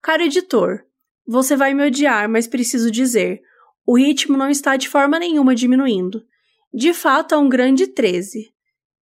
Caro 0.00 0.22
editor, 0.22 0.86
você 1.26 1.54
vai 1.54 1.74
me 1.74 1.86
odiar, 1.86 2.30
mas 2.30 2.46
preciso 2.46 2.90
dizer: 2.90 3.42
o 3.86 3.98
ritmo 3.98 4.34
não 4.34 4.48
está 4.48 4.78
de 4.78 4.88
forma 4.88 5.18
nenhuma 5.18 5.54
diminuindo. 5.54 6.24
De 6.72 6.94
fato, 6.94 7.34
há 7.34 7.38
um 7.38 7.50
grande 7.50 7.86
13. 7.86 8.50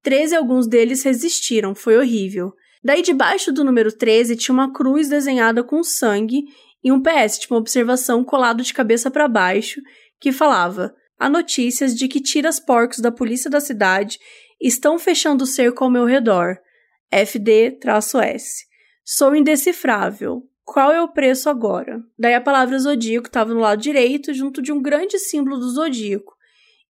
13 0.03 0.35
alguns 0.35 0.67
deles 0.67 1.05
resistiram, 1.05 1.73
foi 1.73 1.97
horrível. 1.97 2.53
Daí, 2.83 3.03
debaixo 3.03 3.53
do 3.53 3.65
número 3.65 3.93
13, 3.93 4.37
tinha 4.37 4.55
uma 4.55 4.73
cruz 4.73 5.09
desenhada 5.09 5.63
com 5.63 5.83
sangue 5.83 6.45
e 6.83 6.91
um 6.91 7.03
PS, 7.03 7.39
tipo 7.41 7.55
uma 7.55 7.61
observação 7.61 8.25
colado 8.25 8.63
de 8.63 8.73
cabeça 8.73 9.11
para 9.11 9.29
baixo, 9.29 9.81
que 10.19 10.33
falava: 10.33 10.95
Há 11.19 11.29
notícias 11.29 11.95
de 11.95 12.09
que 12.09 12.21
tiras 12.21 12.59
porcos 12.59 12.99
da 12.99 13.13
polícia 13.13 13.51
da 13.51 13.61
cidade 13.61 14.19
estão 14.61 14.99
fechando 14.99 15.45
o 15.45 15.47
cerco 15.47 15.85
ao 15.85 15.91
meu 15.91 16.05
redor. 16.05 16.59
FD-S. 17.13 18.65
Sou 19.05 19.35
indecifrável. 19.35 20.43
Qual 20.65 20.93
é 20.93 21.03
o 21.03 21.09
preço 21.09 21.51
agora? 21.51 22.01
Daí 22.17 22.35
a 22.35 22.41
palavra 22.41 22.79
zodíaco 22.79 23.27
estava 23.27 23.53
no 23.53 23.61
lado 23.61 23.83
direito, 23.83 24.33
junto 24.33 24.63
de 24.63 24.71
um 24.73 24.81
grande 24.81 25.19
símbolo 25.19 25.59
do 25.59 25.69
zodíaco. 25.71 26.33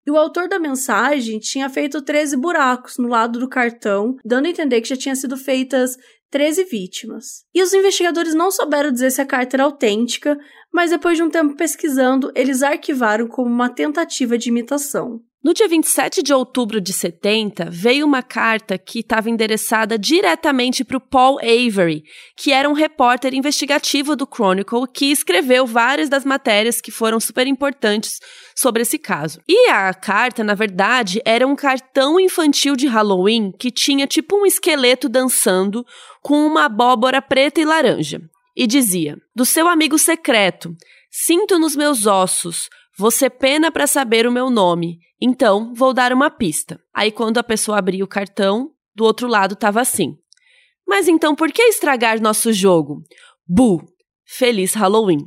E 0.07 0.11
o 0.11 0.17
autor 0.17 0.49
da 0.49 0.59
mensagem 0.59 1.39
tinha 1.39 1.69
feito 1.69 2.03
13 2.03 2.37
buracos 2.37 2.97
no 2.99 3.09
lado 3.09 3.39
do 3.39 3.49
cartão, 3.49 4.17
dando 4.25 4.47
a 4.47 4.51
entender 4.51 4.81
que 4.81 4.89
já 4.89 4.97
tinha 4.97 5.15
sido 5.15 5.37
feitas 5.37 5.97
13 6.31 6.65
vítimas. 6.65 7.45
E 7.55 7.63
os 7.63 7.73
investigadores 7.73 8.35
não 8.35 8.51
souberam 8.51 8.93
dizer 8.93 9.11
se 9.11 9.21
a 9.21 9.27
carta 9.27 9.57
era 9.57 9.65
autêntica, 9.65 10.39
mas 10.73 10.91
depois 10.91 11.17
de 11.17 11.23
um 11.23 11.31
tempo 11.31 11.57
pesquisando, 11.57 12.33
eles 12.35 12.63
arquivaram 12.63 13.27
como 13.27 13.51
uma 13.51 13.69
tentativa 13.69 14.39
de 14.39 14.49
imitação. 14.49 15.21
No 15.42 15.55
dia 15.55 15.66
27 15.66 16.22
de 16.22 16.35
outubro 16.35 16.83
de 16.83 16.92
70, 16.92 17.70
veio 17.70 18.05
uma 18.05 18.22
carta 18.22 18.76
que 18.76 18.98
estava 18.98 19.31
endereçada 19.31 19.98
diretamente 19.98 20.85
para 20.85 20.98
o 20.98 21.00
Paul 21.00 21.38
Avery, 21.38 22.05
que 22.37 22.53
era 22.53 22.68
um 22.68 22.74
repórter 22.74 23.33
investigativo 23.33 24.14
do 24.14 24.29
Chronicle 24.31 24.87
que 24.92 25.07
escreveu 25.07 25.66
várias 25.66 26.11
das 26.11 26.26
matérias 26.26 26.79
que 26.83 26.90
foram 26.90 27.18
super 27.18 27.46
importantes 27.46 28.20
sobre 28.55 28.83
esse 28.83 28.98
caso. 28.98 29.40
E 29.48 29.70
a 29.70 29.94
carta, 29.94 30.44
na 30.44 30.55
verdade, 30.55 31.22
era 31.24 31.46
um 31.46 31.57
cartão 31.57 32.20
infantil 32.20 32.76
de 32.76 32.87
Halloween 32.87 33.50
que 33.59 33.70
tinha 33.70 34.07
tipo 34.07 34.37
um 34.37 34.44
esqueleto 34.44 35.09
dançando 35.09 35.87
com 36.20 36.46
uma 36.46 36.66
abóbora 36.66 37.22
preta 37.22 37.62
e 37.62 37.64
laranja. 37.64 38.20
E 38.55 38.66
dizia: 38.66 39.16
Do 39.35 39.46
seu 39.46 39.66
amigo 39.66 39.96
secreto, 39.96 40.76
sinto 41.11 41.59
nos 41.59 41.74
meus 41.74 42.07
ossos 42.07 42.68
você 43.01 43.31
pena 43.31 43.73
para 43.73 43.87
saber 43.87 44.27
o 44.27 44.33
meu 44.33 44.51
nome, 44.51 44.99
então 45.19 45.73
vou 45.73 45.95
dar 45.95 46.13
uma 46.13 46.31
pista. 46.31 46.79
Aí, 46.95 47.11
quando 47.11 47.39
a 47.39 47.43
pessoa 47.43 47.79
abria 47.79 48.05
o 48.05 48.09
cartão, 48.09 48.73
do 48.95 49.05
outro 49.05 49.27
lado 49.27 49.55
estava 49.55 49.81
assim: 49.81 50.17
Mas 50.87 51.09
então 51.09 51.35
por 51.35 51.51
que 51.51 51.63
estragar 51.63 52.21
nosso 52.21 52.53
jogo? 52.53 53.03
Bu! 53.49 53.83
Feliz 54.27 54.75
Halloween. 54.75 55.25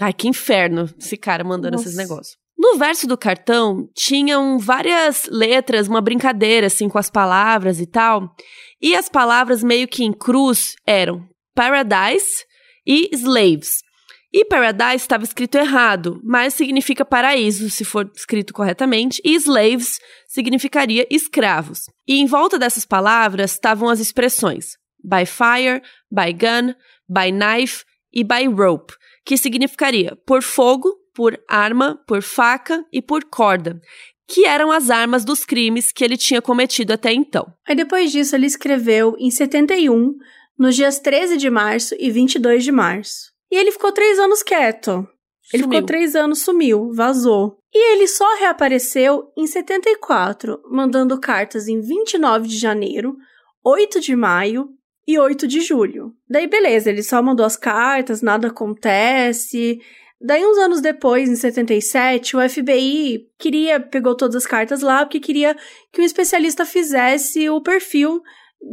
Ai, 0.00 0.12
que 0.12 0.26
inferno 0.26 0.90
esse 0.98 1.16
cara 1.16 1.44
mandando 1.44 1.76
Nossa. 1.76 1.84
esses 1.84 1.96
negócios. 1.96 2.36
No 2.58 2.76
verso 2.76 3.06
do 3.06 3.16
cartão 3.16 3.88
tinham 3.94 4.58
várias 4.58 5.28
letras, 5.30 5.86
uma 5.86 6.00
brincadeira 6.00 6.66
assim 6.66 6.88
com 6.88 6.98
as 6.98 7.08
palavras 7.08 7.80
e 7.80 7.86
tal. 7.86 8.34
E 8.82 8.96
as 8.96 9.08
palavras 9.08 9.62
meio 9.62 9.86
que 9.86 10.02
em 10.02 10.12
cruz 10.12 10.74
eram 10.84 11.24
paradise 11.54 12.44
e 12.84 13.08
slaves. 13.12 13.85
E 14.32 14.44
Paradise 14.44 14.96
estava 14.96 15.24
escrito 15.24 15.56
errado, 15.56 16.20
mas 16.22 16.54
significa 16.54 17.04
paraíso 17.04 17.70
se 17.70 17.84
for 17.84 18.10
escrito 18.14 18.52
corretamente, 18.52 19.20
e 19.24 19.34
slaves 19.34 19.98
significaria 20.26 21.06
escravos. 21.10 21.84
E 22.06 22.20
em 22.20 22.26
volta 22.26 22.58
dessas 22.58 22.84
palavras 22.84 23.52
estavam 23.52 23.88
as 23.88 24.00
expressões 24.00 24.76
by 25.06 25.24
fire, 25.24 25.82
by 26.10 26.32
gun, 26.32 26.74
by 27.08 27.30
knife 27.30 27.84
e 28.12 28.24
by 28.24 28.46
rope, 28.46 28.94
que 29.24 29.36
significaria 29.36 30.16
por 30.26 30.42
fogo, 30.42 30.92
por 31.14 31.38
arma, 31.48 31.98
por 32.06 32.22
faca 32.22 32.84
e 32.92 33.00
por 33.00 33.24
corda, 33.24 33.80
que 34.28 34.44
eram 34.44 34.72
as 34.72 34.90
armas 34.90 35.24
dos 35.24 35.44
crimes 35.44 35.92
que 35.92 36.04
ele 36.04 36.16
tinha 36.16 36.42
cometido 36.42 36.92
até 36.92 37.12
então. 37.12 37.46
Aí 37.66 37.76
depois 37.76 38.10
disso 38.10 38.34
ele 38.34 38.46
escreveu 38.46 39.14
em 39.18 39.30
71, 39.30 40.14
nos 40.58 40.74
dias 40.74 40.98
13 40.98 41.36
de 41.36 41.48
março 41.48 41.94
e 41.98 42.10
22 42.10 42.64
de 42.64 42.72
março. 42.72 43.35
E 43.50 43.56
ele 43.56 43.72
ficou 43.72 43.92
três 43.92 44.18
anos 44.18 44.42
quieto. 44.42 45.06
Ele 45.52 45.62
Sumiu. 45.62 45.78
ficou 45.78 45.86
três 45.86 46.16
anos, 46.16 46.42
sumiu, 46.42 46.92
vazou. 46.92 47.58
E 47.72 47.92
ele 47.92 48.08
só 48.08 48.36
reapareceu 48.38 49.30
em 49.36 49.46
74, 49.46 50.60
mandando 50.70 51.20
cartas 51.20 51.68
em 51.68 51.80
29 51.80 52.48
de 52.48 52.58
janeiro, 52.58 53.16
8 53.64 54.00
de 54.00 54.16
maio 54.16 54.70
e 55.06 55.18
8 55.18 55.46
de 55.46 55.60
julho. 55.60 56.12
Daí, 56.28 56.48
beleza, 56.48 56.90
ele 56.90 57.02
só 57.02 57.22
mandou 57.22 57.46
as 57.46 57.56
cartas, 57.56 58.22
nada 58.22 58.48
acontece. 58.48 59.78
Daí, 60.20 60.44
uns 60.44 60.58
anos 60.58 60.80
depois, 60.80 61.28
em 61.28 61.36
77, 61.36 62.36
o 62.36 62.48
FBI 62.48 63.26
queria, 63.38 63.78
pegou 63.78 64.16
todas 64.16 64.36
as 64.36 64.46
cartas 64.46 64.80
lá, 64.80 65.04
porque 65.04 65.20
queria 65.20 65.54
que 65.92 66.00
um 66.00 66.04
especialista 66.04 66.64
fizesse 66.64 67.48
o 67.48 67.60
perfil 67.60 68.20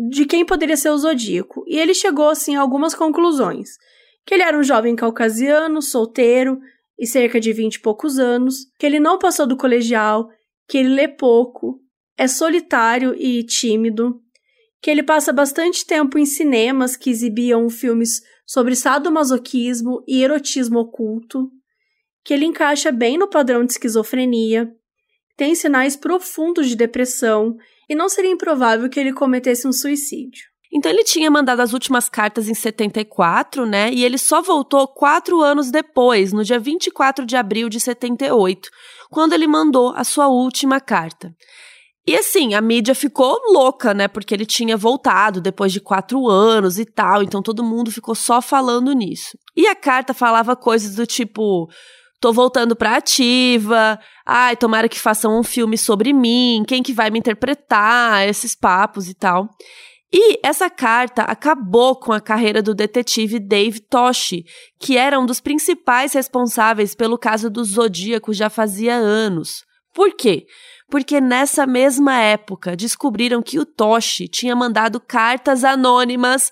de 0.10 0.26
quem 0.26 0.46
poderia 0.46 0.78
ser 0.78 0.90
o 0.90 0.98
Zodíaco. 0.98 1.64
E 1.68 1.78
ele 1.78 1.94
chegou, 1.94 2.30
assim, 2.30 2.56
a 2.56 2.62
algumas 2.62 2.96
conclusões. 2.96 3.70
Que 4.26 4.36
ele 4.36 4.44
era 4.44 4.58
um 4.58 4.64
jovem 4.64 4.96
caucasiano, 4.96 5.82
solteiro, 5.82 6.60
e 6.98 7.08
cerca 7.08 7.40
de 7.40 7.52
20 7.52 7.76
e 7.76 7.80
poucos 7.80 8.20
anos, 8.20 8.68
que 8.78 8.86
ele 8.86 9.00
não 9.00 9.18
passou 9.18 9.48
do 9.48 9.58
colegial, 9.58 10.30
que 10.68 10.78
ele 10.78 10.90
lê 10.90 11.08
pouco, 11.08 11.82
é 12.18 12.28
solitário 12.28 13.16
e 13.18 13.44
tímido, 13.44 14.22
que 14.82 14.90
ele 14.90 15.04
passa 15.04 15.34
bastante 15.34 15.86
tempo 15.86 16.18
em 16.18 16.26
cinemas 16.26 16.96
que 16.96 17.10
exibiam 17.10 17.70
filmes 17.70 18.22
sobre 18.46 18.76
sadomasoquismo 18.76 20.04
e 20.08 20.24
erotismo 20.24 20.80
oculto, 20.80 21.50
que 22.24 22.34
ele 22.34 22.46
encaixa 22.46 22.92
bem 22.92 23.18
no 23.18 23.30
padrão 23.30 23.66
de 23.66 23.74
esquizofrenia, 23.74 24.74
tem 25.36 25.56
sinais 25.56 25.96
profundos 25.96 26.70
de 26.70 26.76
depressão 26.76 27.58
e 27.90 27.96
não 27.96 28.08
seria 28.08 28.32
improvável 28.32 28.90
que 28.90 29.00
ele 29.00 29.14
cometesse 29.14 29.68
um 29.68 29.74
suicídio. 29.74 30.53
Então 30.74 30.92
ele 30.92 31.04
tinha 31.04 31.30
mandado 31.30 31.60
as 31.60 31.72
últimas 31.72 32.10
cartas 32.10 32.50
em 32.50 32.54
74, 32.56 33.64
né? 33.64 33.92
E 33.94 34.04
ele 34.04 34.18
só 34.18 34.42
voltou 34.42 34.88
quatro 34.88 35.40
anos 35.40 35.70
depois, 35.70 36.34
no 36.34 36.44
dia 36.44 36.60
24 36.60 37.26
de 37.26 37.36
abril 37.36 37.70
de 37.70 37.80
78, 37.80 38.70
quando 39.12 39.34
ele 39.34 39.46
mandou 39.46 39.94
a 39.96 40.04
sua 40.04 40.28
última 40.28 40.82
carta. 40.82 41.32
E 42.06 42.18
assim, 42.18 42.54
a 42.54 42.60
mídia 42.60 42.96
ficou 42.96 43.40
louca, 43.52 43.94
né? 43.94 44.08
Porque 44.08 44.34
ele 44.34 44.48
tinha 44.48 44.76
voltado 44.76 45.40
depois 45.40 45.72
de 45.72 45.80
quatro 45.80 46.28
anos 46.28 46.80
e 46.80 46.86
tal, 46.86 47.22
então 47.22 47.42
todo 47.42 47.64
mundo 47.64 47.92
ficou 47.92 48.16
só 48.16 48.42
falando 48.42 48.92
nisso. 48.94 49.38
E 49.56 49.68
a 49.68 49.76
carta 49.76 50.14
falava 50.14 50.56
coisas 50.56 50.96
do 50.96 51.06
tipo. 51.06 51.70
Tô 52.20 52.34
voltando 52.34 52.76
pra 52.76 52.98
ativa. 52.98 54.00
Ai, 54.26 54.56
tomara 54.56 54.90
que 54.90 55.00
façam 55.00 55.38
um 55.38 55.44
filme 55.44 55.78
sobre 55.78 56.14
mim. 56.14 56.64
Quem 56.68 56.82
que 56.82 56.94
vai 56.94 57.10
me 57.10 57.20
interpretar? 57.20 58.28
Esses 58.28 58.56
papos 58.56 59.08
e 59.10 59.14
tal. 59.14 59.50
E 60.16 60.40
essa 60.44 60.70
carta 60.70 61.24
acabou 61.24 61.96
com 62.00 62.14
a 62.14 62.22
carreira 62.22 62.62
do 62.62 62.76
detetive 62.76 63.40
Dave 63.40 63.80
Toshi, 63.80 64.44
que 64.80 64.96
era 64.96 65.20
um 65.20 65.26
dos 65.26 65.42
principais 65.42 66.14
responsáveis 66.14 66.94
pelo 66.94 67.18
caso 67.18 67.50
do 67.50 67.64
Zodíaco 67.64 68.32
já 68.32 68.48
fazia 68.48 68.94
anos. 68.94 69.64
Por 69.92 70.16
quê? 70.16 70.46
Porque 70.88 71.20
nessa 71.20 71.66
mesma 71.66 72.16
época 72.20 72.76
descobriram 72.76 73.42
que 73.42 73.58
o 73.58 73.66
Toshi 73.66 74.28
tinha 74.28 74.56
mandado 74.56 75.00
cartas 75.00 75.64
anônimas 75.64 76.52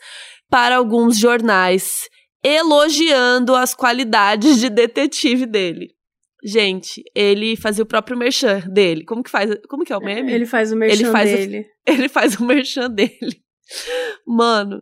para 0.50 0.78
alguns 0.78 1.20
jornais, 1.20 2.10
elogiando 2.44 3.56
as 3.56 3.76
qualidades 3.76 4.60
de 4.60 4.70
detetive 4.70 5.46
dele. 5.46 5.90
Gente, 6.44 7.04
ele 7.16 7.56
fazia 7.56 7.84
o 7.84 7.88
próprio 7.88 8.18
merchan 8.18 8.62
dele. 8.62 9.06
Como 9.06 9.22
que 9.22 9.30
faz? 9.30 9.56
Como 9.70 9.84
que 9.86 9.94
é 9.94 9.98
o 9.98 10.02
meme? 10.04 10.34
Ele 10.34 10.48
faz 10.48 10.72
o 10.72 10.76
merchan 10.76 10.96
Ele 11.04 11.12
faz 11.12 11.32
o- 11.32 11.36
dele. 11.36 11.66
Ele 11.86 12.10
faz 12.10 12.36
o 12.36 12.44
merchan 12.44 12.90
dele. 12.90 13.42
Mano. 14.26 14.82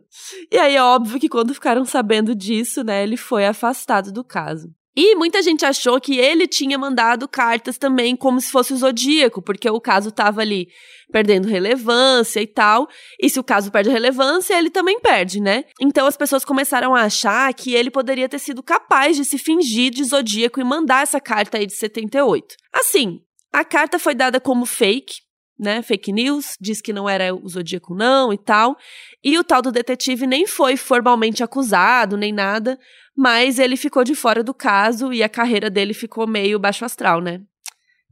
E 0.50 0.58
aí 0.58 0.76
é 0.76 0.82
óbvio 0.82 1.20
que 1.20 1.28
quando 1.28 1.54
ficaram 1.54 1.84
sabendo 1.84 2.34
disso, 2.34 2.82
né, 2.84 3.02
ele 3.02 3.16
foi 3.16 3.46
afastado 3.46 4.12
do 4.12 4.24
caso. 4.24 4.68
E 4.96 5.14
muita 5.14 5.40
gente 5.40 5.64
achou 5.64 6.00
que 6.00 6.18
ele 6.18 6.48
tinha 6.48 6.76
mandado 6.76 7.28
cartas 7.28 7.78
também 7.78 8.16
como 8.16 8.40
se 8.40 8.50
fosse 8.50 8.72
o 8.72 8.76
Zodíaco, 8.76 9.40
porque 9.40 9.70
o 9.70 9.80
caso 9.80 10.10
tava 10.10 10.40
ali 10.40 10.68
perdendo 11.12 11.46
relevância 11.48 12.40
e 12.40 12.46
tal. 12.46 12.88
E 13.20 13.30
se 13.30 13.38
o 13.38 13.44
caso 13.44 13.70
perde 13.70 13.88
relevância, 13.88 14.58
ele 14.58 14.68
também 14.68 14.98
perde, 15.00 15.40
né? 15.40 15.64
Então 15.80 16.06
as 16.06 16.16
pessoas 16.16 16.44
começaram 16.44 16.94
a 16.94 17.02
achar 17.02 17.52
que 17.54 17.72
ele 17.72 17.90
poderia 17.90 18.28
ter 18.28 18.40
sido 18.40 18.62
capaz 18.62 19.16
de 19.16 19.24
se 19.24 19.38
fingir 19.38 19.92
de 19.92 20.02
Zodíaco 20.02 20.60
e 20.60 20.64
mandar 20.64 21.02
essa 21.02 21.20
carta 21.20 21.58
aí 21.58 21.66
de 21.66 21.74
78. 21.74 22.56
Assim, 22.72 23.20
a 23.52 23.64
carta 23.64 23.98
foi 23.98 24.14
dada 24.14 24.40
como 24.40 24.66
fake, 24.66 25.14
né, 25.60 25.82
fake 25.82 26.10
news, 26.10 26.56
diz 26.58 26.80
que 26.80 26.92
não 26.92 27.06
era 27.06 27.34
o 27.34 27.46
Zodíaco 27.46 27.94
não 27.94 28.32
e 28.32 28.38
tal. 28.38 28.76
E 29.22 29.38
o 29.38 29.44
tal 29.44 29.60
do 29.60 29.70
detetive 29.70 30.26
nem 30.26 30.46
foi 30.46 30.76
formalmente 30.76 31.44
acusado, 31.44 32.16
nem 32.16 32.32
nada, 32.32 32.78
mas 33.14 33.58
ele 33.58 33.76
ficou 33.76 34.02
de 34.02 34.14
fora 34.14 34.42
do 34.42 34.54
caso 34.54 35.12
e 35.12 35.22
a 35.22 35.28
carreira 35.28 35.68
dele 35.68 35.92
ficou 35.92 36.26
meio 36.26 36.58
baixo 36.58 36.84
astral, 36.84 37.20
né? 37.20 37.42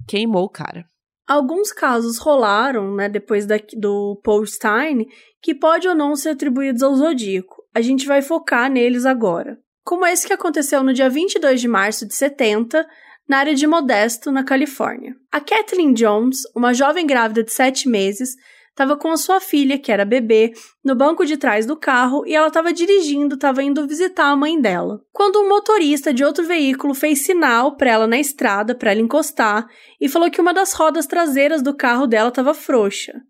Queimou 0.06 0.44
o 0.44 0.50
cara. 0.50 0.84
Alguns 1.26 1.72
casos 1.72 2.18
rolaram, 2.18 2.94
né, 2.94 3.08
depois 3.08 3.46
da, 3.46 3.56
do 3.76 4.20
Paul 4.22 4.46
Stein, 4.46 5.06
que 5.42 5.54
pode 5.54 5.88
ou 5.88 5.94
não 5.94 6.14
ser 6.16 6.30
atribuídos 6.30 6.82
ao 6.82 6.94
Zodíaco. 6.94 7.62
A 7.74 7.80
gente 7.80 8.06
vai 8.06 8.22
focar 8.22 8.70
neles 8.70 9.06
agora. 9.06 9.58
Como 9.84 10.06
esse 10.06 10.26
que 10.26 10.32
aconteceu 10.32 10.82
no 10.82 10.92
dia 10.92 11.08
22 11.08 11.60
de 11.60 11.68
março 11.68 12.06
de 12.06 12.14
70, 12.14 12.86
na 13.28 13.38
área 13.38 13.54
de 13.54 13.66
Modesto, 13.66 14.32
na 14.32 14.42
Califórnia. 14.42 15.14
A 15.30 15.40
Kathleen 15.40 15.92
Jones, 15.92 16.42
uma 16.56 16.72
jovem 16.72 17.06
grávida 17.06 17.44
de 17.44 17.52
7 17.52 17.88
meses, 17.88 18.30
estava 18.70 18.96
com 18.96 19.10
a 19.10 19.16
sua 19.16 19.40
filha, 19.40 19.76
que 19.76 19.90
era 19.90 20.04
bebê, 20.04 20.52
no 20.84 20.94
banco 20.94 21.26
de 21.26 21.36
trás 21.36 21.66
do 21.66 21.76
carro 21.76 22.24
e 22.24 22.34
ela 22.34 22.46
estava 22.46 22.72
dirigindo, 22.72 23.34
estava 23.34 23.60
indo 23.62 23.86
visitar 23.88 24.26
a 24.26 24.36
mãe 24.36 24.60
dela. 24.60 25.02
Quando 25.12 25.40
um 25.40 25.48
motorista 25.48 26.14
de 26.14 26.24
outro 26.24 26.44
veículo 26.44 26.94
fez 26.94 27.24
sinal 27.24 27.76
para 27.76 27.90
ela 27.90 28.06
na 28.06 28.18
estrada 28.18 28.76
para 28.76 28.92
ela 28.92 29.00
encostar 29.00 29.68
e 30.00 30.08
falou 30.08 30.30
que 30.30 30.40
uma 30.40 30.54
das 30.54 30.72
rodas 30.72 31.06
traseiras 31.06 31.60
do 31.60 31.74
carro 31.74 32.06
dela 32.06 32.28
estava 32.28 32.54
frouxa. 32.54 33.20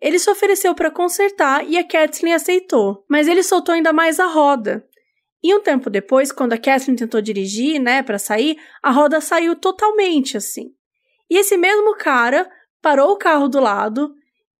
Ele 0.00 0.18
se 0.18 0.30
ofereceu 0.30 0.74
para 0.74 0.90
consertar 0.90 1.68
e 1.68 1.78
a 1.78 1.84
Kathleen 1.84 2.34
aceitou, 2.34 3.04
mas 3.08 3.28
ele 3.28 3.42
soltou 3.42 3.74
ainda 3.74 3.92
mais 3.92 4.18
a 4.18 4.26
roda. 4.26 4.84
E 5.44 5.54
um 5.54 5.60
tempo 5.60 5.90
depois, 5.90 6.32
quando 6.32 6.54
a 6.54 6.58
Kathleen 6.58 6.96
tentou 6.96 7.20
dirigir, 7.20 7.78
né, 7.78 8.02
para 8.02 8.18
sair, 8.18 8.56
a 8.82 8.90
roda 8.90 9.20
saiu 9.20 9.54
totalmente 9.54 10.38
assim. 10.38 10.72
E 11.28 11.36
esse 11.36 11.58
mesmo 11.58 11.94
cara 11.98 12.50
parou 12.80 13.12
o 13.12 13.18
carro 13.18 13.46
do 13.46 13.60
lado 13.60 14.14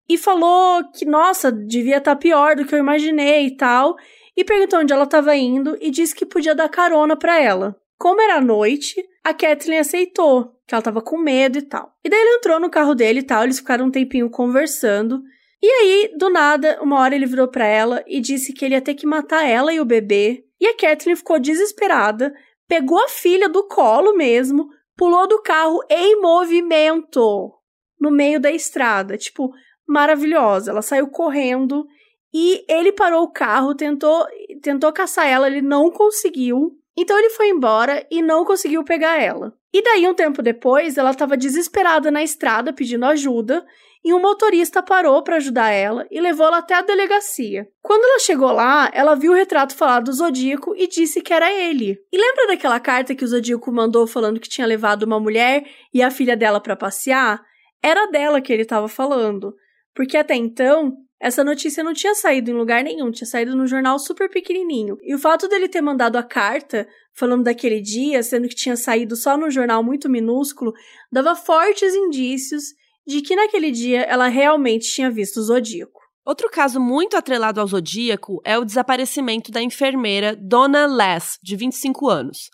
e 0.07 0.19
falou 0.19 0.85
que, 0.93 1.07
nossa, 1.07 1.51
devia 1.51 1.97
estar 1.97 2.17
pior 2.17 2.55
do 2.55 2.67
que 2.67 2.75
eu 2.75 2.79
imaginei 2.79 3.47
e 3.47 3.57
tal, 3.57 3.97
e 4.37 4.45
perguntou 4.45 4.81
onde 4.81 4.93
ela 4.93 5.05
estava 5.05 5.35
indo 5.35 5.75
e 5.81 5.91
disse 5.91 6.15
que 6.15 6.27
podia 6.27 6.55
dar 6.55 6.69
carona 6.69 7.17
para 7.17 7.41
ela. 7.41 7.75
Como 7.97 8.21
era 8.21 8.39
noite, 8.39 9.03
a 9.23 9.33
Kathleen 9.33 9.79
aceitou, 9.79 10.55
que 10.67 10.75
ela 10.75 10.81
estava 10.81 11.01
com 11.01 11.17
medo 11.17 11.57
e 11.57 11.63
tal. 11.63 11.97
E 12.05 12.11
daí 12.11 12.21
ele 12.21 12.37
entrou 12.37 12.61
no 12.61 12.69
carro 12.69 12.95
dele 12.95 13.21
e 13.21 13.23
tal, 13.23 13.45
eles 13.45 13.59
ficaram 13.59 13.87
um 13.87 13.91
tempinho 13.91 14.29
conversando. 14.29 15.23
E 15.63 15.67
aí, 15.67 16.11
do 16.17 16.29
nada, 16.29 16.79
uma 16.83 17.01
hora 17.01 17.15
ele 17.15 17.27
virou 17.27 17.49
para 17.49 17.67
ela 17.67 18.05
e 18.07 18.21
disse 18.21 18.53
que 18.53 18.65
ele 18.65 18.75
ia 18.75 18.83
ter 18.83 18.95
que 18.95 19.07
matar 19.07 19.47
ela 19.49 19.73
e 19.73 19.81
o 19.81 19.85
bebê. 19.85 20.45
E 20.61 20.67
a 20.67 20.77
Kathleen 20.77 21.17
ficou 21.17 21.39
desesperada, 21.39 22.33
pegou 22.69 23.03
a 23.03 23.09
filha 23.09 23.49
do 23.49 23.67
colo 23.67 24.15
mesmo, 24.15 24.69
pulou 24.97 25.27
do 25.27 25.43
carro 25.43 25.81
em 25.89 26.21
movimento 26.21 27.53
no 28.01 28.11
meio 28.11 28.39
da 28.39 28.51
estrada, 28.51 29.17
tipo, 29.17 29.51
maravilhosa. 29.87 30.71
Ela 30.71 30.83
saiu 30.83 31.09
correndo 31.09 31.87
e 32.33 32.65
ele 32.69 32.93
parou 32.93 33.23
o 33.23 33.33
carro, 33.33 33.75
tentou 33.75 34.27
tentou 34.63 34.93
caçar 34.93 35.27
ela, 35.27 35.47
ele 35.47 35.63
não 35.63 35.91
conseguiu. 35.91 36.73
Então 36.97 37.19
ele 37.19 37.31
foi 37.31 37.49
embora 37.49 38.07
e 38.11 38.23
não 38.23 38.45
conseguiu 38.45 38.85
pegar 38.85 39.21
ela. 39.21 39.53
E 39.73 39.83
daí 39.83 40.07
um 40.07 40.15
tempo 40.15 40.43
depois, 40.43 40.97
ela 40.97 41.11
estava 41.11 41.37
desesperada 41.37 42.11
na 42.11 42.23
estrada 42.23 42.73
pedindo 42.73 43.05
ajuda 43.05 43.65
e 44.05 44.13
um 44.13 44.21
motorista 44.21 44.83
parou 44.83 45.23
para 45.23 45.37
ajudar 45.37 45.71
ela 45.71 46.07
e 46.11 46.21
levou 46.21 46.47
ela 46.47 46.59
até 46.59 46.75
a 46.75 46.83
delegacia. 46.83 47.67
Quando 47.81 48.05
ela 48.05 48.19
chegou 48.19 48.53
lá, 48.53 48.91
ela 48.93 49.15
viu 49.15 49.33
o 49.33 49.35
retrato 49.35 49.75
falado 49.75 50.05
do 50.05 50.13
Zodíaco 50.13 50.75
e 50.77 50.87
disse 50.87 51.23
que 51.23 51.33
era 51.33 51.51
ele. 51.51 51.99
E 52.13 52.19
lembra 52.19 52.49
daquela 52.49 52.79
carta 52.79 53.15
que 53.15 53.25
o 53.25 53.29
Zodíaco 53.29 53.73
mandou 53.73 54.07
falando 54.07 54.39
que 54.39 54.49
tinha 54.49 54.67
levado 54.67 55.05
uma 55.05 55.19
mulher 55.19 55.65
e 55.93 56.03
a 56.03 56.11
filha 56.11 56.37
dela 56.37 56.61
para 56.61 56.77
passear? 56.77 57.43
Era 57.83 58.07
dela 58.07 58.43
que 58.43 58.53
ele 58.53 58.63
estava 58.63 58.89
falando, 58.89 59.55
porque 59.95 60.19
até 60.19 60.35
então 60.35 60.93
essa 61.19 61.43
notícia 61.43 61.83
não 61.83 61.95
tinha 61.95 62.15
saído 62.15 62.51
em 62.51 62.55
lugar 62.55 62.85
nenhum, 62.85 63.11
tinha 63.11 63.27
saído 63.27 63.57
num 63.57 63.67
jornal 63.67 63.99
super 63.99 64.29
pequenininho. 64.29 64.99
E 65.03 65.15
o 65.15 65.19
fato 65.19 65.49
dele 65.49 65.69
ter 65.69 65.81
mandado 65.81 66.17
a 66.17 66.23
carta 66.23 66.87
falando 67.15 67.45
daquele 67.45 67.81
dia, 67.81 68.23
sendo 68.23 68.49
que 68.49 68.55
tinha 68.55 68.77
saído 68.77 69.17
só 69.17 69.35
num 69.35 69.51
jornal 69.51 69.83
muito 69.83 70.11
minúsculo, 70.11 70.75
dava 71.11 71.35
fortes 71.35 71.95
indícios 71.95 72.75
de 73.07 73.21
que 73.21 73.37
naquele 73.37 73.71
dia 73.71 74.03
ela 74.03 74.29
realmente 74.29 74.93
tinha 74.93 75.11
visto 75.11 75.39
o 75.39 75.43
Zodíaco. 75.43 76.01
Outro 76.25 76.49
caso 76.51 76.81
muito 76.81 77.17
atrelado 77.17 77.61
ao 77.61 77.67
Zodíaco 77.67 78.41
é 78.45 78.59
o 78.59 78.65
desaparecimento 78.65 79.53
da 79.53 79.61
enfermeira 79.61 80.35
Donna 80.35 80.87
Lass, 80.87 81.39
de 81.43 81.55
25 81.55 82.09
anos. 82.09 82.49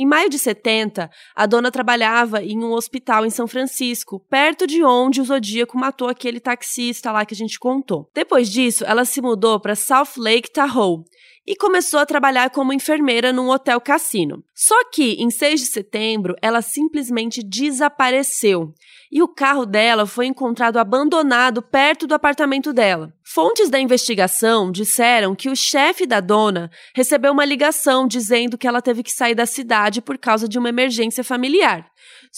Em 0.00 0.06
maio 0.06 0.30
de 0.30 0.38
70, 0.38 1.10
a 1.34 1.46
dona 1.46 1.72
trabalhava 1.72 2.40
em 2.40 2.62
um 2.62 2.70
hospital 2.70 3.26
em 3.26 3.30
São 3.30 3.48
Francisco, 3.48 4.24
perto 4.30 4.64
de 4.64 4.84
onde 4.84 5.20
o 5.20 5.24
Zodíaco 5.24 5.76
matou 5.76 6.06
aquele 6.06 6.38
taxista 6.38 7.10
lá 7.10 7.26
que 7.26 7.34
a 7.34 7.36
gente 7.36 7.58
contou. 7.58 8.08
Depois 8.14 8.48
disso, 8.48 8.84
ela 8.84 9.04
se 9.04 9.20
mudou 9.20 9.58
para 9.58 9.74
South 9.74 10.16
Lake 10.16 10.52
Tahoe 10.52 11.02
e 11.48 11.56
começou 11.56 11.98
a 11.98 12.04
trabalhar 12.04 12.50
como 12.50 12.74
enfermeira 12.74 13.32
num 13.32 13.48
hotel 13.48 13.80
cassino. 13.80 14.44
Só 14.54 14.84
que, 14.92 15.14
em 15.14 15.30
6 15.30 15.60
de 15.60 15.66
setembro, 15.68 16.34
ela 16.42 16.60
simplesmente 16.60 17.42
desapareceu 17.42 18.74
e 19.10 19.22
o 19.22 19.28
carro 19.28 19.64
dela 19.64 20.04
foi 20.04 20.26
encontrado 20.26 20.76
abandonado 20.76 21.62
perto 21.62 22.06
do 22.06 22.14
apartamento 22.14 22.70
dela. 22.70 23.14
Fontes 23.24 23.70
da 23.70 23.80
investigação 23.80 24.70
disseram 24.70 25.34
que 25.34 25.48
o 25.48 25.56
chefe 25.56 26.06
da 26.06 26.20
dona 26.20 26.70
recebeu 26.94 27.32
uma 27.32 27.46
ligação 27.46 28.06
dizendo 28.06 28.58
que 28.58 28.68
ela 28.68 28.82
teve 28.82 29.02
que 29.02 29.10
sair 29.10 29.34
da 29.34 29.46
cidade 29.46 30.02
por 30.02 30.18
causa 30.18 30.46
de 30.46 30.58
uma 30.58 30.68
emergência 30.68 31.24
familiar. 31.24 31.90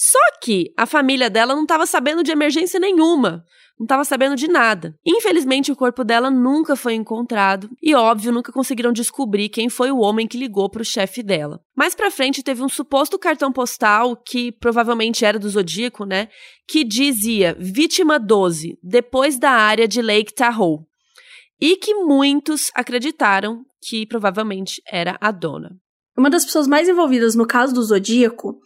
Só 0.03 0.19
que 0.43 0.73
a 0.79 0.87
família 0.87 1.29
dela 1.29 1.55
não 1.55 1.63
estava 1.63 1.85
sabendo 1.85 2.23
de 2.23 2.31
emergência 2.31 2.81
nenhuma 2.81 3.45
não 3.81 3.87
estava 3.87 4.05
sabendo 4.05 4.37
de 4.37 4.47
nada. 4.47 4.95
Infelizmente, 5.07 5.73
o 5.73 5.77
corpo 5.77 6.05
dela 6.05 6.31
nunca 6.31 6.77
foi 6.77 6.93
encontrado 6.93 7.71
e, 7.83 7.95
óbvio, 7.95 8.31
nunca 8.31 8.53
conseguiram 8.53 8.93
descobrir 8.93 9.49
quem 9.49 9.71
foi 9.71 9.91
o 9.91 10.01
homem 10.01 10.29
que 10.29 10.37
ligou 10.37 10.69
para 10.69 10.83
o 10.83 10.85
chefe 10.85 11.23
dela. 11.23 11.63
Mais 11.75 11.95
para 11.95 12.11
frente, 12.11 12.43
teve 12.43 12.63
um 12.63 12.69
suposto 12.69 13.19
cartão 13.19 13.51
postal 13.51 14.15
que 14.15 14.53
provavelmente 14.53 15.25
era 15.25 15.39
do 15.39 15.49
Zodíaco, 15.49 16.05
né? 16.05 16.29
Que 16.69 16.85
dizia 16.85 17.57
vítima 17.59 18.19
12, 18.19 18.79
depois 18.83 19.39
da 19.39 19.51
área 19.51 19.89
de 19.89 20.03
Lake 20.03 20.35
Tahoe. 20.35 20.81
E 21.59 21.77
que 21.77 21.95
muitos 21.95 22.71
acreditaram 22.75 23.65
que 23.83 24.05
provavelmente 24.05 24.83
era 24.87 25.17
a 25.23 25.31
dona. 25.31 25.71
Uma 26.19 26.29
das 26.29 26.45
pessoas 26.45 26.67
mais 26.67 26.87
envolvidas 26.87 27.35
no 27.35 27.47
caso 27.47 27.73
do 27.73 27.83
Zodíaco 27.83 28.59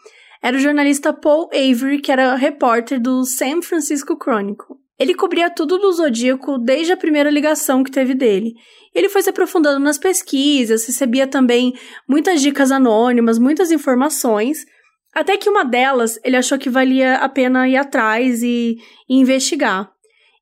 era 0.44 0.58
o 0.58 0.60
jornalista 0.60 1.10
Paul 1.10 1.48
Avery, 1.54 2.02
que 2.02 2.12
era 2.12 2.34
repórter 2.34 3.00
do 3.00 3.24
San 3.24 3.62
Francisco 3.62 4.14
Chronicle. 4.22 4.76
Ele 4.98 5.14
cobria 5.14 5.48
tudo 5.48 5.78
do 5.78 5.90
Zodíaco 5.90 6.58
desde 6.58 6.92
a 6.92 6.98
primeira 6.98 7.30
ligação 7.30 7.82
que 7.82 7.90
teve 7.90 8.14
dele. 8.14 8.52
Ele 8.94 9.08
foi 9.08 9.22
se 9.22 9.30
aprofundando 9.30 9.80
nas 9.80 9.96
pesquisas, 9.96 10.84
recebia 10.84 11.26
também 11.26 11.72
muitas 12.06 12.42
dicas 12.42 12.70
anônimas, 12.70 13.38
muitas 13.38 13.72
informações, 13.72 14.66
até 15.14 15.38
que 15.38 15.48
uma 15.48 15.64
delas 15.64 16.20
ele 16.22 16.36
achou 16.36 16.58
que 16.58 16.68
valia 16.68 17.14
a 17.14 17.28
pena 17.30 17.66
ir 17.66 17.78
atrás 17.78 18.42
e, 18.42 18.76
e 19.08 19.16
investigar. 19.16 19.90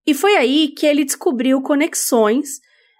E 0.04 0.12
foi 0.14 0.34
aí 0.34 0.74
que 0.76 0.84
ele 0.84 1.04
descobriu 1.04 1.62
conexões 1.62 2.58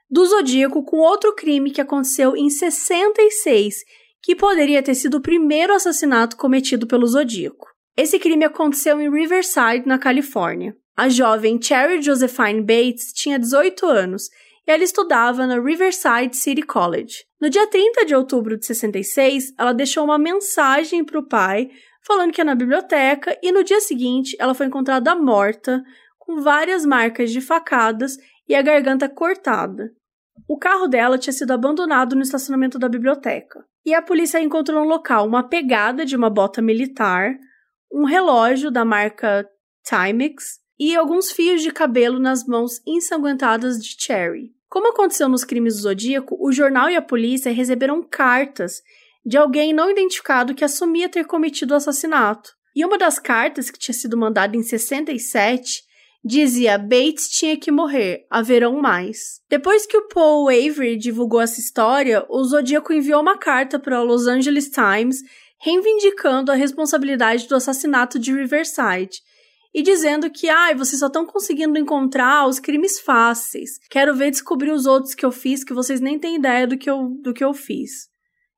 do 0.09 0.25
Zodíaco 0.25 0.85
com 0.85 0.99
outro 0.99 1.35
crime 1.35 1.73
que 1.73 1.81
aconteceu 1.81 2.37
em 2.37 2.49
66, 2.49 3.75
que 4.23 4.37
poderia 4.37 4.83
ter 4.83 4.95
sido 4.95 5.17
o 5.17 5.23
primeiro 5.23 5.75
assassinato 5.75 6.37
cometido 6.37 6.87
pelo 6.87 7.07
Zodíaco. 7.07 7.67
Esse 7.97 8.19
crime 8.19 8.45
aconteceu 8.45 9.01
em 9.01 9.11
Riverside, 9.11 9.87
na 9.87 9.99
Califórnia. 9.99 10.75
A 10.97 11.09
jovem 11.09 11.61
Cherry 11.61 12.01
Josephine 12.01 12.61
Bates 12.61 13.13
tinha 13.13 13.39
18 13.39 13.85
anos 13.87 14.29
e 14.67 14.71
ela 14.71 14.85
estudava 14.85 15.47
na 15.47 15.61
Riverside 15.61 16.37
City 16.37 16.63
College. 16.63 17.25
No 17.41 17.51
dia 17.51 17.67
30 17.67 18.05
de 18.07 18.15
outubro 18.15 18.57
de 18.57 18.65
66, 18.65 19.53
ela 19.59 19.73
deixou 19.73 20.05
uma 20.05 20.19
mensagem 20.19 21.05
para 21.05 21.19
o 21.19 21.27
pai 21.27 21.71
falando 22.07 22.33
que 22.33 22.41
ia 22.41 22.45
na 22.45 22.55
biblioteca 22.55 23.37
e 23.43 23.51
no 23.53 23.65
dia 23.65 23.81
seguinte 23.81 24.37
ela 24.39 24.55
foi 24.55 24.67
encontrada 24.67 25.15
morta, 25.15 25.83
com 26.19 26.41
várias 26.41 26.87
marcas 26.87 27.31
de 27.31 27.41
facadas 27.41 28.17
e 28.49 28.55
a 28.55 28.63
garganta 28.63 29.09
cortada. 29.09 29.91
O 30.49 30.59
carro 30.59 30.87
dela 30.87 31.19
tinha 31.19 31.33
sido 31.33 31.53
abandonado 31.53 32.15
no 32.15 32.23
estacionamento 32.23 32.79
da 32.79 32.89
biblioteca. 32.89 33.65
E 33.85 33.95
a 33.95 34.03
polícia 34.03 34.41
encontrou 34.41 34.83
no 34.83 34.89
local 34.89 35.27
uma 35.27 35.43
pegada 35.43 36.05
de 36.05 36.17
uma 36.17 36.31
bota 36.31 36.63
militar, 36.63 37.37
um 37.93 38.05
relógio 38.05 38.71
da 38.71 38.85
marca 38.85 39.49
Timex 39.85 40.61
e 40.79 40.97
alguns 40.97 41.31
fios 41.31 41.63
de 41.63 41.71
cabelo 41.71 42.19
nas 42.19 42.45
mãos 42.47 42.81
ensanguentadas 42.87 43.83
de 43.83 43.97
Cherry. 43.99 44.53
Como 44.69 44.89
aconteceu 44.89 45.29
nos 45.29 45.45
crimes 45.45 45.77
do 45.77 45.83
Zodíaco, 45.83 46.37
o 46.41 46.51
jornal 46.51 46.89
e 46.89 46.97
a 46.97 47.03
polícia 47.03 47.53
receberam 47.53 48.03
cartas 48.03 48.81
de 49.25 49.37
alguém 49.37 49.73
não 49.73 49.91
identificado 49.91 50.55
que 50.55 50.65
assumia 50.65 51.09
ter 51.09 51.27
cometido 51.27 51.75
o 51.75 51.77
assassinato. 51.77 52.55
E 52.75 52.85
uma 52.85 52.97
das 52.97 53.19
cartas, 53.19 53.71
que 53.71 53.79
tinha 53.79 53.95
sido 53.95 54.17
mandada 54.17 54.57
em 54.57 54.63
67, 54.63 55.83
dizia 56.25 56.79
Bates 56.79 57.29
tinha 57.29 57.57
que 57.57 57.71
morrer, 57.71 58.27
haverão 58.31 58.81
mais. 58.81 59.41
Depois 59.49 59.87
que 59.87 59.97
o 59.97 60.09
Paul 60.09 60.49
Avery 60.49 60.97
divulgou 60.97 61.41
essa 61.41 61.61
história, 61.61 62.25
o 62.29 62.45
Zodíaco 62.45 62.93
enviou 62.93 63.21
uma 63.21 63.37
carta 63.37 63.79
para 63.79 64.01
o 64.01 64.05
Los 64.05 64.27
Angeles 64.27 64.71
Times 64.71 65.19
reivindicando 65.59 66.51
a 66.51 66.57
responsabilidade 66.57 67.47
do 67.47 67.55
assassinato 67.55 68.19
de 68.19 68.33
Riverside 68.33 69.21
e 69.75 69.81
dizendo 69.81 70.29
que, 70.29 70.49
ai, 70.49 70.73
ah, 70.73 70.77
vocês 70.77 70.99
só 70.99 71.07
estão 71.07 71.25
conseguindo 71.25 71.79
encontrar 71.79 72.47
os 72.47 72.59
crimes 72.59 73.01
fáceis. 73.01 73.79
Quero 73.89 74.15
ver 74.15 74.31
descobrir 74.31 74.71
os 74.71 74.87
outros 74.87 75.15
que 75.15 75.25
eu 75.25 75.33
fiz 75.33 75.65
que 75.65 75.73
vocês 75.73 76.01
nem 76.01 76.19
têm 76.19 76.37
ideia 76.37 76.67
do 76.67 76.77
que 76.77 76.91
eu, 76.91 77.09
do 77.23 77.33
que 77.33 77.45
eu 77.45 77.55
fiz. 77.55 78.09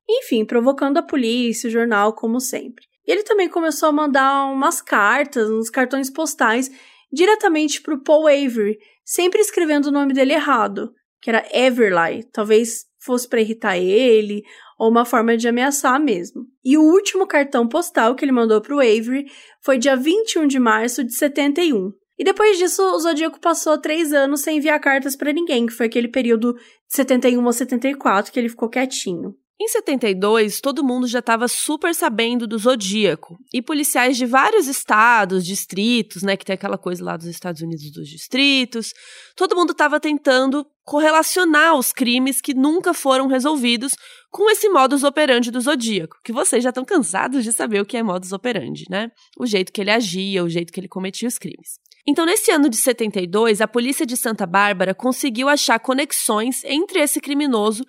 Enfim, 0.08 0.44
provocando 0.44 0.98
a 0.98 1.02
polícia, 1.02 1.68
o 1.68 1.70
jornal, 1.70 2.14
como 2.14 2.40
sempre. 2.40 2.84
Ele 3.06 3.22
também 3.22 3.48
começou 3.48 3.90
a 3.90 3.92
mandar 3.92 4.46
umas 4.46 4.80
cartas, 4.80 5.50
uns 5.50 5.70
cartões 5.70 6.10
postais, 6.10 6.70
diretamente 7.14 7.80
para 7.80 7.94
o 7.94 8.02
Paul 8.02 8.26
Avery, 8.26 8.78
sempre 9.04 9.40
escrevendo 9.40 9.86
o 9.86 9.92
nome 9.92 10.12
dele 10.12 10.32
errado, 10.32 10.92
que 11.22 11.30
era 11.30 11.46
Everly. 11.52 12.24
Talvez 12.32 12.84
fosse 12.98 13.28
para 13.28 13.40
irritar 13.40 13.78
ele, 13.78 14.42
ou 14.78 14.90
uma 14.90 15.04
forma 15.04 15.36
de 15.36 15.46
ameaçar 15.46 16.00
mesmo. 16.00 16.46
E 16.64 16.76
o 16.76 16.82
último 16.82 17.26
cartão 17.26 17.68
postal 17.68 18.14
que 18.14 18.24
ele 18.24 18.32
mandou 18.32 18.60
para 18.60 18.74
o 18.74 18.80
Avery 18.80 19.26
foi 19.62 19.78
dia 19.78 19.96
21 19.96 20.46
de 20.46 20.58
março 20.58 21.04
de 21.04 21.14
71. 21.14 21.92
E 22.18 22.24
depois 22.24 22.58
disso, 22.58 22.82
o 22.82 22.98
Zodíaco 22.98 23.40
passou 23.40 23.78
três 23.78 24.12
anos 24.12 24.40
sem 24.40 24.58
enviar 24.58 24.80
cartas 24.80 25.16
para 25.16 25.32
ninguém, 25.32 25.66
que 25.66 25.72
foi 25.72 25.86
aquele 25.86 26.08
período 26.08 26.54
de 26.54 26.96
71 26.96 27.48
a 27.48 27.52
74 27.52 28.32
que 28.32 28.38
ele 28.38 28.48
ficou 28.48 28.68
quietinho. 28.68 29.34
Em 29.60 29.68
72, 29.68 30.60
todo 30.60 30.82
mundo 30.82 31.06
já 31.06 31.20
estava 31.20 31.46
super 31.46 31.94
sabendo 31.94 32.44
do 32.44 32.58
Zodíaco. 32.58 33.38
E 33.52 33.62
policiais 33.62 34.16
de 34.16 34.26
vários 34.26 34.66
estados, 34.66 35.46
distritos, 35.46 36.24
né, 36.24 36.36
que 36.36 36.44
tem 36.44 36.54
aquela 36.54 36.76
coisa 36.76 37.04
lá 37.04 37.16
dos 37.16 37.26
Estados 37.26 37.62
Unidos 37.62 37.92
dos 37.92 38.08
distritos, 38.08 38.92
todo 39.36 39.54
mundo 39.54 39.70
estava 39.70 40.00
tentando 40.00 40.66
correlacionar 40.82 41.76
os 41.78 41.92
crimes 41.92 42.40
que 42.40 42.52
nunca 42.52 42.92
foram 42.92 43.28
resolvidos 43.28 43.94
com 44.28 44.50
esse 44.50 44.68
modus 44.68 45.04
operandi 45.04 45.52
do 45.52 45.60
Zodíaco, 45.60 46.16
que 46.24 46.32
vocês 46.32 46.62
já 46.62 46.70
estão 46.70 46.84
cansados 46.84 47.44
de 47.44 47.52
saber 47.52 47.80
o 47.80 47.86
que 47.86 47.96
é 47.96 48.02
modus 48.02 48.32
operandi, 48.32 48.84
né? 48.90 49.08
O 49.38 49.46
jeito 49.46 49.72
que 49.72 49.80
ele 49.80 49.92
agia, 49.92 50.42
o 50.42 50.48
jeito 50.48 50.72
que 50.72 50.80
ele 50.80 50.88
cometia 50.88 51.28
os 51.28 51.38
crimes. 51.38 51.78
Então, 52.06 52.26
nesse 52.26 52.50
ano 52.50 52.68
de 52.68 52.76
72, 52.76 53.62
a 53.62 53.68
polícia 53.68 54.04
de 54.04 54.14
Santa 54.14 54.46
Bárbara 54.46 54.94
conseguiu 54.94 55.48
achar 55.48 55.78
conexões 55.78 56.62
entre 56.64 57.00
esse 57.00 57.18
criminoso 57.18 57.82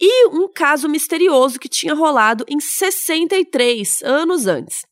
e 0.00 0.26
um 0.28 0.48
caso 0.52 0.88
misterioso 0.88 1.58
que 1.58 1.68
tinha 1.68 1.94
rolado 1.94 2.44
em 2.48 2.58
63 2.58 4.02
anos 4.02 4.48
antes. 4.48 4.84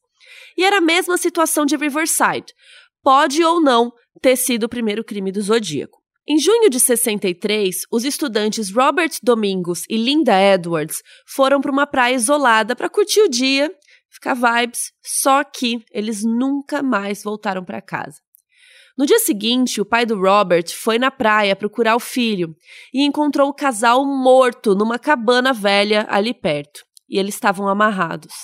E 0.56 0.64
era 0.64 0.78
a 0.78 0.80
mesma 0.80 1.18
situação 1.18 1.66
de 1.66 1.76
Riverside. 1.76 2.54
Pode 3.02 3.42
ou 3.42 3.60
não 3.60 3.92
ter 4.22 4.36
sido 4.36 4.64
o 4.64 4.68
primeiro 4.68 5.02
crime 5.02 5.32
do 5.32 5.42
Zodíaco. 5.42 5.98
Em 6.30 6.38
junho 6.38 6.70
de 6.70 6.78
63, 6.78 7.80
os 7.90 8.04
estudantes 8.04 8.70
Robert 8.70 9.12
Domingos 9.22 9.84
e 9.88 9.96
Linda 9.96 10.38
Edwards 10.38 11.02
foram 11.26 11.60
para 11.60 11.72
uma 11.72 11.86
praia 11.86 12.14
isolada 12.14 12.76
para 12.76 12.88
curtir 12.88 13.22
o 13.22 13.28
dia, 13.28 13.74
ficar 14.10 14.34
vibes, 14.34 14.92
só 15.02 15.42
que 15.42 15.82
eles 15.90 16.22
nunca 16.22 16.82
mais 16.82 17.24
voltaram 17.24 17.64
para 17.64 17.80
casa. 17.80 18.27
No 18.98 19.06
dia 19.06 19.20
seguinte, 19.20 19.80
o 19.80 19.84
pai 19.84 20.04
do 20.04 20.20
Robert 20.20 20.74
foi 20.74 20.98
na 20.98 21.08
praia 21.08 21.54
procurar 21.54 21.94
o 21.94 22.00
filho 22.00 22.56
e 22.92 23.04
encontrou 23.04 23.48
o 23.48 23.54
casal 23.54 24.04
morto 24.04 24.74
numa 24.74 24.98
cabana 24.98 25.52
velha 25.52 26.04
ali 26.10 26.34
perto. 26.34 26.84
E 27.08 27.16
eles 27.16 27.36
estavam 27.36 27.68
amarrados. 27.68 28.34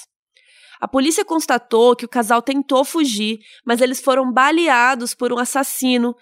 A 0.80 0.86
polícia 0.86 1.24
constatou 1.24 1.96
que 1.96 2.04
o 2.04 2.08
casal 2.08 2.40
tentou 2.40 2.84
fugir, 2.84 3.40
mas 3.66 3.80
eles 3.80 4.00
foram 4.00 4.32
baleados 4.32 5.12
por 5.12 5.32
um 5.32 5.38
assassino 5.38 6.14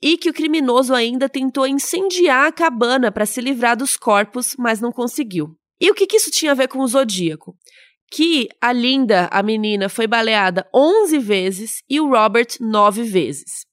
e 0.00 0.16
que 0.16 0.30
o 0.30 0.32
criminoso 0.32 0.94
ainda 0.94 1.28
tentou 1.28 1.66
incendiar 1.66 2.46
a 2.46 2.52
cabana 2.52 3.10
para 3.10 3.26
se 3.26 3.40
livrar 3.40 3.76
dos 3.76 3.96
corpos, 3.96 4.54
mas 4.56 4.80
não 4.80 4.92
conseguiu. 4.92 5.56
E 5.80 5.90
o 5.90 5.94
que, 5.94 6.06
que 6.06 6.18
isso 6.18 6.30
tinha 6.30 6.52
a 6.52 6.54
ver 6.54 6.68
com 6.68 6.78
o 6.78 6.86
Zodíaco? 6.86 7.56
Que 8.12 8.48
a 8.60 8.72
Linda, 8.72 9.28
a 9.32 9.42
menina, 9.42 9.88
foi 9.88 10.06
baleada 10.06 10.68
11 10.72 11.18
vezes 11.18 11.82
e 11.90 12.00
o 12.00 12.08
Robert 12.08 12.58
9 12.60 13.02
vezes. 13.02 13.71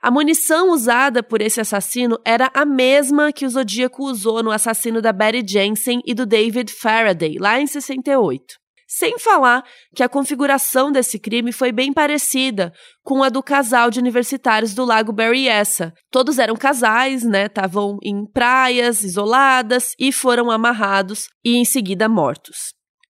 A 0.00 0.10
munição 0.10 0.70
usada 0.70 1.22
por 1.22 1.40
esse 1.40 1.60
assassino 1.60 2.18
era 2.24 2.50
a 2.54 2.64
mesma 2.64 3.32
que 3.32 3.44
o 3.44 3.50
Zodíaco 3.50 4.04
usou 4.04 4.42
no 4.42 4.52
assassino 4.52 5.02
da 5.02 5.12
Betty 5.12 5.44
Jensen 5.52 6.00
e 6.06 6.14
do 6.14 6.24
David 6.24 6.72
Faraday, 6.72 7.36
lá 7.38 7.60
em 7.60 7.66
68. 7.66 8.44
Sem 8.90 9.18
falar 9.18 9.64
que 9.94 10.02
a 10.02 10.08
configuração 10.08 10.90
desse 10.90 11.18
crime 11.18 11.52
foi 11.52 11.70
bem 11.70 11.92
parecida 11.92 12.72
com 13.04 13.22
a 13.22 13.28
do 13.28 13.42
casal 13.42 13.90
de 13.90 13.98
universitários 13.98 14.72
do 14.72 14.82
Lago 14.82 15.12
Berryessa. 15.12 15.92
Todos 16.10 16.38
eram 16.38 16.56
casais, 16.56 17.22
né? 17.22 17.46
Estavam 17.46 17.98
em 18.02 18.24
praias 18.24 19.04
isoladas 19.04 19.94
e 19.98 20.10
foram 20.10 20.50
amarrados 20.50 21.28
e 21.44 21.56
em 21.56 21.66
seguida 21.66 22.08
mortos. 22.08 22.72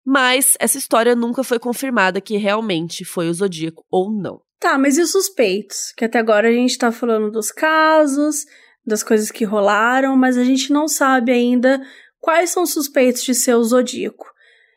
Mas 0.05 0.57
essa 0.59 0.77
história 0.77 1.15
nunca 1.15 1.41
foi 1.41 1.57
confirmada 1.57 2.19
que 2.19 2.35
realmente 2.35 3.05
foi 3.05 3.29
o 3.29 3.33
Zodíaco 3.33 3.85
ou 3.89 4.11
não. 4.11 4.41
Tá, 4.61 4.77
mas 4.77 4.95
e 4.99 5.01
os 5.01 5.11
suspeitos? 5.11 5.91
Que 5.97 6.05
até 6.05 6.19
agora 6.19 6.47
a 6.47 6.51
gente 6.51 6.77
tá 6.77 6.91
falando 6.91 7.31
dos 7.31 7.51
casos, 7.51 8.45
das 8.85 9.01
coisas 9.01 9.31
que 9.31 9.43
rolaram, 9.43 10.15
mas 10.15 10.37
a 10.37 10.43
gente 10.43 10.71
não 10.71 10.87
sabe 10.87 11.31
ainda 11.31 11.81
quais 12.19 12.51
são 12.51 12.61
os 12.61 12.71
suspeitos 12.71 13.23
de 13.23 13.33
ser 13.33 13.55
o 13.55 13.63
Zodíaco. 13.63 14.27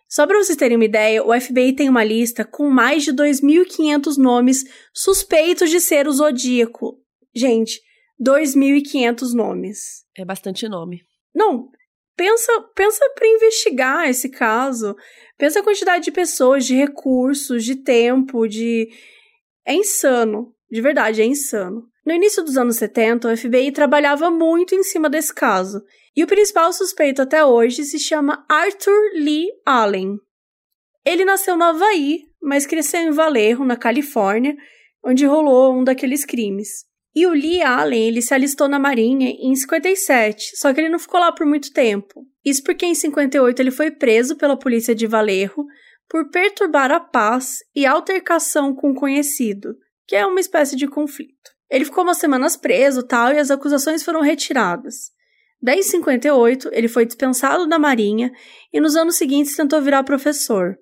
Só 0.09 0.27
para 0.27 0.39
vocês 0.39 0.57
terem 0.57 0.79
uma 0.79 0.87
ideia, 0.87 1.23
o 1.23 1.39
FBI 1.39 1.75
tem 1.75 1.91
uma 1.91 2.03
lista 2.03 2.47
com 2.47 2.71
mais 2.71 3.05
de 3.05 3.13
2.500 3.13 4.17
nomes 4.17 4.65
suspeitos 4.95 5.69
de 5.69 5.79
ser 5.83 6.09
o 6.09 6.13
Zodíaco. 6.13 6.99
Gente, 7.35 7.83
2.500 8.19 9.35
nomes. 9.35 10.07
É 10.17 10.25
bastante 10.25 10.67
nome. 10.67 11.03
Não, 11.35 11.69
pensa, 12.17 12.51
pensa 12.75 13.05
para 13.15 13.29
investigar 13.29 14.09
esse 14.09 14.31
caso. 14.31 14.97
Pensa 15.37 15.61
a 15.61 15.63
quantidade 15.63 16.05
de 16.05 16.13
pessoas, 16.13 16.65
de 16.65 16.75
recursos, 16.75 17.63
de 17.63 17.77
tempo, 17.77 18.49
de 18.49 18.89
é 19.67 19.75
insano. 19.75 20.55
De 20.71 20.81
verdade, 20.81 21.23
é 21.23 21.25
insano. 21.25 21.89
No 22.05 22.13
início 22.13 22.43
dos 22.43 22.57
anos 22.57 22.77
70, 22.77 23.29
o 23.29 23.37
FBI 23.37 23.73
trabalhava 23.73 24.31
muito 24.31 24.75
em 24.75 24.83
cima 24.83 25.09
desse 25.09 25.35
caso. 25.35 25.83
E 26.17 26.23
o 26.23 26.27
principal 26.27 26.73
suspeito 26.73 27.23
até 27.23 27.45
hoje 27.45 27.85
se 27.85 27.99
chama 27.99 28.45
Arthur 28.49 29.01
Lee 29.15 29.49
Allen. 29.65 30.19
Ele 31.05 31.25
nasceu 31.25 31.57
no 31.57 31.65
Havaí, 31.65 32.23
mas 32.43 32.67
cresceu 32.67 33.01
em 33.01 33.11
Vallejo, 33.11 33.65
na 33.65 33.77
Califórnia, 33.77 34.57
onde 35.05 35.27
rolou 35.27 35.75
um 35.75 35.85
daqueles 35.85 36.25
crimes. 36.25 36.85
E 37.15 37.27
o 37.27 37.31
Lee 37.31 37.63
Allen, 37.63 38.09
ele 38.09 38.23
se 38.23 38.35
alistou 38.35 38.69
na 38.69 38.79
Marinha 38.79 39.31
em 39.31 39.55
57, 39.55 40.57
só 40.57 40.73
que 40.73 40.81
ele 40.81 40.89
não 40.89 40.99
ficou 40.99 41.21
lá 41.21 41.31
por 41.31 41.47
muito 41.47 41.73
tempo. 41.73 42.27
Isso 42.45 42.63
porque 42.63 42.85
em 42.85 42.95
58 42.95 43.61
ele 43.61 43.71
foi 43.71 43.91
preso 43.91 44.37
pela 44.37 44.59
polícia 44.59 44.95
de 44.95 45.07
Vallejo 45.07 45.65
por 46.09 46.31
perturbar 46.31 46.93
a 46.93 47.01
paz 47.01 47.59
e 47.75 47.87
altercação 47.87 48.75
com 48.75 48.91
um 48.91 48.95
conhecido, 48.95 49.77
que 50.07 50.15
é 50.15 50.27
uma 50.27 50.41
espécie 50.41 50.77
de 50.77 50.87
conflito. 50.87 51.51
Ele 51.71 51.85
ficou 51.85 52.05
umas 52.05 52.19
semanas 52.19 52.57
preso 52.57 53.03
tal 53.03 53.33
e 53.33 53.39
as 53.39 53.51
acusações 53.51 54.03
foram 54.03 54.21
retiradas. 54.21 55.11
Daí, 55.61 55.79
em 55.79 55.83
58, 55.83 56.69
ele 56.73 56.89
foi 56.89 57.07
dispensado 57.07 57.67
da 57.67 57.79
Marinha 57.79 58.31
e 58.73 58.81
nos 58.81 58.97
anos 58.97 59.17
seguintes 59.17 59.57
tentou 59.57 59.81
virar 59.81 60.05
professor. 60.05 60.79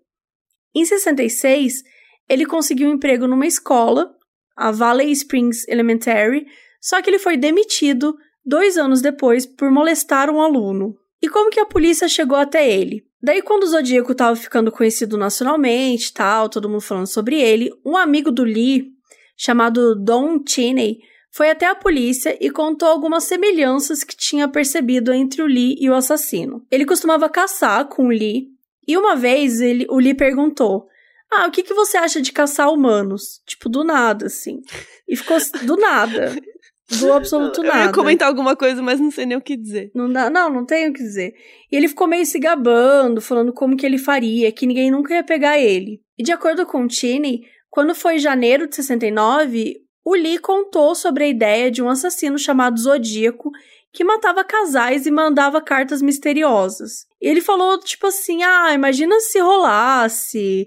Em 0.74 0.84
66, 0.84 1.82
ele 2.28 2.44
conseguiu 2.44 2.88
um 2.88 2.94
emprego 2.94 3.26
numa 3.28 3.46
escola, 3.46 4.12
a 4.56 4.70
Valley 4.70 5.12
Springs 5.12 5.66
Elementary, 5.68 6.46
só 6.80 7.00
que 7.00 7.08
ele 7.08 7.18
foi 7.18 7.36
demitido 7.36 8.16
dois 8.44 8.76
anos 8.76 9.00
depois 9.00 9.46
por 9.46 9.70
molestar 9.70 10.28
um 10.30 10.40
aluno. 10.40 10.96
E 11.22 11.28
como 11.28 11.50
que 11.50 11.60
a 11.60 11.66
polícia 11.66 12.08
chegou 12.08 12.36
até 12.36 12.68
ele? 12.68 13.06
Daí, 13.22 13.40
quando 13.40 13.62
o 13.62 13.66
Zodíaco 13.66 14.12
estava 14.12 14.34
ficando 14.34 14.72
conhecido 14.72 15.16
nacionalmente, 15.16 16.12
tal, 16.12 16.48
todo 16.48 16.68
mundo 16.68 16.80
falando 16.80 17.06
sobre 17.06 17.40
ele, 17.40 17.70
um 17.84 17.96
amigo 17.96 18.32
do 18.32 18.42
Lee, 18.42 18.90
chamado 19.36 19.94
Don 19.94 20.42
Cheney, 20.46 21.00
foi 21.30 21.48
até 21.48 21.66
a 21.66 21.74
polícia 21.74 22.36
e 22.40 22.50
contou 22.50 22.88
algumas 22.88 23.24
semelhanças 23.24 24.02
que 24.02 24.16
tinha 24.16 24.48
percebido 24.48 25.12
entre 25.12 25.40
o 25.40 25.46
Lee 25.46 25.76
e 25.78 25.88
o 25.88 25.94
assassino. 25.94 26.66
Ele 26.70 26.84
costumava 26.84 27.28
caçar 27.28 27.86
com 27.86 28.06
o 28.06 28.10
Lee, 28.10 28.48
e 28.86 28.96
uma 28.98 29.14
vez 29.14 29.60
ele, 29.60 29.86
o 29.88 29.98
Lee 29.98 30.14
perguntou: 30.14 30.88
Ah, 31.30 31.46
o 31.46 31.50
que, 31.50 31.62
que 31.62 31.72
você 31.72 31.96
acha 31.96 32.20
de 32.20 32.32
caçar 32.32 32.70
humanos? 32.70 33.40
Tipo, 33.46 33.68
do 33.68 33.84
nada, 33.84 34.26
assim. 34.26 34.60
E 35.08 35.16
ficou 35.16 35.38
do 35.64 35.76
nada. 35.76 36.34
Do 36.98 37.12
absoluto 37.12 37.62
nada. 37.62 37.78
Eu 37.78 37.86
ia 37.86 37.92
comentar 37.92 38.28
alguma 38.28 38.56
coisa, 38.56 38.82
mas 38.82 39.00
não 39.00 39.10
sei 39.10 39.26
nem 39.26 39.36
o 39.36 39.40
que 39.40 39.56
dizer. 39.56 39.90
Não, 39.94 40.12
dá, 40.12 40.28
não, 40.30 40.50
não 40.50 40.64
tenho 40.64 40.90
o 40.90 40.92
que 40.92 41.02
dizer. 41.02 41.34
E 41.70 41.76
ele 41.76 41.88
ficou 41.88 42.06
meio 42.06 42.24
se 42.26 42.38
gabando, 42.38 43.20
falando 43.20 43.52
como 43.52 43.76
que 43.76 43.86
ele 43.86 43.98
faria, 43.98 44.52
que 44.52 44.66
ninguém 44.66 44.90
nunca 44.90 45.14
ia 45.14 45.24
pegar 45.24 45.58
ele. 45.58 46.00
E 46.18 46.22
de 46.22 46.32
acordo 46.32 46.66
com 46.66 46.84
o 46.84 46.90
Cheney, 46.90 47.42
quando 47.70 47.94
foi 47.94 48.18
janeiro 48.18 48.68
de 48.68 48.76
69, 48.76 49.76
o 50.04 50.14
Lee 50.14 50.38
contou 50.38 50.94
sobre 50.94 51.24
a 51.24 51.28
ideia 51.28 51.70
de 51.70 51.82
um 51.82 51.88
assassino 51.88 52.38
chamado 52.38 52.78
Zodíaco 52.78 53.50
que 53.92 54.04
matava 54.04 54.42
casais 54.42 55.06
e 55.06 55.10
mandava 55.10 55.60
cartas 55.60 56.00
misteriosas. 56.00 57.06
E 57.20 57.28
ele 57.28 57.40
falou, 57.40 57.78
tipo 57.78 58.06
assim, 58.06 58.42
ah, 58.42 58.72
imagina 58.72 59.20
se 59.20 59.38
rolasse, 59.38 60.66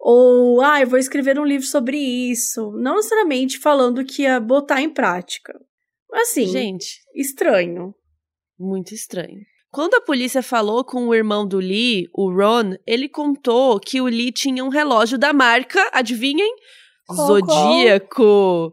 ou, 0.00 0.62
ah, 0.62 0.80
eu 0.80 0.86
vou 0.86 0.98
escrever 0.98 1.38
um 1.38 1.44
livro 1.44 1.66
sobre 1.66 1.98
isso. 1.98 2.72
Não 2.72 2.96
necessariamente 2.96 3.58
falando 3.58 4.04
que 4.04 4.22
ia 4.22 4.40
botar 4.40 4.80
em 4.80 4.88
prática. 4.88 5.54
Assim, 6.10 6.46
gente, 6.46 7.00
estranho. 7.14 7.94
Muito 8.58 8.94
estranho. 8.94 9.44
Quando 9.70 9.94
a 9.94 10.00
polícia 10.00 10.42
falou 10.42 10.82
com 10.82 11.06
o 11.06 11.14
irmão 11.14 11.46
do 11.46 11.58
Lee, 11.58 12.08
o 12.14 12.32
Ron, 12.32 12.74
ele 12.86 13.08
contou 13.08 13.78
que 13.78 14.00
o 14.00 14.06
Lee 14.06 14.32
tinha 14.32 14.64
um 14.64 14.68
relógio 14.68 15.16
da 15.16 15.32
marca, 15.32 15.88
adivinhem? 15.92 16.56
Qual, 17.06 17.26
Zodíaco. 17.26 18.72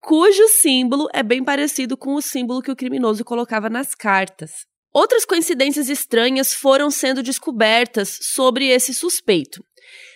Cujo 0.00 0.48
símbolo 0.48 1.08
é 1.12 1.22
bem 1.22 1.42
parecido 1.42 1.96
com 1.96 2.14
o 2.14 2.22
símbolo 2.22 2.62
que 2.62 2.70
o 2.70 2.76
criminoso 2.76 3.24
colocava 3.24 3.68
nas 3.68 3.94
cartas. 3.94 4.66
Outras 4.92 5.24
coincidências 5.24 5.88
estranhas 5.88 6.54
foram 6.54 6.90
sendo 6.90 7.22
descobertas 7.22 8.18
sobre 8.20 8.68
esse 8.68 8.94
suspeito. 8.94 9.62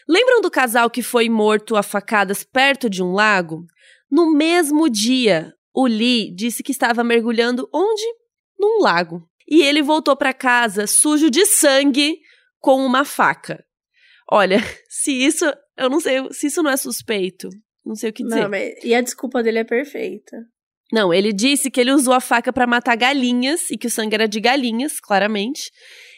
Lembram 0.08 0.40
do 0.40 0.50
casal 0.50 0.90
que 0.90 1.02
foi 1.02 1.28
morto 1.28 1.76
a 1.76 1.82
facadas 1.82 2.44
perto 2.44 2.90
de 2.90 3.02
um 3.02 3.12
lago? 3.12 3.64
No 4.10 4.32
mesmo 4.32 4.90
dia, 4.90 5.54
o 5.74 5.86
Lee 5.86 6.34
disse 6.34 6.62
que 6.62 6.72
estava 6.72 7.02
mergulhando 7.02 7.68
onde? 7.72 8.02
Num 8.58 8.80
lago. 8.80 9.28
E 9.48 9.62
ele 9.62 9.82
voltou 9.82 10.16
para 10.16 10.32
casa 10.32 10.86
sujo 10.86 11.30
de 11.30 11.46
sangue 11.46 12.18
com 12.58 12.84
uma 12.84 13.04
faca. 13.04 13.64
Olha, 14.30 14.58
se 14.88 15.12
isso, 15.12 15.44
eu 15.76 15.90
não 15.90 16.00
sei, 16.00 16.26
se 16.30 16.46
isso 16.46 16.62
não 16.62 16.70
é 16.70 16.76
suspeito, 16.76 17.48
não 17.84 17.94
sei 17.94 18.10
o 18.10 18.12
que 18.12 18.22
dizer. 18.22 18.42
Não, 18.42 18.48
mas, 18.50 18.72
e 18.84 18.94
a 18.94 19.00
desculpa 19.00 19.42
dele 19.42 19.58
é 19.58 19.64
perfeita. 19.64 20.36
Não, 20.92 21.12
ele 21.12 21.32
disse 21.32 21.70
que 21.70 21.80
ele 21.80 21.90
usou 21.90 22.12
a 22.12 22.20
faca 22.20 22.52
para 22.52 22.66
matar 22.66 22.96
galinhas 22.96 23.70
e 23.70 23.78
que 23.78 23.86
o 23.86 23.90
sangue 23.90 24.14
era 24.14 24.28
de 24.28 24.38
galinhas, 24.38 25.00
claramente. 25.00 25.70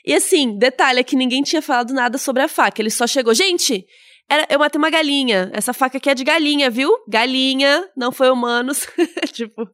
E 0.05 0.13
assim, 0.13 0.59
detalhe 0.59 1.01
é 1.01 1.05
que 1.05 1.17
ninguém 1.17 1.43
tinha 1.43 1.63
falado 1.63 1.95
nada 1.95 2.19
sobre 2.19 2.43
a 2.43 2.49
faca. 2.49 2.81
Ele 2.81 2.91
só 2.91 3.07
chegou, 3.07 3.33
gente, 3.35 3.87
era, 4.29 4.47
eu 4.51 4.59
matei 4.59 4.79
uma 4.79 4.91
galinha. 4.91 5.51
Essa 5.53 5.73
faca 5.73 5.99
aqui 5.99 6.11
é 6.11 6.15
de 6.15 6.25
galinha, 6.25 6.71
viu? 6.71 6.93
Galinha, 7.09 7.89
não 7.97 8.13
foi 8.13 8.31
humanos. 8.31 8.87
tipo, 9.33 9.69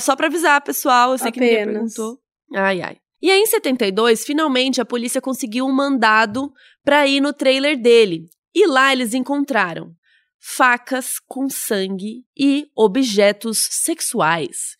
só 0.00 0.14
pra 0.14 0.26
avisar, 0.26 0.60
pessoal. 0.62 1.12
Eu 1.12 1.18
sei 1.18 1.28
Apenas. 1.28 1.48
que 1.48 1.56
ninguém 1.56 1.72
perguntou. 1.72 2.18
Ai, 2.54 2.82
ai. 2.82 2.96
E 3.22 3.30
aí, 3.30 3.40
em 3.40 3.46
72, 3.46 4.24
finalmente 4.24 4.80
a 4.80 4.84
polícia 4.84 5.20
conseguiu 5.20 5.66
um 5.66 5.72
mandado 5.72 6.52
pra 6.82 7.06
ir 7.06 7.20
no 7.20 7.32
trailer 7.32 7.80
dele. 7.80 8.28
E 8.54 8.66
lá 8.66 8.92
eles 8.92 9.14
encontraram 9.14 9.94
facas 10.40 11.20
com 11.28 11.48
sangue 11.50 12.24
e 12.36 12.66
objetos 12.74 13.68
sexuais. 13.70 14.76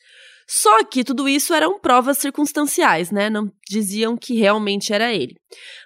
Só 0.53 0.83
que 0.83 1.05
tudo 1.05 1.29
isso 1.29 1.55
eram 1.55 1.79
provas 1.79 2.19
circunstanciais, 2.19 3.13
né? 3.13 3.31
Não 3.31 3.49
diziam 3.69 4.17
que 4.17 4.35
realmente 4.35 4.93
era 4.93 5.15
ele. 5.15 5.37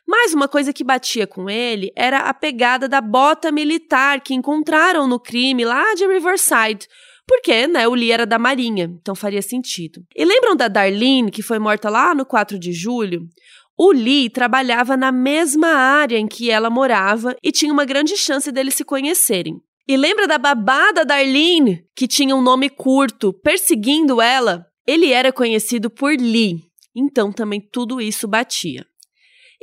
Mas 0.09 0.33
uma 0.33 0.49
coisa 0.49 0.73
que 0.73 0.83
batia 0.83 1.27
com 1.27 1.51
ele 1.51 1.93
era 1.95 2.21
a 2.21 2.33
pegada 2.33 2.89
da 2.89 3.03
bota 3.03 3.53
militar 3.53 4.23
que 4.23 4.33
encontraram 4.33 5.07
no 5.07 5.21
crime 5.21 5.67
lá 5.67 5.93
de 5.95 6.07
Riverside. 6.07 6.89
Porque, 7.29 7.67
né, 7.67 7.87
o 7.87 7.93
Lee 7.93 8.11
era 8.11 8.25
da 8.25 8.39
Marinha, 8.39 8.85
então 8.85 9.15
faria 9.15 9.43
sentido. 9.43 10.03
E 10.17 10.25
lembram 10.25 10.57
da 10.57 10.67
Darlene, 10.67 11.31
que 11.31 11.43
foi 11.43 11.59
morta 11.59 11.91
lá 11.91 12.15
no 12.15 12.25
4 12.25 12.59
de 12.59 12.73
julho? 12.73 13.29
O 13.77 13.93
Lee 13.93 14.31
trabalhava 14.31 14.97
na 14.97 15.13
mesma 15.13 15.69
área 15.69 16.17
em 16.17 16.27
que 16.27 16.51
ela 16.51 16.71
morava 16.71 17.37
e 17.43 17.53
tinha 17.53 17.73
uma 17.73 17.85
grande 17.85 18.17
chance 18.17 18.51
deles 18.51 18.75
se 18.75 18.85
conhecerem. 18.85 19.61
E 19.87 19.97
lembra 19.97 20.27
da 20.27 20.39
babada 20.39 21.05
Darlene, 21.05 21.85
que 21.95 22.09
tinha 22.09 22.35
um 22.35 22.41
nome 22.41 22.71
curto, 22.71 23.33
perseguindo 23.33 24.21
ela? 24.21 24.67
Ele 24.87 25.13
era 25.13 25.31
conhecido 25.31 25.91
por 25.91 26.13
Lee, 26.13 26.63
então 26.97 27.31
também 27.31 27.61
tudo 27.61 28.01
isso 28.01 28.27
batia. 28.27 28.87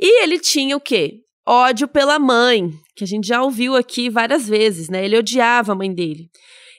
E 0.00 0.22
ele 0.22 0.38
tinha 0.38 0.76
o 0.76 0.80
quê? 0.80 1.20
Ódio 1.46 1.88
pela 1.88 2.20
mãe, 2.20 2.70
que 2.94 3.02
a 3.02 3.06
gente 3.06 3.26
já 3.26 3.42
ouviu 3.42 3.74
aqui 3.74 4.08
várias 4.08 4.48
vezes, 4.48 4.88
né? 4.88 5.04
Ele 5.04 5.18
odiava 5.18 5.72
a 5.72 5.74
mãe 5.74 5.92
dele. 5.92 6.28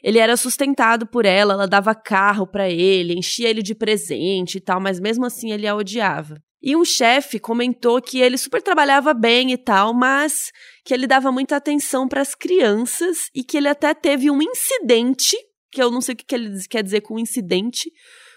Ele 0.01 0.19
era 0.19 0.37
sustentado 0.37 1.05
por 1.05 1.25
ela, 1.25 1.53
ela 1.53 1.67
dava 1.67 1.93
carro 1.93 2.47
para 2.47 2.69
ele, 2.69 3.13
enchia 3.13 3.49
ele 3.49 3.61
de 3.61 3.75
presente 3.75 4.57
e 4.57 4.61
tal, 4.61 4.79
mas 4.79 4.99
mesmo 5.01 5.25
assim 5.25 5.51
ele 5.51 5.67
a 5.67 5.75
odiava. 5.75 6.41
E 6.61 6.77
um 6.77 6.85
chefe 6.85 7.39
comentou 7.39 8.01
que 8.01 8.21
ele 8.21 8.37
super 8.37 8.61
trabalhava 8.61 9.13
bem 9.13 9.51
e 9.51 9.57
tal, 9.57 9.93
mas 9.93 10.49
que 10.83 10.93
ele 10.93 11.07
dava 11.07 11.31
muita 11.31 11.55
atenção 11.55 12.07
para 12.07 12.21
as 12.21 12.35
crianças 12.35 13.29
e 13.33 13.43
que 13.43 13.57
ele 13.57 13.67
até 13.67 13.93
teve 13.93 14.29
um 14.29 14.41
incidente, 14.41 15.37
que 15.71 15.81
eu 15.81 15.89
não 15.89 16.01
sei 16.01 16.13
o 16.13 16.17
que 16.17 16.35
ele 16.35 16.59
quer 16.69 16.83
dizer 16.83 17.01
com 17.01 17.17
incidente, 17.17 17.91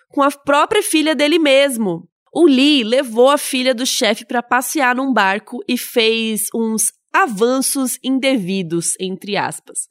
com 0.09 0.22
a 0.22 0.30
própria 0.30 0.82
filha 0.82 1.14
dele 1.14 1.38
mesmo. 1.38 2.09
O 2.32 2.47
Lee 2.47 2.84
levou 2.84 3.30
a 3.30 3.38
filha 3.38 3.74
do 3.74 3.86
chefe 3.86 4.24
para 4.24 4.42
passear 4.42 4.94
num 4.94 5.12
barco 5.12 5.59
e 5.66 5.76
fez 5.76 6.49
uns 6.55 6.92
avanços 7.12 7.99
indevidos, 8.05 8.94
entre 9.01 9.36
aspas. 9.36 9.88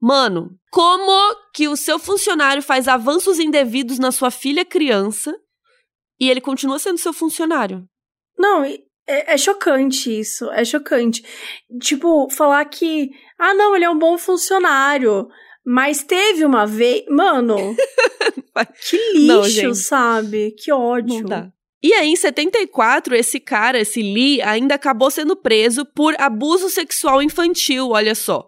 Mano, 0.00 0.50
como 0.70 1.34
que 1.54 1.68
o 1.68 1.76
seu 1.76 1.98
funcionário 1.98 2.62
faz 2.62 2.86
avanços 2.86 3.38
indevidos 3.38 3.98
na 3.98 4.12
sua 4.12 4.30
filha 4.30 4.64
criança 4.64 5.34
e 6.20 6.30
ele 6.30 6.40
continua 6.40 6.78
sendo 6.78 6.98
seu 6.98 7.12
funcionário. 7.12 7.88
Não, 8.38 8.64
e, 8.64 8.85
É, 9.06 9.34
é, 9.34 9.38
chocante 9.38 10.18
isso, 10.18 10.50
é 10.50 10.64
chocante. 10.64 11.24
Tipo, 11.80 12.28
falar 12.30 12.64
que, 12.64 13.10
ah, 13.38 13.54
não, 13.54 13.76
ele 13.76 13.84
é 13.84 13.90
um 13.90 13.98
bom 13.98 14.18
funcionário, 14.18 15.28
mas 15.64 16.02
teve 16.02 16.44
uma 16.44 16.66
vez. 16.66 17.04
Mano, 17.08 17.56
que 18.88 18.96
lixo, 19.14 19.66
não, 19.66 19.74
sabe? 19.74 20.54
Que 20.58 20.72
ódio. 20.72 21.20
Não 21.20 21.24
dá. 21.24 21.52
E 21.82 21.92
aí, 21.92 22.08
em 22.08 22.16
74, 22.16 23.14
esse 23.14 23.38
cara, 23.38 23.78
esse 23.78 24.02
Lee, 24.02 24.42
ainda 24.42 24.74
acabou 24.74 25.10
sendo 25.10 25.36
preso 25.36 25.84
por 25.84 26.14
abuso 26.18 26.68
sexual 26.68 27.22
infantil, 27.22 27.90
olha 27.90 28.14
só, 28.14 28.46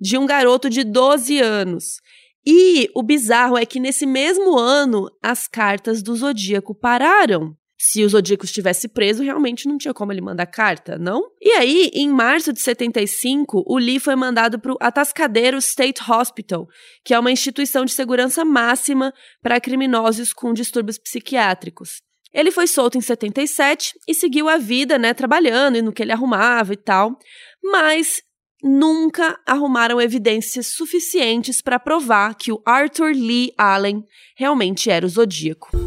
de 0.00 0.18
um 0.18 0.26
garoto 0.26 0.68
de 0.68 0.82
12 0.82 1.38
anos. 1.38 2.00
E 2.44 2.90
o 2.94 3.02
bizarro 3.02 3.56
é 3.56 3.64
que 3.64 3.78
nesse 3.78 4.04
mesmo 4.04 4.58
ano, 4.58 5.08
as 5.22 5.46
cartas 5.46 6.02
do 6.02 6.16
Zodíaco 6.16 6.74
pararam. 6.74 7.56
Se 7.84 8.04
o 8.04 8.08
Zodíaco 8.08 8.44
estivesse 8.44 8.86
preso, 8.86 9.24
realmente 9.24 9.66
não 9.66 9.76
tinha 9.76 9.92
como 9.92 10.12
ele 10.12 10.20
mandar 10.20 10.46
carta, 10.46 10.96
não? 10.96 11.20
E 11.40 11.50
aí, 11.50 11.90
em 11.92 12.08
março 12.08 12.52
de 12.52 12.60
75, 12.60 13.64
o 13.66 13.76
Lee 13.76 13.98
foi 13.98 14.14
mandado 14.14 14.56
para 14.60 14.72
o 14.72 14.78
Atascadero 14.78 15.58
State 15.58 16.00
Hospital, 16.08 16.68
que 17.04 17.12
é 17.12 17.18
uma 17.18 17.32
instituição 17.32 17.84
de 17.84 17.90
segurança 17.90 18.44
máxima 18.44 19.12
para 19.42 19.60
criminosos 19.60 20.32
com 20.32 20.52
distúrbios 20.52 20.96
psiquiátricos. 20.96 22.00
Ele 22.32 22.52
foi 22.52 22.68
solto 22.68 22.96
em 22.96 23.00
77 23.00 23.94
e 24.06 24.14
seguiu 24.14 24.48
a 24.48 24.58
vida, 24.58 24.96
né, 24.96 25.12
trabalhando 25.12 25.76
e 25.76 25.82
no 25.82 25.92
que 25.92 26.04
ele 26.04 26.12
arrumava 26.12 26.72
e 26.72 26.76
tal, 26.76 27.18
mas 27.60 28.22
nunca 28.62 29.36
arrumaram 29.44 30.00
evidências 30.00 30.68
suficientes 30.68 31.60
para 31.60 31.80
provar 31.80 32.36
que 32.36 32.52
o 32.52 32.62
Arthur 32.64 33.10
Lee 33.12 33.52
Allen 33.58 34.04
realmente 34.36 34.88
era 34.88 35.04
o 35.04 35.08
Zodíaco. 35.08 35.81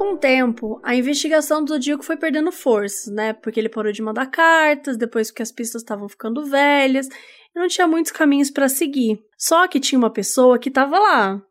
Com 0.00 0.14
o 0.14 0.16
tempo, 0.16 0.80
a 0.82 0.94
investigação 0.94 1.62
do 1.62 1.74
Zodíaco 1.74 2.02
foi 2.02 2.16
perdendo 2.16 2.50
força, 2.50 3.12
né? 3.12 3.34
Porque 3.34 3.60
ele 3.60 3.68
parou 3.68 3.92
de 3.92 4.00
mandar 4.00 4.30
cartas, 4.30 4.96
depois 4.96 5.30
que 5.30 5.42
as 5.42 5.52
pistas 5.52 5.82
estavam 5.82 6.08
ficando 6.08 6.42
velhas, 6.46 7.06
e 7.06 7.60
não 7.60 7.68
tinha 7.68 7.86
muitos 7.86 8.10
caminhos 8.10 8.50
para 8.50 8.66
seguir. 8.66 9.20
Só 9.36 9.68
que 9.68 9.78
tinha 9.78 9.98
uma 9.98 10.08
pessoa 10.08 10.58
que 10.58 10.70
estava 10.70 10.98
lá. 10.98 11.42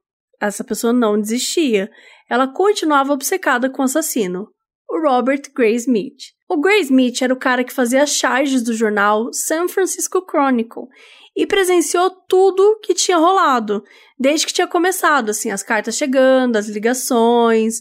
Essa 0.41 0.63
pessoa 0.63 0.91
não 0.91 1.21
desistia. 1.21 1.91
Ela 2.27 2.47
continuava 2.47 3.13
obcecada 3.13 3.69
com 3.69 3.83
o 3.83 3.85
assassino, 3.85 4.49
o 4.89 4.99
Robert 4.99 5.43
Gray 5.53 5.75
Smith. 5.75 6.33
O 6.49 6.59
Gray 6.59 6.81
Smith 6.81 7.21
era 7.21 7.31
o 7.31 7.39
cara 7.39 7.63
que 7.63 7.71
fazia 7.71 8.01
as 8.01 8.09
charges 8.09 8.63
do 8.63 8.73
jornal 8.73 9.31
San 9.31 9.67
Francisco 9.67 10.25
Chronicle 10.27 10.87
e 11.35 11.45
presenciou 11.45 12.09
tudo 12.27 12.79
que 12.81 12.95
tinha 12.95 13.17
rolado, 13.17 13.83
desde 14.19 14.47
que 14.47 14.53
tinha 14.53 14.65
começado, 14.65 15.29
assim, 15.29 15.51
as 15.51 15.61
cartas 15.61 15.95
chegando, 15.95 16.55
as 16.55 16.67
ligações. 16.67 17.79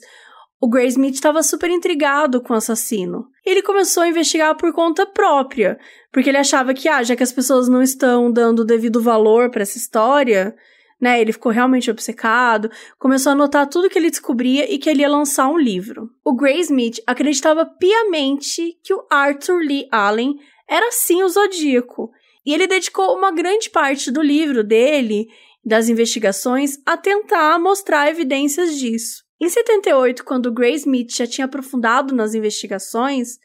O 0.61 0.69
Gray 0.69 0.89
Smith 0.89 1.15
estava 1.15 1.41
super 1.43 1.71
intrigado 1.71 2.41
com 2.41 2.53
o 2.53 2.57
assassino. 2.57 3.29
Ele 3.47 3.63
começou 3.63 4.03
a 4.03 4.09
investigar 4.09 4.57
por 4.57 4.73
conta 4.73 5.07
própria, 5.07 5.79
porque 6.13 6.29
ele 6.29 6.39
achava 6.39 6.75
que, 6.75 6.89
ah, 6.89 7.03
já 7.03 7.15
que 7.15 7.23
as 7.23 7.31
pessoas 7.31 7.69
não 7.69 7.81
estão 7.81 8.31
dando 8.31 8.61
o 8.61 8.65
devido 8.65 9.01
valor 9.01 9.51
para 9.51 9.63
essa 9.63 9.79
história, 9.79 10.57
né? 11.01 11.21
Ele 11.21 11.33
ficou 11.33 11.53
realmente 11.53 11.91
obcecado, 11.91 12.71
começou 12.99 13.31
a 13.31 13.33
anotar 13.35 13.69
tudo 13.69 13.89
que 13.89 13.97
ele 13.97 14.11
descobria 14.11 14.69
e 14.73 14.79
que 14.79 14.91
ele 14.91 15.03
ia 15.03 15.09
lançar 15.09 15.49
um 15.49 15.57
livro. 15.57 16.11
O 16.25 16.35
Gray 16.35 16.61
Smith 16.61 17.01
acreditava 17.07 17.65
piamente 17.65 18.77
que 18.83 18.93
o 18.93 19.07
Arthur 19.09 19.59
Lee 19.59 19.87
Allen 19.93 20.35
era 20.69 20.91
sim 20.91 21.23
o 21.23 21.29
Zodíaco, 21.29 22.11
e 22.45 22.53
ele 22.53 22.67
dedicou 22.67 23.17
uma 23.17 23.31
grande 23.31 23.71
parte 23.71 24.11
do 24.11 24.21
livro 24.21 24.65
dele, 24.65 25.29
das 25.65 25.89
investigações, 25.89 26.79
a 26.85 26.97
tentar 26.97 27.59
mostrar 27.61 28.11
evidências 28.11 28.77
disso. 28.77 29.28
Em 29.41 29.49
78, 29.49 30.25
quando 30.25 30.53
Gray 30.53 30.75
Smith 30.75 31.15
já 31.15 31.27
tinha 31.27 31.45
aprofundado 31.45 32.15
nas 32.15 32.35
investigações, 32.35 33.39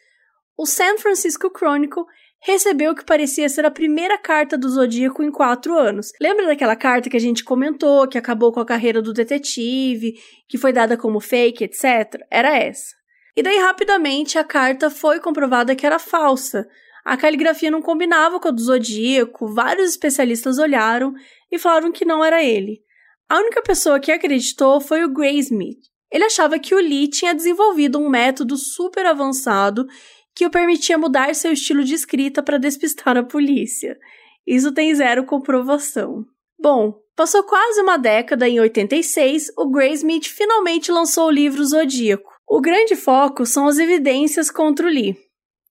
o 0.58 0.66
San 0.66 0.98
Francisco 0.98 1.52
Chronicle 1.56 2.04
recebeu 2.46 2.92
o 2.92 2.96
que 2.96 3.06
parecia 3.06 3.48
ser 3.48 3.66
a 3.66 3.72
primeira 3.72 4.18
carta 4.18 4.58
do 4.58 4.68
Zodíaco 4.68 5.24
em 5.24 5.32
quatro 5.32 5.78
anos. 5.78 6.12
Lembra 6.20 6.48
daquela 6.48 6.76
carta 6.76 7.10
que 7.10 7.18
a 7.18 7.20
gente 7.20 7.44
comentou, 7.44 8.08
que 8.08 8.18
acabou 8.18 8.52
com 8.52 8.60
a 8.60 8.66
carreira 8.66 9.02
do 9.02 9.14
detetive, 9.14 10.16
que 10.50 10.58
foi 10.58 10.74
dada 10.74 10.98
como 10.98 11.20
fake, 11.20 11.64
etc? 11.64 12.22
Era 12.30 12.58
essa. 12.58 12.96
E 13.36 13.42
daí, 13.42 13.58
rapidamente, 13.60 14.38
a 14.38 14.44
carta 14.44 14.90
foi 14.90 15.20
comprovada 15.20 15.76
que 15.76 15.86
era 15.86 15.98
falsa. 15.98 16.68
A 17.06 17.16
caligrafia 17.16 17.72
não 17.72 17.82
combinava 17.82 18.40
com 18.40 18.48
a 18.48 18.52
do 18.52 18.62
Zodíaco, 18.62 19.48
vários 19.54 19.92
especialistas 19.92 20.58
olharam 20.58 21.14
e 21.52 21.58
falaram 21.58 21.92
que 21.92 22.06
não 22.06 22.24
era 22.24 22.44
ele. 22.44 22.82
A 23.30 23.38
única 23.38 23.62
pessoa 23.62 24.00
que 24.00 24.12
acreditou 24.12 24.80
foi 24.80 25.04
o 25.04 25.14
Gray 25.14 25.40
Smith. 25.40 25.80
Ele 26.12 26.26
achava 26.26 26.60
que 26.60 26.76
o 26.76 26.80
Lee 26.80 27.10
tinha 27.10 27.34
desenvolvido 27.34 27.98
um 27.98 28.10
método 28.10 28.56
super 28.56 29.06
avançado 29.06 29.88
que 30.36 30.46
o 30.46 30.50
permitia 30.50 30.98
mudar 30.98 31.34
seu 31.34 31.52
estilo 31.52 31.84
de 31.84 31.94
escrita 31.94 32.42
para 32.42 32.58
despistar 32.58 33.18
a 33.18 33.24
polícia. 33.24 33.98
Isso 34.46 34.72
tem 34.72 34.94
zero 34.94 35.26
comprovação. 35.26 36.26
Bom, 36.60 36.94
passou 37.16 37.44
quase 37.44 37.82
uma 37.82 37.98
década, 37.98 38.48
em 38.48 38.60
86, 38.60 39.52
o 39.58 39.70
Graysmith 39.70 40.28
finalmente 40.28 40.92
lançou 40.92 41.28
o 41.28 41.32
livro 41.32 41.64
Zodíaco. 41.66 42.32
O 42.48 42.62
grande 42.62 42.96
foco 42.96 43.46
são 43.46 43.68
as 43.68 43.78
evidências 43.78 44.52
contra 44.52 44.86
o 44.86 44.90
Lee. 44.90 45.16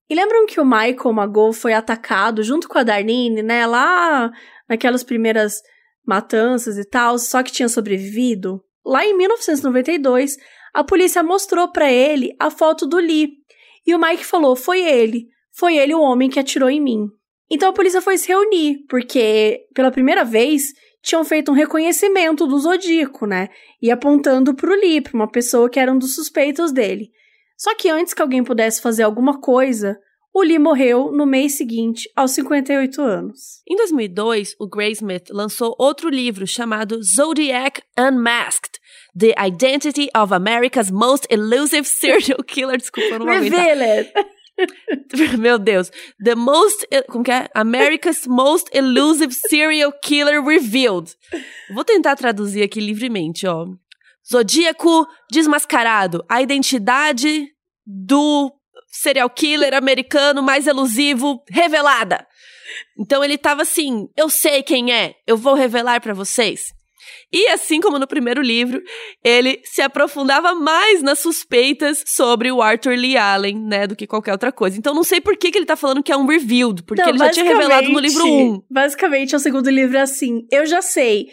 E 0.09 0.14
lembram 0.14 0.46
que 0.46 0.61
o 0.61 0.64
Michael 0.64 1.12
Magoo 1.12 1.53
foi 1.53 1.72
atacado 1.72 2.42
junto 2.42 2.68
com 2.68 2.78
a 2.78 2.82
Darlene, 2.82 3.42
né, 3.42 3.66
lá 3.66 4.30
naquelas 4.68 5.03
primeiras 5.03 5.62
matanças 6.07 6.78
e 6.78 6.84
tal, 6.84 7.18
só 7.18 7.42
que 7.42 7.53
tinha 7.53 7.68
sobrevivido? 7.68 8.62
Lá 8.84 9.05
em 9.05 9.16
1992, 9.16 10.36
a 10.74 10.82
polícia 10.82 11.22
mostrou 11.22 11.70
para 11.70 11.90
ele 11.90 12.34
a 12.38 12.50
foto 12.50 12.86
do 12.86 12.96
Lee, 12.96 13.42
e 13.86 13.94
o 13.94 13.98
Mike 13.98 14.24
falou: 14.24 14.57
foi 14.57 14.82
ele. 14.82 15.28
Foi 15.55 15.76
ele 15.76 15.94
o 15.94 16.00
homem 16.00 16.30
que 16.30 16.40
atirou 16.40 16.70
em 16.70 16.80
mim. 16.80 17.09
Então 17.50 17.68
a 17.68 17.72
polícia 17.72 18.00
foi 18.00 18.16
se 18.16 18.28
reunir, 18.28 18.86
porque 18.88 19.66
pela 19.74 19.90
primeira 19.90 20.24
vez 20.24 20.72
tinham 21.03 21.24
feito 21.24 21.50
um 21.50 21.55
reconhecimento 21.55 22.46
do 22.46 22.59
Zodíaco, 22.59 23.26
né? 23.26 23.48
E 23.80 23.90
apontando 23.90 24.55
pro 24.55 24.74
Lee, 24.74 25.03
pra 25.03 25.12
uma 25.12 25.30
pessoa 25.30 25.68
que 25.68 25.78
era 25.78 25.92
um 25.92 25.98
dos 25.98 26.14
suspeitos 26.14 26.72
dele. 26.72 27.11
Só 27.59 27.74
que 27.74 27.90
antes 27.90 28.14
que 28.14 28.22
alguém 28.22 28.42
pudesse 28.42 28.80
fazer 28.80 29.03
alguma 29.03 29.40
coisa, 29.40 29.98
o 30.35 30.43
Lee 30.43 30.59
morreu 30.59 31.12
no 31.12 31.26
mês 31.26 31.57
seguinte, 31.57 32.11
aos 32.16 32.30
58 32.33 33.03
anos. 33.03 33.62
Em 33.68 33.76
2002, 33.76 34.57
o 34.59 34.66
Graysmith 34.66 35.28
lançou 35.30 35.74
outro 35.78 36.09
livro 36.09 36.47
chamado 36.47 37.03
Zodiac 37.03 37.83
Unmasked, 37.99 38.80
The 39.18 39.35
Identity 39.47 40.09
of 40.16 40.33
America's 40.33 40.91
Most 40.91 41.26
Elusive 41.30 41.85
Serial 41.85 42.43
Killer. 42.43 42.78
Desculpa, 42.78 43.18
não 43.18 43.26
vou 43.26 43.35
Reveal 43.35 43.78
it. 43.80 44.12
Meu 45.39 45.59
Deus. 45.59 45.91
The 46.22 46.35
most. 46.35 46.87
Como 47.09 47.24
que 47.24 47.30
é? 47.30 47.49
America's 47.55 48.26
Most 48.26 48.70
Elusive 48.72 49.35
Serial 49.35 49.93
Killer 50.03 50.43
Revealed. 50.43 51.14
Vou 51.74 51.85
tentar 51.85 52.16
traduzir 52.16 52.62
aqui 52.62 52.80
livremente, 52.80 53.47
ó. 53.47 53.66
Zodíaco 54.30 55.07
desmascarado. 55.30 56.24
A 56.28 56.41
identidade 56.41 57.49
do 57.85 58.53
serial 58.93 59.30
killer 59.30 59.74
americano 59.74 60.43
mais 60.43 60.66
elusivo 60.66 61.43
revelada. 61.49 62.26
Então 62.99 63.24
ele 63.24 63.38
tava 63.38 63.62
assim: 63.62 64.09
eu 64.16 64.28
sei 64.28 64.62
quem 64.62 64.93
é, 64.93 65.14
eu 65.26 65.36
vou 65.36 65.55
revelar 65.55 66.01
para 66.01 66.14
vocês. 66.14 66.66
E 67.32 67.49
assim 67.49 67.80
como 67.80 67.99
no 67.99 68.07
primeiro 68.07 68.43
livro, 68.43 68.80
ele 69.24 69.61
se 69.64 69.80
aprofundava 69.80 70.55
mais 70.55 71.03
nas 71.03 71.18
suspeitas 71.18 72.05
sobre 72.07 72.53
o 72.53 72.61
Arthur 72.61 72.95
Lee 72.95 73.16
Allen, 73.16 73.59
né, 73.59 73.86
do 73.86 73.97
que 73.97 74.07
qualquer 74.07 74.32
outra 74.32 74.53
coisa. 74.53 74.78
Então 74.78 74.95
não 74.95 75.03
sei 75.03 75.20
por 75.20 75.36
que, 75.36 75.51
que 75.51 75.59
ele 75.59 75.66
tá 75.66 75.74
falando 75.74 76.03
que 76.03 76.12
é 76.12 76.16
um 76.16 76.26
revealed, 76.26 76.82
porque 76.82 77.03
não, 77.03 77.09
ele 77.09 77.18
já 77.18 77.30
tinha 77.30 77.47
revelado 77.47 77.88
no 77.88 77.99
livro 77.99 78.24
1. 78.24 78.62
Basicamente, 78.70 79.34
o 79.34 79.38
segundo 79.38 79.70
livro 79.70 79.97
é 79.97 80.03
assim, 80.03 80.47
eu 80.51 80.66
já 80.66 80.82
sei, 80.82 81.28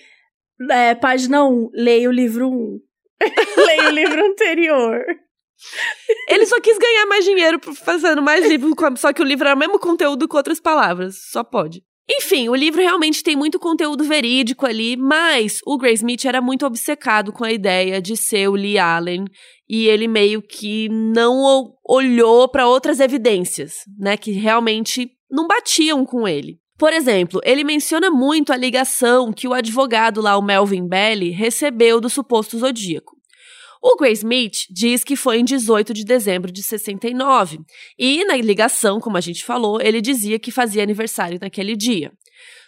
é, 0.71 0.95
página 0.95 1.43
1, 1.43 1.69
leia 1.73 2.09
o 2.09 2.13
livro 2.13 2.49
1. 2.49 2.79
leia 3.65 3.89
o 3.89 3.91
livro 3.91 4.25
anterior. 4.25 5.03
Ele 6.27 6.45
só 6.45 6.59
quis 6.59 6.77
ganhar 6.77 7.05
mais 7.05 7.25
dinheiro 7.25 7.59
fazendo 7.75 8.21
mais 8.21 8.47
livro, 8.47 8.73
só 8.97 9.11
que 9.11 9.21
o 9.21 9.25
livro 9.25 9.47
era 9.47 9.55
o 9.55 9.59
mesmo 9.59 9.79
conteúdo 9.79 10.27
com 10.27 10.37
outras 10.37 10.59
palavras. 10.59 11.17
Só 11.31 11.43
pode. 11.43 11.83
Enfim, 12.11 12.49
o 12.49 12.55
livro 12.55 12.81
realmente 12.81 13.21
tem 13.21 13.35
muito 13.35 13.59
conteúdo 13.59 14.03
verídico 14.03 14.65
ali, 14.65 14.97
mas 14.97 15.59
o 15.63 15.77
Gray 15.77 15.93
Smith 15.93 16.25
era 16.25 16.41
muito 16.41 16.65
obcecado 16.65 17.31
com 17.31 17.43
a 17.43 17.51
ideia 17.51 18.01
de 18.01 18.17
ser 18.17 18.49
o 18.49 18.55
Lee 18.55 18.79
Allen 18.79 19.25
e 19.69 19.87
ele 19.87 20.07
meio 20.07 20.41
que 20.41 20.89
não 20.89 21.71
olhou 21.87 22.49
para 22.49 22.67
outras 22.67 22.99
evidências, 22.99 23.83
né, 23.99 24.17
que 24.17 24.31
realmente 24.31 25.11
não 25.29 25.47
batiam 25.47 26.03
com 26.03 26.27
ele. 26.27 26.59
Por 26.79 26.91
exemplo, 26.91 27.39
ele 27.43 27.63
menciona 27.63 28.09
muito 28.09 28.51
a 28.51 28.57
ligação 28.57 29.31
que 29.31 29.47
o 29.47 29.53
advogado 29.53 30.19
lá, 30.19 30.35
o 30.35 30.41
Melvin 30.41 30.87
Belly, 30.87 31.29
recebeu 31.29 32.01
do 32.01 32.09
suposto 32.09 32.57
zodíaco. 32.57 33.18
O 33.81 33.95
Gray 33.95 34.13
Smith 34.13 34.65
diz 34.69 35.03
que 35.03 35.15
foi 35.15 35.39
em 35.39 35.45
18 35.45 35.93
de 35.93 36.03
dezembro 36.03 36.51
de 36.51 36.61
69. 36.61 37.59
E 37.97 38.25
na 38.25 38.35
ligação, 38.35 38.99
como 38.99 39.17
a 39.17 39.21
gente 39.21 39.45
falou, 39.45 39.79
ele 39.81 40.01
dizia 40.01 40.37
que 40.37 40.51
fazia 40.51 40.83
aniversário 40.83 41.39
naquele 41.41 41.75
dia. 41.75 42.11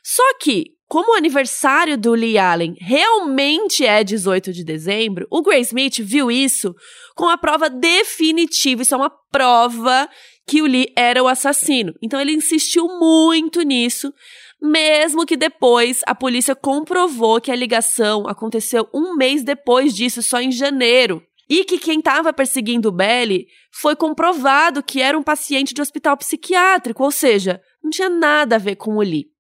Só 0.03 0.37
que 0.39 0.65
como 0.91 1.13
o 1.13 1.15
aniversário 1.15 1.97
do 1.97 2.13
Lee 2.13 2.37
Allen 2.37 2.75
realmente 2.77 3.85
é 3.85 4.03
18 4.03 4.51
de 4.51 4.61
dezembro, 4.61 5.25
o 5.31 5.41
Gray 5.41 5.61
Smith 5.61 5.99
viu 5.99 6.29
isso 6.29 6.75
com 7.15 7.29
a 7.29 7.37
prova 7.37 7.69
definitiva. 7.69 8.81
Isso 8.81 8.93
é 8.93 8.97
uma 8.97 9.11
prova 9.31 10.09
que 10.45 10.61
o 10.61 10.65
Lee 10.65 10.91
era 10.97 11.23
o 11.23 11.29
assassino. 11.29 11.93
Então 12.01 12.19
ele 12.19 12.33
insistiu 12.33 12.87
muito 12.99 13.61
nisso, 13.61 14.13
mesmo 14.61 15.25
que 15.25 15.35
depois 15.35 16.01
a 16.05 16.13
polícia 16.13 16.55
comprovou 16.55 17.41
que 17.41 17.51
a 17.51 17.55
ligação 17.55 18.27
aconteceu 18.27 18.87
um 18.93 19.15
mês 19.15 19.43
depois 19.43 19.95
disso, 19.95 20.21
só 20.21 20.39
em 20.39 20.51
janeiro. 20.51 21.23
E 21.49 21.65
que 21.65 21.79
quem 21.79 21.99
estava 21.99 22.31
perseguindo 22.31 22.89
o 22.89 22.91
Belly 22.93 23.47
foi 23.71 23.95
comprovado 23.95 24.83
que 24.83 25.01
era 25.01 25.17
um 25.17 25.23
paciente 25.23 25.73
de 25.73 25.81
hospital 25.81 26.15
psiquiátrico, 26.15 27.03
ou 27.03 27.11
seja, 27.11 27.61
não 27.83 27.89
tinha 27.89 28.09
nada 28.09 28.55
a 28.55 28.59
ver 28.59 28.75
com 28.75 28.95
o 28.95 29.01
Lee. 29.01 29.31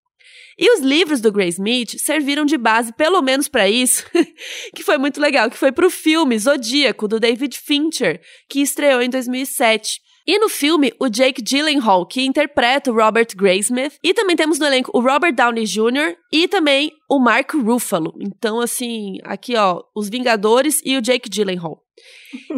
E 0.57 0.73
os 0.75 0.81
livros 0.81 1.21
do 1.21 1.31
Gray 1.31 1.49
Smith 1.49 1.97
serviram 1.97 2.45
de 2.45 2.57
base, 2.57 2.91
pelo 2.93 3.21
menos 3.21 3.47
para 3.47 3.69
isso, 3.69 4.05
que 4.75 4.83
foi 4.83 4.97
muito 4.97 5.21
legal, 5.21 5.49
que 5.49 5.57
foi 5.57 5.71
para 5.71 5.87
o 5.87 5.89
filme 5.89 6.37
Zodíaco, 6.37 7.07
do 7.07 7.19
David 7.19 7.57
Fincher, 7.57 8.21
que 8.49 8.61
estreou 8.61 9.01
em 9.01 9.09
2007. 9.09 10.01
E 10.25 10.37
no 10.39 10.49
filme, 10.49 10.93
o 10.99 11.09
Jake 11.09 11.41
Gyllenhaal, 11.41 12.05
que 12.05 12.21
interpreta 12.23 12.91
o 12.91 12.95
Robert 12.95 13.27
Graysmith. 13.35 13.97
E 14.03 14.13
também 14.13 14.35
temos 14.35 14.59
no 14.59 14.65
elenco 14.65 14.91
o 14.93 15.01
Robert 15.01 15.33
Downey 15.33 15.65
Jr. 15.65 16.15
e 16.31 16.47
também 16.47 16.91
o 17.09 17.19
Mark 17.19 17.53
Ruffalo. 17.53 18.13
Então, 18.19 18.59
assim, 18.59 19.17
aqui 19.23 19.55
ó, 19.55 19.81
os 19.95 20.09
Vingadores 20.09 20.81
e 20.85 20.97
o 20.97 21.01
Jake 21.01 21.29
Gyllenhaal. 21.29 21.81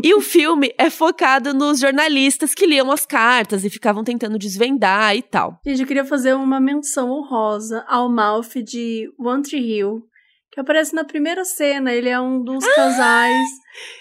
E 0.03 0.13
o 0.13 0.21
filme 0.21 0.73
é 0.77 0.89
focado 0.89 1.53
nos 1.53 1.79
jornalistas 1.79 2.53
que 2.53 2.65
liam 2.65 2.91
as 2.91 3.05
cartas 3.05 3.65
e 3.65 3.69
ficavam 3.69 4.03
tentando 4.03 4.37
desvendar 4.37 5.15
e 5.15 5.21
tal. 5.21 5.59
Gente, 5.65 5.81
eu 5.81 5.87
queria 5.87 6.05
fazer 6.05 6.33
uma 6.33 6.59
menção 6.59 7.11
honrosa 7.11 7.83
ao 7.87 8.09
Mouth 8.09 8.53
de 8.63 9.11
One 9.19 9.43
Tree 9.43 9.77
Hill, 9.77 10.03
que 10.53 10.59
aparece 10.59 10.93
na 10.93 11.03
primeira 11.03 11.43
cena. 11.43 11.91
Ele 11.91 12.09
é 12.09 12.19
um 12.19 12.43
dos 12.43 12.63
ah, 12.63 12.75
casais. 12.75 13.49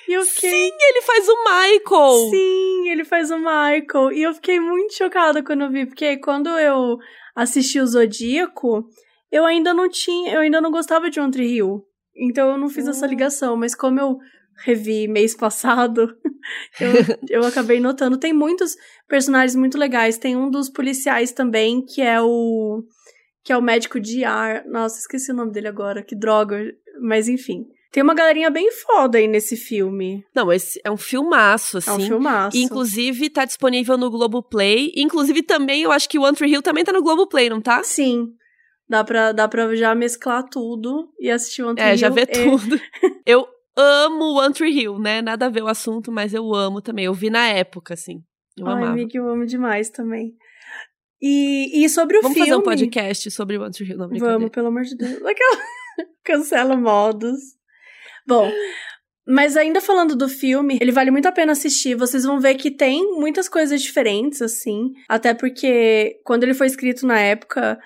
E 0.06 0.12
eu 0.12 0.22
fiquei... 0.22 0.50
Sim, 0.50 0.76
ele 0.90 1.00
faz 1.00 1.26
o 1.26 1.36
Michael! 1.44 2.30
Sim, 2.30 2.88
ele 2.90 3.04
faz 3.04 3.30
o 3.30 3.38
Michael. 3.38 4.12
E 4.12 4.22
eu 4.22 4.34
fiquei 4.34 4.60
muito 4.60 4.94
chocada 4.94 5.42
quando 5.42 5.62
eu 5.62 5.70
vi, 5.70 5.86
porque 5.86 6.18
quando 6.18 6.50
eu 6.50 6.98
assisti 7.34 7.80
o 7.80 7.86
Zodíaco, 7.86 8.84
eu 9.30 9.46
ainda 9.46 9.72
não 9.72 9.88
tinha, 9.88 10.34
eu 10.34 10.40
ainda 10.40 10.60
não 10.60 10.70
gostava 10.70 11.08
de 11.08 11.18
One 11.18 11.32
Tree 11.32 11.56
Hill. 11.56 11.82
Então 12.14 12.50
eu 12.50 12.58
não 12.58 12.68
fiz 12.68 12.86
essa 12.86 13.06
hum. 13.06 13.08
ligação, 13.08 13.56
mas 13.56 13.74
como 13.74 13.98
eu 13.98 14.18
revi 14.62 15.08
mês 15.08 15.34
passado, 15.34 16.14
eu, 16.78 16.92
eu 17.40 17.46
acabei 17.46 17.80
notando. 17.80 18.18
Tem 18.18 18.34
muitos 18.34 18.76
personagens 19.08 19.56
muito 19.56 19.78
legais. 19.78 20.18
Tem 20.18 20.36
um 20.36 20.50
dos 20.50 20.68
policiais 20.68 21.32
também, 21.32 21.82
que 21.82 22.02
é 22.02 22.20
o. 22.20 22.84
Que 23.44 23.52
é 23.52 23.56
o 23.56 23.62
médico 23.62 23.98
de 23.98 24.24
ar. 24.24 24.64
Nossa, 24.66 24.98
esqueci 24.98 25.32
o 25.32 25.34
nome 25.34 25.52
dele 25.52 25.68
agora, 25.68 26.02
que 26.02 26.14
droga. 26.14 26.60
Mas 27.00 27.28
enfim. 27.28 27.66
Tem 27.92 28.02
uma 28.02 28.14
galerinha 28.14 28.48
bem 28.48 28.70
foda 28.72 29.18
aí 29.18 29.28
nesse 29.28 29.54
filme. 29.54 30.24
Não, 30.34 30.50
esse 30.50 30.80
é 30.82 30.90
um 30.90 30.96
filmaço, 30.96 31.76
assim. 31.76 31.90
É 31.90 31.92
um 31.92 31.96
assim. 31.96 32.06
filmaço. 32.06 32.56
E, 32.56 32.62
inclusive, 32.62 33.28
tá 33.28 33.44
disponível 33.44 33.98
no 33.98 34.10
Globoplay. 34.10 34.92
Inclusive, 34.96 35.42
também, 35.42 35.82
eu 35.82 35.92
acho 35.92 36.08
que 36.08 36.18
o 36.18 36.22
One 36.22 36.34
Tree 36.34 36.52
Hill 36.52 36.62
também 36.62 36.84
tá 36.84 36.92
no 36.92 37.02
Globoplay, 37.02 37.50
não 37.50 37.60
tá? 37.60 37.82
Sim. 37.84 38.28
Dá 38.88 39.04
pra, 39.04 39.32
dá 39.32 39.46
pra 39.46 39.74
já 39.76 39.94
mesclar 39.94 40.42
tudo 40.48 41.12
e 41.20 41.30
assistir 41.30 41.62
One 41.62 41.74
Tree 41.74 41.86
é, 41.86 41.90
Hill. 41.90 41.94
É, 41.94 41.96
já 41.98 42.08
vê 42.08 42.24
tudo. 42.24 42.80
eu 43.26 43.46
amo 43.76 44.40
One 44.40 44.54
Tree 44.54 44.72
Hill, 44.72 44.98
né? 44.98 45.20
Nada 45.20 45.46
a 45.46 45.50
ver 45.50 45.62
o 45.62 45.68
assunto, 45.68 46.10
mas 46.10 46.32
eu 46.32 46.54
amo 46.54 46.80
também. 46.80 47.04
Eu 47.04 47.12
vi 47.12 47.28
na 47.28 47.46
época, 47.46 47.92
assim. 47.92 48.22
Eu 48.56 48.66
Ai, 48.66 48.72
amava. 48.72 48.92
amiga, 48.92 49.18
eu 49.18 49.28
amo 49.28 49.44
demais 49.44 49.90
também. 49.90 50.34
E, 51.22 51.84
e 51.84 51.88
sobre 51.88 52.18
o 52.18 52.22
Vamos 52.22 52.36
filme... 52.36 52.50
Vamos 52.50 52.64
fazer 52.64 52.78
um 52.78 52.78
podcast 52.78 53.30
sobre 53.30 53.56
One 53.56 53.70
Tree 53.70 53.88
Hill, 53.88 53.96
não, 53.96 54.08
Vamos, 54.08 54.50
pelo 54.50 54.66
amor 54.66 54.82
de 54.82 54.96
Deus. 54.96 55.20
Cancela 56.24 56.76
modos. 56.76 57.38
Bom, 58.26 58.50
mas 59.26 59.56
ainda 59.56 59.80
falando 59.80 60.16
do 60.16 60.28
filme, 60.28 60.78
ele 60.80 60.90
vale 60.90 61.12
muito 61.12 61.26
a 61.26 61.32
pena 61.32 61.52
assistir. 61.52 61.94
Vocês 61.94 62.24
vão 62.24 62.40
ver 62.40 62.56
que 62.56 62.70
tem 62.70 63.12
muitas 63.12 63.48
coisas 63.48 63.80
diferentes, 63.80 64.42
assim. 64.42 64.92
Até 65.08 65.32
porque 65.32 66.20
quando 66.24 66.42
ele 66.42 66.54
foi 66.54 66.66
escrito 66.66 67.06
na 67.06 67.20
época, 67.20 67.78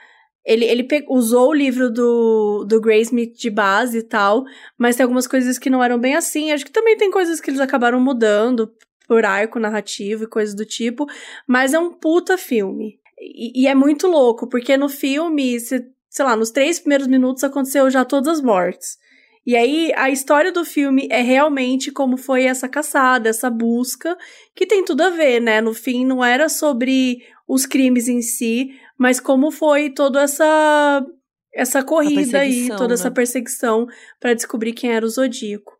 ele, 0.44 0.64
ele 0.64 0.86
usou 1.08 1.50
o 1.50 1.54
livro 1.54 1.90
do, 1.90 2.64
do 2.66 2.80
Graysmith 2.80 3.34
de 3.36 3.50
base 3.50 3.98
e 3.98 4.02
tal, 4.02 4.44
mas 4.78 4.96
tem 4.96 5.04
algumas 5.04 5.26
coisas 5.26 5.58
que 5.58 5.68
não 5.68 5.84
eram 5.84 5.98
bem 5.98 6.14
assim. 6.14 6.52
Acho 6.52 6.64
que 6.64 6.72
também 6.72 6.96
tem 6.96 7.10
coisas 7.10 7.38
que 7.38 7.50
eles 7.50 7.60
acabaram 7.60 8.00
mudando 8.00 8.72
por 9.06 9.24
arco 9.26 9.58
narrativo 9.58 10.24
e 10.24 10.28
coisas 10.28 10.54
do 10.54 10.64
tipo, 10.64 11.06
mas 11.46 11.74
é 11.74 11.78
um 11.78 11.92
puta 11.92 12.38
filme. 12.38 12.98
E, 13.18 13.62
e 13.62 13.66
é 13.66 13.74
muito 13.74 14.06
louco, 14.06 14.48
porque 14.48 14.76
no 14.76 14.88
filme, 14.88 15.58
se, 15.60 15.86
sei 16.08 16.24
lá, 16.24 16.36
nos 16.36 16.50
três 16.50 16.78
primeiros 16.78 17.06
minutos 17.06 17.44
aconteceu 17.44 17.90
já 17.90 18.04
todas 18.04 18.38
as 18.38 18.42
mortes. 18.42 18.98
E 19.46 19.54
aí, 19.54 19.92
a 19.94 20.10
história 20.10 20.50
do 20.50 20.64
filme 20.64 21.06
é 21.08 21.22
realmente 21.22 21.92
como 21.92 22.16
foi 22.16 22.44
essa 22.44 22.68
caçada, 22.68 23.28
essa 23.28 23.48
busca, 23.48 24.18
que 24.54 24.66
tem 24.66 24.84
tudo 24.84 25.02
a 25.02 25.10
ver, 25.10 25.40
né? 25.40 25.60
No 25.60 25.72
fim, 25.72 26.04
não 26.04 26.24
era 26.24 26.48
sobre 26.48 27.22
os 27.46 27.64
crimes 27.64 28.08
em 28.08 28.20
si, 28.22 28.70
mas 28.98 29.20
como 29.20 29.52
foi 29.52 29.90
toda 29.90 30.22
essa 30.22 31.06
essa 31.54 31.82
corrida 31.82 32.40
aí, 32.40 32.68
toda 32.68 32.88
né? 32.88 32.94
essa 32.94 33.10
perseguição 33.10 33.86
para 34.20 34.34
descobrir 34.34 34.74
quem 34.74 34.92
era 34.92 35.06
o 35.06 35.08
Zodíaco. 35.08 35.72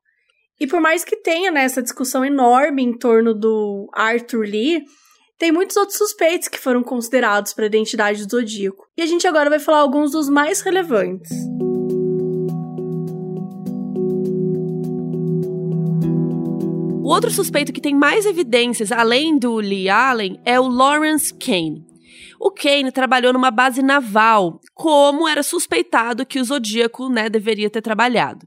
E 0.59 0.67
por 0.67 0.81
mais 0.81 1.05
que 1.05 1.17
tenha 1.17 1.51
né, 1.51 1.65
essa 1.65 1.83
discussão 1.83 2.25
enorme 2.25 2.83
em 2.83 2.97
torno 2.97 3.35
do 3.35 3.91
Arthur 3.93 4.47
Lee, 4.47 4.85
tem 5.39 5.53
muitos 5.53 5.77
outros 5.77 5.99
suspeitos 5.99 6.49
que 6.49 6.59
foram 6.59 6.83
considerados 6.83 7.53
para 7.53 7.65
a 7.65 7.67
identidade 7.67 8.25
do 8.25 8.31
Zodíaco. 8.31 8.87
E 8.97 9.03
a 9.03 9.07
gente 9.07 9.27
agora 9.27 9.51
vai 9.51 9.59
falar 9.59 9.79
alguns 9.79 10.13
dos 10.13 10.29
mais 10.29 10.63
relevantes. 10.63 11.31
O 17.03 17.09
outro 17.09 17.31
suspeito 17.31 17.73
que 17.73 17.81
tem 17.81 17.95
mais 17.95 18.27
evidências 18.27 18.91
além 18.91 19.39
do 19.39 19.57
Lee 19.57 19.89
Allen 19.89 20.41
é 20.45 20.59
o 20.59 20.67
Lawrence 20.67 21.33
Kane. 21.33 21.85
O 22.41 22.51
Kane 22.51 22.91
trabalhou 22.91 23.33
numa 23.33 23.51
base 23.51 23.83
naval, 23.83 24.61
como 24.75 25.29
era 25.29 25.43
suspeitado 25.43 26.27
que 26.27 26.41
o 26.41 26.45
Zodíaco 26.45 27.09
né, 27.09 27.29
deveria 27.29 27.71
ter 27.71 27.81
trabalhado. 27.81 28.47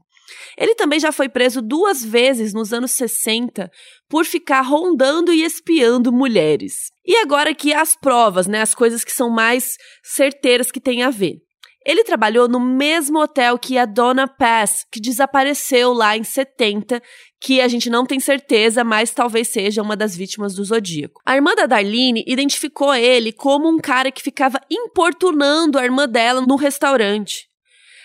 Ele 0.56 0.74
também 0.74 1.00
já 1.00 1.12
foi 1.12 1.28
preso 1.28 1.62
duas 1.62 2.04
vezes 2.04 2.52
nos 2.52 2.72
anos 2.72 2.92
60 2.92 3.70
por 4.08 4.24
ficar 4.24 4.62
rondando 4.62 5.32
e 5.32 5.44
espiando 5.44 6.12
mulheres. 6.12 6.90
E 7.06 7.16
agora 7.16 7.54
que 7.54 7.72
as 7.72 7.96
provas, 7.96 8.46
né, 8.46 8.60
as 8.60 8.74
coisas 8.74 9.04
que 9.04 9.12
são 9.12 9.30
mais 9.30 9.76
certeiras 10.02 10.70
que 10.70 10.80
tem 10.80 11.02
a 11.02 11.10
ver. 11.10 11.38
Ele 11.84 12.04
trabalhou 12.04 12.46
no 12.46 12.60
mesmo 12.60 13.18
hotel 13.18 13.58
que 13.58 13.78
a 13.78 13.86
Donna 13.86 14.28
Pass, 14.28 14.84
que 14.92 15.00
desapareceu 15.00 15.94
lá 15.94 16.14
em 16.14 16.22
70, 16.22 17.02
que 17.40 17.60
a 17.60 17.68
gente 17.68 17.88
não 17.88 18.04
tem 18.04 18.20
certeza, 18.20 18.84
mas 18.84 19.12
talvez 19.12 19.48
seja 19.48 19.80
uma 19.80 19.96
das 19.96 20.14
vítimas 20.14 20.54
do 20.54 20.62
Zodíaco. 20.62 21.22
A 21.24 21.34
irmã 21.34 21.54
da 21.54 21.64
Darlene 21.64 22.22
identificou 22.26 22.94
ele 22.94 23.32
como 23.32 23.66
um 23.66 23.78
cara 23.78 24.12
que 24.12 24.22
ficava 24.22 24.60
importunando 24.70 25.78
a 25.78 25.84
irmã 25.84 26.06
dela 26.06 26.42
no 26.42 26.54
restaurante. 26.54 27.48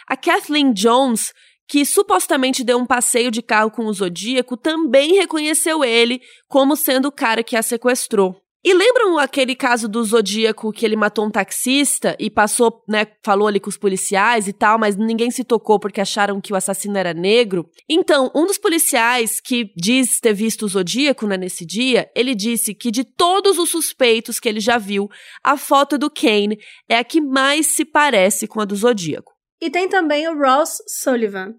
A 0.07 0.15
Kathleen 0.15 0.71
Jones, 0.71 1.33
que 1.67 1.85
supostamente 1.85 2.63
deu 2.63 2.77
um 2.77 2.85
passeio 2.85 3.31
de 3.31 3.41
carro 3.41 3.71
com 3.71 3.85
o 3.85 3.93
Zodíaco, 3.93 4.57
também 4.57 5.15
reconheceu 5.15 5.83
ele 5.83 6.21
como 6.47 6.75
sendo 6.75 7.07
o 7.07 7.11
cara 7.11 7.43
que 7.43 7.55
a 7.55 7.61
sequestrou. 7.61 8.35
E 8.67 8.73
lembram 8.73 9.19
aquele 9.19 9.55
caso 9.55 9.87
do 9.87 10.03
Zodíaco 10.03 10.71
que 10.71 10.83
ele 10.83 10.95
matou 10.95 11.23
um 11.23 11.29
taxista 11.29 12.15
e 12.19 12.31
passou, 12.31 12.81
né, 12.89 13.05
falou 13.23 13.47
ali 13.47 13.59
com 13.59 13.69
os 13.69 13.77
policiais 13.77 14.47
e 14.47 14.53
tal, 14.53 14.79
mas 14.79 14.95
ninguém 14.95 15.29
se 15.29 15.43
tocou 15.43 15.79
porque 15.79 16.01
acharam 16.01 16.41
que 16.41 16.51
o 16.51 16.55
assassino 16.55 16.97
era 16.97 17.13
negro? 17.13 17.69
Então, 17.87 18.31
um 18.33 18.47
dos 18.47 18.57
policiais 18.57 19.39
que 19.39 19.71
diz 19.77 20.19
ter 20.19 20.33
visto 20.33 20.63
o 20.63 20.67
Zodíaco 20.67 21.27
né, 21.27 21.37
nesse 21.37 21.63
dia, 21.63 22.09
ele 22.15 22.33
disse 22.33 22.73
que 22.73 22.89
de 22.89 23.03
todos 23.03 23.59
os 23.59 23.69
suspeitos 23.69 24.39
que 24.39 24.49
ele 24.49 24.59
já 24.59 24.79
viu, 24.79 25.07
a 25.43 25.57
foto 25.57 25.95
do 25.95 26.09
Kane 26.09 26.57
é 26.89 26.97
a 26.97 27.03
que 27.03 27.21
mais 27.21 27.67
se 27.67 27.85
parece 27.85 28.47
com 28.47 28.59
a 28.59 28.65
do 28.65 28.75
Zodíaco. 28.75 29.34
E 29.65 29.69
tem 29.71 29.89
também 29.89 30.27
o 30.27 30.37
Ross 30.37 30.77
Sullivan. 30.85 31.55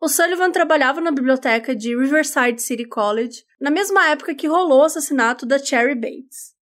O 0.00 0.08
Sullivan 0.08 0.50
trabalhava 0.50 1.00
na 1.00 1.12
biblioteca 1.12 1.72
de 1.72 1.96
Riverside 1.96 2.60
City 2.60 2.84
College 2.84 3.44
na 3.60 3.70
mesma 3.70 4.08
época 4.08 4.34
que 4.34 4.48
rolou 4.48 4.80
o 4.80 4.82
assassinato 4.82 5.46
da 5.46 5.56
Cherry 5.56 5.94
Bates. 5.94 6.52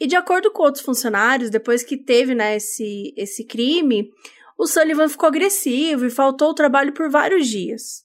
E 0.00 0.06
de 0.06 0.16
acordo 0.16 0.50
com 0.50 0.62
outros 0.62 0.82
funcionários, 0.82 1.50
depois 1.50 1.82
que 1.82 1.98
teve 1.98 2.34
né, 2.34 2.56
esse, 2.56 3.12
esse 3.14 3.44
crime, 3.44 4.10
o 4.56 4.66
Sullivan 4.66 5.06
ficou 5.06 5.26
agressivo 5.26 6.06
e 6.06 6.10
faltou 6.10 6.48
ao 6.48 6.54
trabalho 6.54 6.94
por 6.94 7.10
vários 7.10 7.46
dias. 7.46 8.02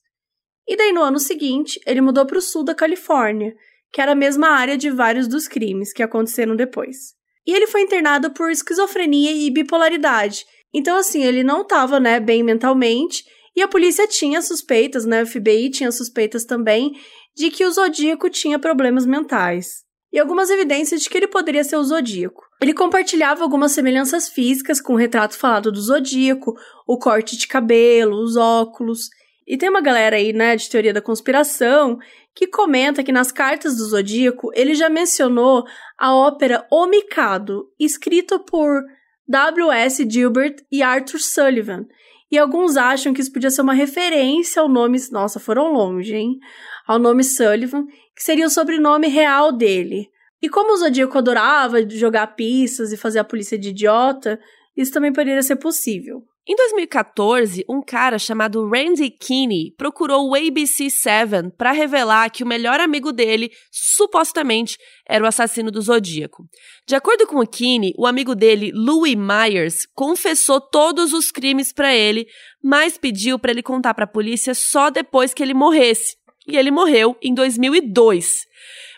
E 0.67 0.75
daí 0.75 0.91
no 0.91 1.03
ano 1.03 1.19
seguinte, 1.19 1.79
ele 1.85 2.01
mudou 2.01 2.25
para 2.25 2.39
o 2.39 2.41
sul 2.41 2.61
da 2.61 2.75
Califórnia, 2.75 3.55
que 3.89 4.01
era 4.01 4.11
a 4.11 4.15
mesma 4.15 4.49
área 4.49 4.77
de 4.77 4.89
vários 4.89 5.29
dos 5.29 5.47
crimes 5.47 5.93
que 5.93 6.03
aconteceram 6.03 6.57
depois. 6.57 7.15
E 7.45 7.53
ele 7.53 7.67
foi 7.67 7.83
internado 7.83 8.31
por 8.31 8.51
esquizofrenia 8.51 9.31
e 9.31 9.49
bipolaridade. 9.49 10.45
Então, 10.73 10.97
assim, 10.97 11.23
ele 11.23 11.43
não 11.43 11.61
estava 11.61 11.99
né, 11.99 12.19
bem 12.19 12.43
mentalmente 12.43 13.23
e 13.55 13.61
a 13.61 13.67
polícia 13.67 14.07
tinha 14.07 14.41
suspeitas, 14.41 15.05
né? 15.05 15.23
O 15.23 15.25
FBI 15.25 15.71
tinha 15.71 15.91
suspeitas 15.91 16.45
também 16.45 16.95
de 17.35 17.49
que 17.49 17.65
o 17.65 17.71
Zodíaco 17.71 18.29
tinha 18.29 18.59
problemas 18.59 19.05
mentais. 19.05 19.85
e 20.11 20.19
algumas 20.19 20.49
evidências 20.49 21.01
de 21.01 21.09
que 21.09 21.17
ele 21.17 21.27
poderia 21.27 21.63
ser 21.63 21.75
o 21.75 21.83
Zodíaco. 21.83 22.41
Ele 22.61 22.73
compartilhava 22.73 23.43
algumas 23.43 23.73
semelhanças 23.73 24.29
físicas 24.29 24.79
com 24.79 24.93
o 24.93 24.95
retrato 24.95 25.35
falado 25.35 25.71
do 25.71 25.81
Zodíaco, 25.81 26.55
o 26.87 26.97
corte 26.97 27.35
de 27.35 27.45
cabelo, 27.45 28.23
os 28.23 28.37
óculos. 28.37 29.09
E 29.45 29.57
tem 29.57 29.69
uma 29.69 29.81
galera 29.81 30.15
aí, 30.15 30.31
né, 30.31 30.55
de 30.55 30.69
teoria 30.69 30.93
da 30.93 31.01
conspiração, 31.01 31.99
que 32.33 32.47
comenta 32.47 33.03
que 33.03 33.11
nas 33.11 33.31
cartas 33.31 33.75
do 33.75 33.85
Zodíaco 33.85 34.49
ele 34.53 34.75
já 34.75 34.89
mencionou 34.89 35.65
a 35.97 36.15
ópera 36.15 36.65
O 36.71 36.87
Mikado, 36.87 37.69
escrita 37.79 38.39
por 38.39 38.81
W.S. 39.27 40.07
Gilbert 40.09 40.57
e 40.71 40.81
Arthur 40.81 41.19
Sullivan. 41.19 41.85
E 42.31 42.37
alguns 42.37 42.75
acham 42.75 43.13
que 43.13 43.21
isso 43.21 43.31
podia 43.31 43.49
ser 43.49 43.61
uma 43.61 43.73
referência 43.73 44.61
ao 44.61 44.67
nome. 44.67 44.99
Nossa, 45.11 45.39
foram 45.39 45.71
longe, 45.71 46.15
hein? 46.15 46.37
Ao 46.85 46.99
nome 46.99 47.23
Sullivan, 47.23 47.85
que 48.15 48.23
seria 48.23 48.45
o 48.45 48.49
sobrenome 48.49 49.07
real 49.07 49.51
dele. 49.51 50.09
E 50.41 50.49
como 50.49 50.73
o 50.73 50.77
Zodíaco 50.77 51.17
adorava 51.17 51.87
jogar 51.89 52.27
pistas 52.27 52.91
e 52.91 52.97
fazer 52.97 53.19
a 53.19 53.23
polícia 53.23 53.57
de 53.57 53.69
idiota, 53.69 54.39
isso 54.75 54.91
também 54.91 55.11
poderia 55.11 55.41
ser 55.41 55.55
possível. 55.55 56.23
Em 56.49 56.55
2014, 56.55 57.65
um 57.67 57.81
cara 57.81 58.17
chamado 58.17 58.69
Randy 58.69 59.09
Kinney 59.09 59.73
procurou 59.77 60.29
o 60.29 60.33
ABC7 60.33 61.51
para 61.57 61.73
revelar 61.73 62.29
que 62.29 62.41
o 62.41 62.47
melhor 62.47 62.79
amigo 62.79 63.11
dele, 63.11 63.51
supostamente, 63.69 64.77
era 65.05 65.25
o 65.25 65.27
assassino 65.27 65.69
do 65.69 65.81
Zodíaco. 65.81 66.45
De 66.87 66.95
acordo 66.95 67.27
com 67.27 67.41
o 67.41 67.45
Kinney, 67.45 67.93
o 67.97 68.07
amigo 68.07 68.33
dele, 68.33 68.71
Louis 68.73 69.13
Myers, 69.13 69.85
confessou 69.93 70.61
todos 70.61 71.11
os 71.11 71.31
crimes 71.31 71.73
para 71.73 71.93
ele, 71.93 72.25
mas 72.63 72.97
pediu 72.97 73.37
para 73.37 73.51
ele 73.51 73.61
contar 73.61 73.93
para 73.93 74.05
a 74.05 74.07
polícia 74.07 74.55
só 74.55 74.89
depois 74.89 75.33
que 75.33 75.43
ele 75.43 75.53
morresse. 75.53 76.15
E 76.47 76.55
ele 76.55 76.71
morreu 76.71 77.17
em 77.21 77.33
2002. 77.33 78.45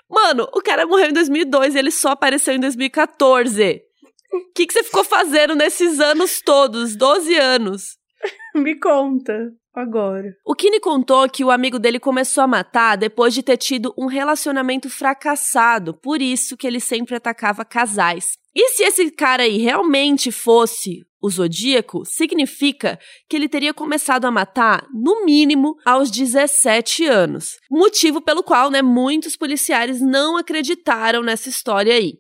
Mano, 0.08 0.48
o 0.54 0.62
cara 0.62 0.86
morreu 0.86 1.10
em 1.10 1.14
2002 1.14 1.74
e 1.74 1.80
ele 1.80 1.90
só 1.90 2.10
apareceu 2.10 2.54
em 2.54 2.60
2014. 2.60 3.89
O 4.32 4.52
que, 4.54 4.68
que 4.68 4.74
você 4.74 4.84
ficou 4.84 5.04
fazendo 5.04 5.56
nesses 5.56 6.00
anos 6.00 6.42
todos? 6.42 6.96
12 6.96 7.36
anos. 7.36 7.98
Me 8.56 8.80
conta 8.80 9.52
agora. 9.74 10.36
O 10.46 10.54
Kini 10.54 10.80
contou 10.80 11.28
que 11.30 11.44
o 11.44 11.52
amigo 11.52 11.80
dele 11.80 12.00
começou 12.00 12.44
a 12.44 12.48
matar 12.48 12.98
depois 12.98 13.34
de 13.34 13.42
ter 13.42 13.58
tido 13.58 13.94
um 13.98 14.06
relacionamento 14.06 14.90
fracassado, 14.90 15.94
por 15.94 16.22
isso 16.22 16.58
que 16.58 16.68
ele 16.68 16.80
sempre 16.80 17.16
atacava 17.16 17.66
casais. 17.66 18.38
E 18.56 18.70
se 18.70 18.84
esse 18.84 19.10
cara 19.12 19.44
aí 19.44 19.58
realmente 19.58 20.32
fosse 20.32 21.06
o 21.22 21.30
Zodíaco, 21.30 22.06
significa 22.06 22.98
que 23.28 23.36
ele 23.36 23.50
teria 23.50 23.74
começado 23.74 24.26
a 24.26 24.32
matar, 24.32 24.88
no 24.94 25.26
mínimo, 25.26 25.76
aos 25.86 26.10
17 26.10 27.06
anos. 27.06 27.58
Motivo 27.70 28.22
pelo 28.22 28.42
qual, 28.42 28.72
né, 28.72 28.82
muitos 28.82 29.36
policiais 29.36 30.02
não 30.02 30.38
acreditaram 30.38 31.22
nessa 31.22 31.50
história 31.50 31.94
aí 31.94 32.20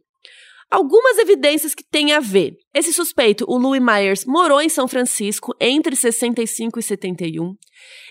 algumas 0.69 1.17
evidências 1.17 1.73
que 1.73 1.83
têm 1.83 2.13
a 2.13 2.19
ver. 2.19 2.55
Esse 2.73 2.93
suspeito, 2.93 3.45
o 3.47 3.57
Louis 3.57 3.81
Myers, 3.81 4.25
morou 4.25 4.61
em 4.61 4.69
São 4.69 4.87
Francisco 4.87 5.53
entre 5.59 5.95
65 5.95 6.79
e 6.79 6.83
71. 6.83 7.53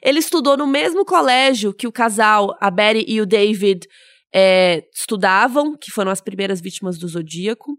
Ele 0.03 0.19
estudou 0.19 0.57
no 0.57 0.67
mesmo 0.67 1.05
colégio 1.05 1.73
que 1.73 1.87
o 1.87 1.93
casal, 1.93 2.57
a 2.61 2.71
Betty 2.71 3.05
e 3.07 3.21
o 3.21 3.27
David, 3.27 3.87
é, 4.35 4.85
estudavam, 4.95 5.77
que 5.77 5.91
foram 5.91 6.11
as 6.11 6.21
primeiras 6.21 6.61
vítimas 6.61 6.99
do 6.99 7.09
Zodíaco. 7.09 7.79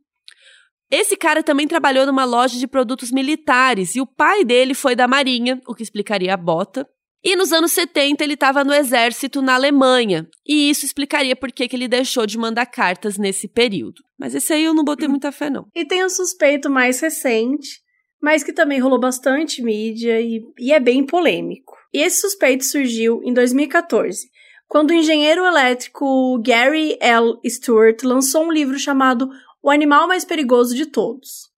Esse 0.92 1.16
cara 1.16 1.44
também 1.44 1.68
trabalhou 1.68 2.06
numa 2.06 2.26
loja 2.26 2.58
de 2.58 2.68
produtos 2.68 3.12
militares 3.12 3.96
e 3.96 4.02
o 4.02 4.08
pai 4.08 4.44
dele 4.44 4.74
foi 4.74 4.96
da 4.96 5.08
Marinha, 5.08 5.62
o 5.68 5.76
que 5.76 5.84
explicaria 5.84 6.34
a 6.34 6.38
bota. 6.38 6.88
E 7.24 7.36
nos 7.36 7.52
anos 7.52 7.74
70 7.74 8.24
ele 8.24 8.36
estava 8.36 8.64
no 8.64 8.74
exército 8.74 9.42
na 9.42 9.56
Alemanha, 9.56 10.28
e 10.48 10.70
isso 10.70 10.86
explicaria 10.86 11.36
por 11.36 11.52
que, 11.52 11.68
ele 11.74 11.88
deixou 11.88 12.26
de 12.26 12.38
mandar 12.38 12.66
cartas 12.66 13.18
nesse 13.18 13.48
período. 13.48 14.02
Mas 14.18 14.34
esse 14.34 14.54
aí 14.54 14.64
eu 14.64 14.74
não 14.74 14.86
botei 14.86 15.08
muita 15.08 15.32
fé, 15.32 15.50
não. 15.50 15.68
E 15.76 15.86
tem 15.86 16.04
um 16.04 16.10
suspeito 16.10 16.70
mais 16.70 17.02
recente, 17.02 17.82
mas 18.22 18.42
que 18.42 18.54
também 18.54 18.80
rolou 18.80 19.00
bastante 19.00 19.62
mídia 19.62 20.20
e, 20.22 20.42
e 20.58 20.72
é 20.72 20.80
bem 20.80 21.06
polêmico. 21.06 21.76
E 21.94 22.00
esse 22.00 22.22
suspeito 22.22 22.64
surgiu 22.64 23.22
em 23.24 23.34
2014, 23.34 24.30
quando 24.68 24.92
o 24.92 24.94
engenheiro 24.94 25.46
elétrico 25.46 26.42
Gary 26.42 26.98
L. 27.02 27.38
Stewart 27.46 28.02
lançou 28.04 28.46
um 28.46 28.52
livro 28.52 28.80
chamado 28.80 29.30
O 29.62 29.70
Animal 29.70 30.08
Mais 30.08 30.24
Perigoso 30.24 30.74
de 30.74 30.86
Todos. 30.86 31.50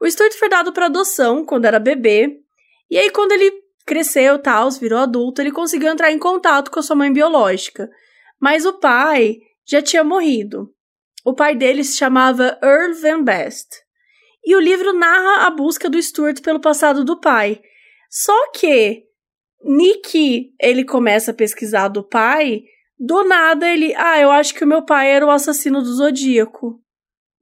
O 0.00 0.10
Stewart 0.10 0.32
foi 0.32 0.48
dado 0.48 0.72
para 0.72 0.86
adoção 0.86 1.44
quando 1.44 1.66
era 1.66 1.78
bebê, 1.78 2.38
e 2.90 2.96
aí 2.96 3.10
quando 3.10 3.32
ele 3.32 3.52
cresceu, 3.90 4.38
tal, 4.38 4.70
virou 4.70 5.00
adulto, 5.00 5.42
ele 5.42 5.50
conseguiu 5.50 5.88
entrar 5.88 6.12
em 6.12 6.18
contato 6.18 6.70
com 6.70 6.78
a 6.78 6.82
sua 6.82 6.94
mãe 6.94 7.12
biológica. 7.12 7.90
Mas 8.40 8.64
o 8.64 8.74
pai 8.74 9.38
já 9.66 9.82
tinha 9.82 10.04
morrido. 10.04 10.72
O 11.24 11.34
pai 11.34 11.56
dele 11.56 11.82
se 11.82 11.96
chamava 11.96 12.56
Earl 12.62 12.94
Van 12.94 13.24
Best. 13.24 13.66
E 14.44 14.54
o 14.54 14.60
livro 14.60 14.92
narra 14.92 15.48
a 15.48 15.50
busca 15.50 15.90
do 15.90 16.00
Stuart 16.00 16.40
pelo 16.40 16.60
passado 16.60 17.04
do 17.04 17.20
pai. 17.20 17.60
Só 18.08 18.52
que 18.52 19.02
Nick, 19.60 20.54
ele 20.60 20.84
começa 20.84 21.32
a 21.32 21.34
pesquisar 21.34 21.88
do 21.88 22.04
pai, 22.04 22.62
do 22.96 23.24
nada 23.24 23.68
ele, 23.68 23.92
ah, 23.96 24.20
eu 24.20 24.30
acho 24.30 24.54
que 24.54 24.62
o 24.62 24.68
meu 24.68 24.84
pai 24.84 25.10
era 25.10 25.26
o 25.26 25.30
assassino 25.30 25.82
do 25.82 25.92
Zodíaco. 25.92 26.80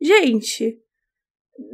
Gente, 0.00 0.78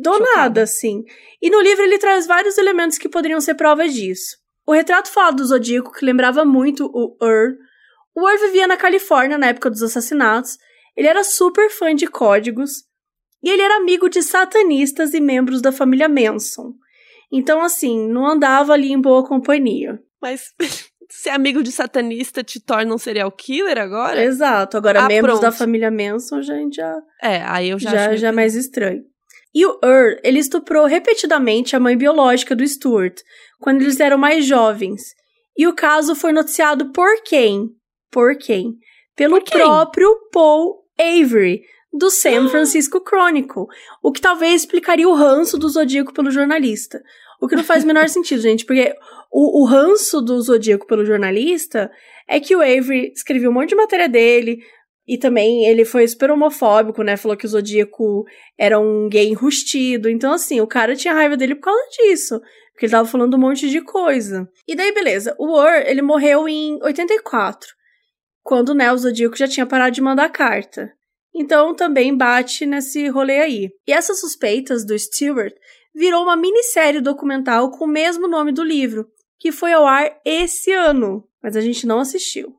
do 0.02 0.14
Chocada. 0.14 0.36
nada, 0.36 0.62
assim. 0.64 1.04
E 1.40 1.48
no 1.48 1.60
livro 1.60 1.84
ele 1.84 1.98
traz 1.98 2.26
vários 2.26 2.58
elementos 2.58 2.98
que 2.98 3.08
poderiam 3.08 3.40
ser 3.40 3.54
prova 3.54 3.88
disso. 3.88 4.42
O 4.66 4.72
retrato 4.72 5.10
falado 5.10 5.36
do 5.36 5.46
Zodíaco, 5.46 5.92
que 5.92 6.04
lembrava 6.04 6.44
muito 6.44 6.86
o 6.86 7.16
Ur. 7.22 7.56
O 8.14 8.22
Ur 8.22 8.38
vivia 8.38 8.66
na 8.66 8.76
Califórnia 8.76 9.36
na 9.36 9.48
época 9.48 9.70
dos 9.70 9.82
assassinatos. 9.82 10.56
Ele 10.96 11.08
era 11.08 11.22
super 11.22 11.70
fã 11.70 11.94
de 11.94 12.06
códigos. 12.06 12.84
E 13.42 13.50
ele 13.50 13.60
era 13.60 13.76
amigo 13.76 14.08
de 14.08 14.22
satanistas 14.22 15.12
e 15.12 15.20
membros 15.20 15.60
da 15.60 15.70
família 15.70 16.08
Manson. 16.08 16.72
Então, 17.30 17.60
assim, 17.62 18.08
não 18.08 18.26
andava 18.26 18.72
ali 18.72 18.90
em 18.90 19.00
boa 19.00 19.26
companhia. 19.26 20.00
Mas 20.20 20.54
ser 21.10 21.30
amigo 21.30 21.62
de 21.62 21.70
satanista 21.70 22.42
te 22.42 22.58
torna 22.58 22.94
um 22.94 22.98
serial 22.98 23.30
killer 23.30 23.78
agora? 23.78 24.24
Exato. 24.24 24.78
Agora, 24.78 25.00
ah, 25.00 25.08
membros 25.08 25.38
pronto. 25.38 25.42
da 25.42 25.52
família 25.52 25.90
Manson 25.90 26.40
já, 26.40 26.54
já. 26.72 27.02
É, 27.22 27.42
aí 27.42 27.68
eu 27.68 27.78
já 27.78 27.90
Já, 27.90 28.16
já 28.16 28.28
é 28.28 28.32
mais 28.32 28.54
estranho. 28.54 29.04
E 29.54 29.64
o 29.64 29.78
Ur, 29.82 30.18
ele 30.24 30.40
estuprou 30.40 30.86
repetidamente 30.86 31.76
a 31.76 31.80
mãe 31.80 31.96
biológica 31.96 32.56
do 32.56 32.66
Stuart, 32.66 33.20
quando 33.60 33.82
eles 33.82 34.00
eram 34.00 34.18
mais 34.18 34.44
jovens. 34.44 35.14
E 35.56 35.66
o 35.66 35.74
caso 35.74 36.16
foi 36.16 36.32
noticiado 36.32 36.90
por 36.90 37.22
quem? 37.22 37.70
Por 38.10 38.36
quem? 38.36 38.74
Pelo 39.14 39.36
por 39.36 39.44
quem? 39.44 39.60
próprio 39.60 40.12
Paul 40.32 40.84
Avery, 40.98 41.62
do 41.92 42.10
San 42.10 42.48
Francisco 42.48 43.00
Chronicle, 43.00 43.66
o 44.02 44.10
que 44.10 44.20
talvez 44.20 44.62
explicaria 44.62 45.08
o 45.08 45.14
ranço 45.14 45.56
do 45.56 45.68
Zodíaco 45.68 46.12
pelo 46.12 46.30
jornalista. 46.30 47.00
O 47.40 47.46
que 47.46 47.54
não 47.54 47.62
faz 47.62 47.84
o 47.84 47.86
menor 47.86 48.08
sentido, 48.10 48.42
gente, 48.42 48.64
porque 48.64 48.92
o, 49.30 49.62
o 49.62 49.64
ranço 49.64 50.20
do 50.20 50.40
Zodíaco 50.42 50.86
pelo 50.86 51.04
jornalista 51.04 51.90
é 52.28 52.40
que 52.40 52.56
o 52.56 52.60
Avery 52.60 53.12
escreveu 53.14 53.50
um 53.50 53.54
monte 53.54 53.70
de 53.70 53.76
matéria 53.76 54.08
dele, 54.08 54.58
e 55.06 55.18
também 55.18 55.66
ele 55.66 55.84
foi 55.84 56.08
super 56.08 56.30
homofóbico, 56.30 57.02
né? 57.02 57.16
Falou 57.16 57.36
que 57.36 57.44
o 57.44 57.48
Zodíaco 57.48 58.24
era 58.58 58.78
um 58.80 59.08
gay 59.08 59.28
enrustido. 59.28 60.08
Então, 60.08 60.32
assim, 60.32 60.60
o 60.60 60.66
cara 60.66 60.96
tinha 60.96 61.12
raiva 61.12 61.36
dele 61.36 61.54
por 61.54 61.64
causa 61.64 61.82
disso. 61.90 62.40
Porque 62.72 62.86
ele 62.86 62.92
tava 62.92 63.08
falando 63.08 63.34
um 63.34 63.40
monte 63.40 63.68
de 63.68 63.82
coisa. 63.82 64.48
E 64.66 64.74
daí, 64.74 64.92
beleza. 64.92 65.36
O 65.38 65.56
War, 65.56 65.86
ele 65.86 66.00
morreu 66.00 66.48
em 66.48 66.82
84. 66.82 67.68
Quando, 68.42 68.74
né, 68.74 68.90
o 68.92 68.96
Zodíaco 68.96 69.36
já 69.36 69.46
tinha 69.46 69.66
parado 69.66 69.94
de 69.94 70.00
mandar 70.00 70.30
carta. 70.30 70.90
Então, 71.34 71.74
também 71.74 72.16
bate 72.16 72.64
nesse 72.64 73.06
rolê 73.08 73.40
aí. 73.40 73.70
E 73.86 73.92
essas 73.92 74.20
suspeitas 74.20 74.86
do 74.86 74.98
Stewart 74.98 75.52
virou 75.94 76.22
uma 76.22 76.36
minissérie 76.36 77.00
documental 77.00 77.70
com 77.70 77.84
o 77.84 77.88
mesmo 77.88 78.26
nome 78.26 78.52
do 78.52 78.64
livro, 78.64 79.06
que 79.38 79.52
foi 79.52 79.72
ao 79.72 79.86
ar 79.86 80.18
esse 80.24 80.72
ano. 80.72 81.28
Mas 81.42 81.56
a 81.56 81.60
gente 81.60 81.86
não 81.86 82.00
assistiu. 82.00 82.56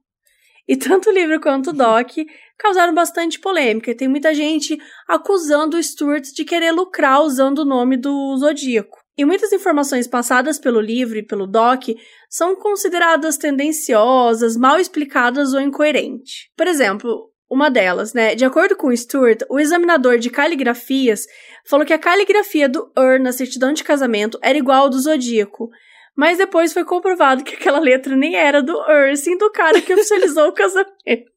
E 0.68 0.76
tanto 0.76 1.10
o 1.10 1.14
livro 1.14 1.40
quanto 1.40 1.70
o 1.70 1.74
doc 1.74 2.12
causaram 2.58 2.94
bastante 2.94 3.40
polêmica. 3.40 3.96
Tem 3.96 4.08
muita 4.08 4.34
gente 4.34 4.78
acusando 5.08 5.78
o 5.78 5.84
Stuart 5.84 6.26
de 6.34 6.44
querer 6.44 6.72
lucrar 6.72 7.22
usando 7.22 7.60
o 7.60 7.66
nome 7.66 7.98
do 7.98 8.36
Zodíaco. 8.38 8.98
E 9.18 9.24
muitas 9.24 9.54
informações 9.54 10.08
passadas 10.08 10.60
pelo 10.60 10.82
livro 10.82 11.18
e 11.18 11.24
pelo 11.24 11.48
doc 11.48 11.84
são 12.30 12.56
consideradas 12.56 13.38
tendenciosas, 13.38 14.58
mal 14.58 14.78
explicadas 14.78 15.54
ou 15.54 15.62
incoerentes. 15.62 16.50
Por 16.58 16.68
exemplo, 16.68 17.32
uma 17.50 17.70
delas, 17.70 18.14
né? 18.14 18.36
De 18.36 18.44
acordo 18.44 18.76
com 18.76 18.88
o 18.88 18.98
Stuart, 18.98 19.42
o 19.50 19.60
examinador 19.60 20.18
de 20.18 20.30
caligrafias 20.30 21.26
falou 21.66 21.86
que 21.86 21.94
a 21.94 22.00
caligrafia 22.00 22.68
do 22.68 22.92
Ur 22.98 23.20
na 23.20 23.32
certidão 23.32 23.72
de 23.72 23.84
casamento 23.84 24.38
era 24.42 24.58
igual 24.58 24.84
ao 24.84 24.90
do 24.90 25.00
Zodíaco, 25.00 25.70
mas 26.16 26.38
depois 26.38 26.72
foi 26.72 26.86
comprovado 26.86 27.44
que 27.44 27.56
aquela 27.56 27.80
letra 27.80 28.16
nem 28.16 28.36
era 28.36 28.64
do 28.64 28.74
Ursin, 28.74 29.38
do 29.38 29.52
cara 29.52 29.82
que 29.82 29.94
oficializou 29.94 30.48
o 30.48 30.54
casamento. 30.56 31.36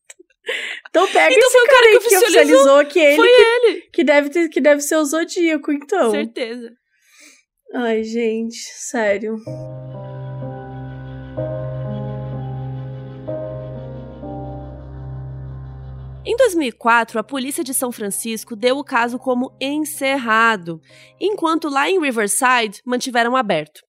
Então 0.88 1.06
pega 1.08 1.34
então, 1.34 1.48
esse 1.48 1.66
cara, 1.66 1.68
cara 1.68 1.98
que, 1.98 2.08
que 2.08 2.16
oficializou, 2.16 2.86
que 2.86 2.98
ele, 2.98 3.16
foi 3.16 3.28
que, 3.28 3.42
ele. 3.42 3.80
Que 3.92 4.04
deve, 4.04 4.30
ter, 4.30 4.48
que 4.48 4.60
deve 4.60 4.80
ser 4.80 4.96
o 4.96 5.04
Zodíaco, 5.04 5.72
então. 5.72 6.10
Certeza. 6.10 6.72
Ai, 7.74 8.02
gente, 8.02 8.56
sério. 8.56 9.36
Em 16.24 16.36
2004, 16.36 17.18
a 17.18 17.24
polícia 17.24 17.64
de 17.64 17.74
São 17.74 17.90
Francisco 17.90 18.54
deu 18.54 18.78
o 18.78 18.84
caso 18.84 19.18
como 19.18 19.54
encerrado, 19.60 20.80
enquanto 21.20 21.68
lá 21.68 21.90
em 21.90 22.00
Riverside 22.00 22.82
mantiveram 22.84 23.34
aberto. 23.34 23.88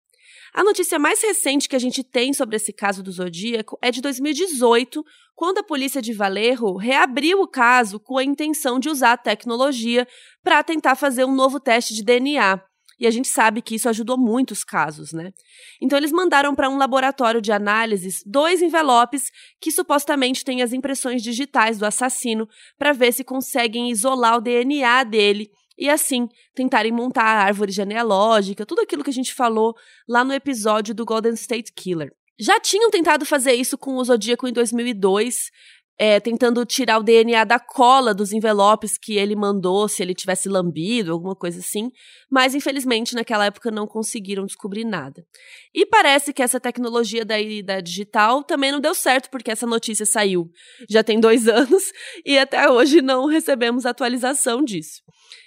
A 0.54 0.64
notícia 0.64 0.98
mais 0.98 1.22
recente 1.22 1.70
que 1.70 1.76
a 1.76 1.80
gente 1.80 2.04
tem 2.04 2.34
sobre 2.34 2.56
esse 2.56 2.74
caso 2.74 3.04
do 3.04 3.12
Zodíaco 3.12 3.78
é 3.82 3.92
de 3.92 4.02
2018, 4.02 5.04
quando 5.36 5.60
a 5.60 5.64
polícia 5.64 6.02
de 6.02 6.14
Valerro 6.14 6.76
reabriu 6.76 7.42
o 7.42 7.48
caso 7.48 8.00
com 8.00 8.18
a 8.18 8.24
intenção 8.24 8.80
de 8.80 8.90
usar 8.90 9.14
a 9.14 9.18
tecnologia 9.18 10.08
para 10.44 10.64
tentar 10.64 10.96
fazer 10.96 11.24
um 11.24 11.34
novo 11.34 11.60
teste 11.60 11.94
de 11.94 12.04
DNA. 12.04 12.62
E 13.00 13.08
a 13.08 13.12
gente 13.12 13.30
sabe 13.30 13.62
que 13.62 13.76
isso 13.76 13.88
ajudou 13.88 14.18
muitos 14.18 14.64
casos, 14.64 15.14
né? 15.14 15.32
Então 15.82 15.98
eles 15.98 16.12
mandaram 16.12 16.54
para 16.54 16.70
um 16.70 16.78
laboratório 16.78 17.42
de 17.42 17.52
análises 17.52 18.22
dois 18.26 18.62
envelopes 18.62 19.32
que 19.62 19.72
supostamente 19.72 20.44
têm 20.44 20.62
as 20.62 20.74
impressões 20.74 21.24
digitais 21.24 21.78
do 21.78 21.86
assassino 21.86 22.46
para 22.78 22.92
ver 22.92 23.14
se 23.14 23.24
conseguem 23.24 23.90
isolar 23.90 24.36
o 24.36 24.42
DNA 24.42 25.06
dele 25.06 25.50
e 25.80 25.90
assim 25.90 26.28
tentarem 26.54 26.92
montar 26.92 27.24
a 27.24 27.44
árvore 27.44 27.72
genealógica, 27.72 28.66
tudo 28.66 28.82
aquilo 28.82 29.04
que 29.04 29.10
a 29.10 29.14
gente 29.14 29.34
falou 29.34 29.74
lá 30.08 30.26
no 30.26 30.34
episódio 30.34 30.94
do 30.94 31.06
Golden 31.06 31.34
State 31.34 31.72
Killer. 31.74 32.12
Já 32.38 32.60
tinham 32.60 32.92
tentado 32.92 33.26
fazer 33.26 33.54
isso 33.54 33.78
com 33.78 33.96
o 33.96 34.04
Zodíaco 34.04 34.48
em 34.48 34.54
2002, 34.54 35.50
é, 36.02 36.18
tentando 36.18 36.66
tirar 36.66 36.98
o 36.98 37.04
DNA 37.04 37.44
da 37.44 37.60
cola 37.60 38.14
dos 38.14 38.32
envelopes 38.32 38.98
que 38.98 39.18
ele 39.18 39.36
mandou, 39.36 39.90
se 39.90 40.02
ele 40.02 40.14
tivesse 40.14 40.48
lambido, 40.48 41.12
alguma 41.12 41.36
coisa 41.36 41.60
assim, 41.60 41.92
mas 42.32 42.56
infelizmente 42.56 43.14
naquela 43.14 43.46
época 43.46 43.70
não 43.70 43.86
conseguiram 43.86 44.46
descobrir 44.46 44.86
nada. 44.86 45.26
E 45.76 45.86
parece 45.86 46.32
que 46.32 46.42
essa 46.42 46.58
tecnologia 46.58 47.26
da, 47.26 47.36
da 47.66 47.82
digital 47.82 48.42
também 48.44 48.72
não 48.72 48.80
deu 48.80 48.96
certo, 48.96 49.30
porque 49.30 49.52
essa 49.52 49.68
notícia 49.68 50.06
saiu 50.06 50.50
já 50.90 51.04
tem 51.04 51.20
dois 51.20 51.48
anos 51.50 51.92
e 52.26 52.38
até 52.38 52.70
hoje 52.70 53.02
não 53.02 53.26
recebemos 53.26 53.86
atualização 53.86 54.64
disso. 54.64 55.02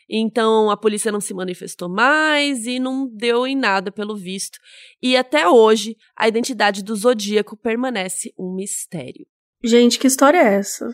Então 0.09 0.71
a 0.71 0.77
polícia 0.77 1.13
não 1.13 1.21
se 1.21 1.35
manifestou 1.35 1.89
mais 1.89 2.67
e 2.67 2.79
não 2.79 3.09
deu 3.09 3.47
em 3.47 3.57
nada 3.57 3.91
pelo 3.91 4.17
visto. 4.17 4.59
E 5.01 5.17
até 5.17 5.49
hoje 5.49 5.97
a 6.17 6.29
identidade 6.29 6.83
do 6.83 6.95
Zodíaco 6.95 7.57
permanece 7.57 8.33
um 8.39 8.55
mistério. 8.55 9.27
Gente, 9.65 9.99
que 9.99 10.07
história 10.07 10.39
é 10.39 10.55
essa? 10.55 10.89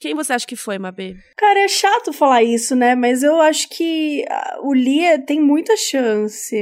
Quem 0.00 0.14
você 0.14 0.32
acha 0.32 0.46
que 0.46 0.54
foi, 0.54 0.78
Mabê? 0.78 1.16
Cara, 1.36 1.60
é 1.60 1.68
chato 1.68 2.12
falar 2.12 2.44
isso, 2.44 2.76
né? 2.76 2.94
Mas 2.94 3.22
eu 3.22 3.40
acho 3.40 3.68
que 3.68 4.24
ah, 4.28 4.60
o 4.62 4.72
Lia 4.72 5.18
tem 5.18 5.40
muita 5.40 5.76
chance. 5.76 6.54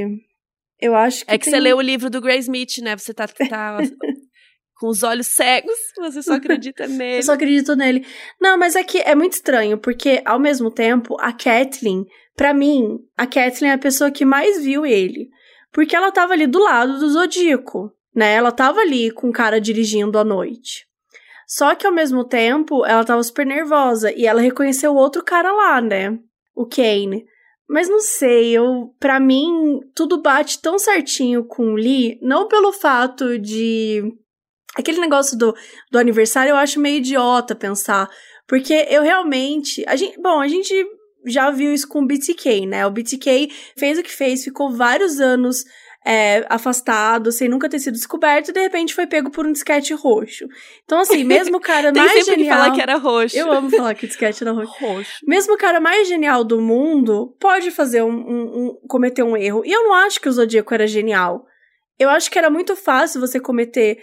Eu 0.79 0.95
acho 0.95 1.23
que. 1.23 1.31
É 1.31 1.37
que 1.37 1.45
tem... 1.45 1.53
você 1.53 1.59
leu 1.59 1.77
o 1.77 1.81
livro 1.81 2.09
do 2.09 2.21
Gray 2.21 2.39
Smith, 2.39 2.79
né? 2.79 2.97
Você 2.97 3.13
tá, 3.13 3.27
tá 3.27 3.77
com 4.79 4.87
os 4.87 5.03
olhos 5.03 5.27
cegos, 5.27 5.77
você 5.97 6.21
só 6.21 6.33
acredita 6.33 6.85
nele. 6.87 7.19
Eu 7.19 7.23
só 7.23 7.33
acredito 7.33 7.75
nele. 7.75 8.05
Não, 8.39 8.57
mas 8.57 8.75
é 8.75 8.83
que 8.83 8.99
é 8.99 9.15
muito 9.15 9.33
estranho, 9.33 9.77
porque 9.77 10.21
ao 10.25 10.39
mesmo 10.39 10.71
tempo, 10.71 11.15
a 11.19 11.31
Kathleen, 11.31 12.05
para 12.35 12.53
mim, 12.53 12.99
a 13.17 13.25
Kathleen 13.25 13.71
é 13.71 13.75
a 13.75 13.79
pessoa 13.79 14.11
que 14.11 14.25
mais 14.25 14.63
viu 14.63 14.85
ele. 14.85 15.29
Porque 15.71 15.95
ela 15.95 16.11
tava 16.11 16.33
ali 16.33 16.47
do 16.47 16.59
lado 16.59 16.99
do 16.99 17.09
Zodíaco, 17.09 17.91
né? 18.15 18.33
Ela 18.33 18.51
tava 18.51 18.79
ali 18.79 19.11
com 19.11 19.29
o 19.29 19.33
cara 19.33 19.59
dirigindo 19.59 20.17
à 20.17 20.23
noite. 20.23 20.87
Só 21.47 21.75
que 21.75 21.87
ao 21.87 21.93
mesmo 21.93 22.23
tempo, 22.23 22.85
ela 22.85 23.05
tava 23.05 23.23
super 23.23 23.45
nervosa 23.45 24.11
e 24.11 24.25
ela 24.25 24.41
reconheceu 24.41 24.91
o 24.91 24.97
outro 24.97 25.23
cara 25.23 25.51
lá, 25.51 25.79
né? 25.81 26.17
O 26.55 26.65
Kane. 26.65 27.25
Mas 27.69 27.89
não 27.89 27.99
sei, 27.99 28.51
eu, 28.51 28.93
para 28.99 29.19
mim, 29.19 29.79
tudo 29.93 30.21
bate 30.21 30.61
tão 30.61 30.79
certinho 30.79 31.43
com 31.43 31.73
o 31.73 31.75
Lee, 31.75 32.17
não 32.21 32.47
pelo 32.47 32.71
fato 32.71 33.37
de 33.37 34.03
Aquele 34.77 34.99
negócio 34.99 35.37
do, 35.37 35.55
do 35.91 35.97
aniversário 35.97 36.51
eu 36.51 36.55
acho 36.55 36.79
meio 36.79 36.97
idiota 36.97 37.55
pensar. 37.55 38.09
Porque 38.47 38.87
eu 38.89 39.03
realmente. 39.03 39.83
A 39.87 39.95
gente, 39.95 40.19
bom, 40.21 40.39
a 40.39 40.47
gente 40.47 40.73
já 41.25 41.51
viu 41.51 41.73
isso 41.73 41.87
com 41.87 42.01
o 42.01 42.07
BTK, 42.07 42.65
né? 42.65 42.85
O 42.85 42.91
BTK 42.91 43.51
fez 43.77 43.97
o 43.97 44.03
que 44.03 44.11
fez, 44.11 44.43
ficou 44.43 44.71
vários 44.71 45.19
anos 45.19 45.65
é, 46.05 46.45
afastado, 46.49 47.33
sem 47.33 47.49
nunca 47.49 47.67
ter 47.67 47.79
sido 47.79 47.95
descoberto, 47.95 48.49
e 48.49 48.53
de 48.53 48.61
repente 48.61 48.95
foi 48.95 49.05
pego 49.05 49.29
por 49.29 49.45
um 49.45 49.51
disquete 49.51 49.93
roxo. 49.93 50.47
Então, 50.85 50.99
assim, 50.99 51.25
mesmo 51.25 51.57
o 51.57 51.59
cara 51.59 51.91
Tem 51.91 52.01
mais 52.01 52.23
sempre 52.23 52.43
genial. 52.43 52.55
que 52.55 52.63
falar 52.63 52.75
que 52.75 52.81
era 52.81 52.95
roxo. 52.95 53.37
Eu 53.37 53.51
amo 53.51 53.69
falar 53.69 53.93
que 53.93 54.05
o 54.05 54.07
disquete 54.07 54.41
era 54.41 54.53
roxo. 54.53 54.73
roxo. 54.79 55.19
Mesmo 55.27 55.55
o 55.55 55.57
cara 55.57 55.81
mais 55.81 56.07
genial 56.07 56.45
do 56.45 56.61
mundo 56.61 57.35
pode 57.37 57.71
fazer 57.71 58.03
um, 58.03 58.09
um, 58.09 58.41
um, 58.43 58.87
cometer 58.87 59.23
um 59.23 59.35
erro. 59.35 59.63
E 59.65 59.71
eu 59.71 59.83
não 59.83 59.93
acho 59.93 60.21
que 60.21 60.29
o 60.29 60.31
Zodíaco 60.31 60.73
era 60.73 60.87
genial. 60.87 61.45
Eu 61.99 62.09
acho 62.09 62.31
que 62.31 62.37
era 62.37 62.49
muito 62.49 62.75
fácil 62.75 63.19
você 63.19 63.37
cometer 63.37 63.97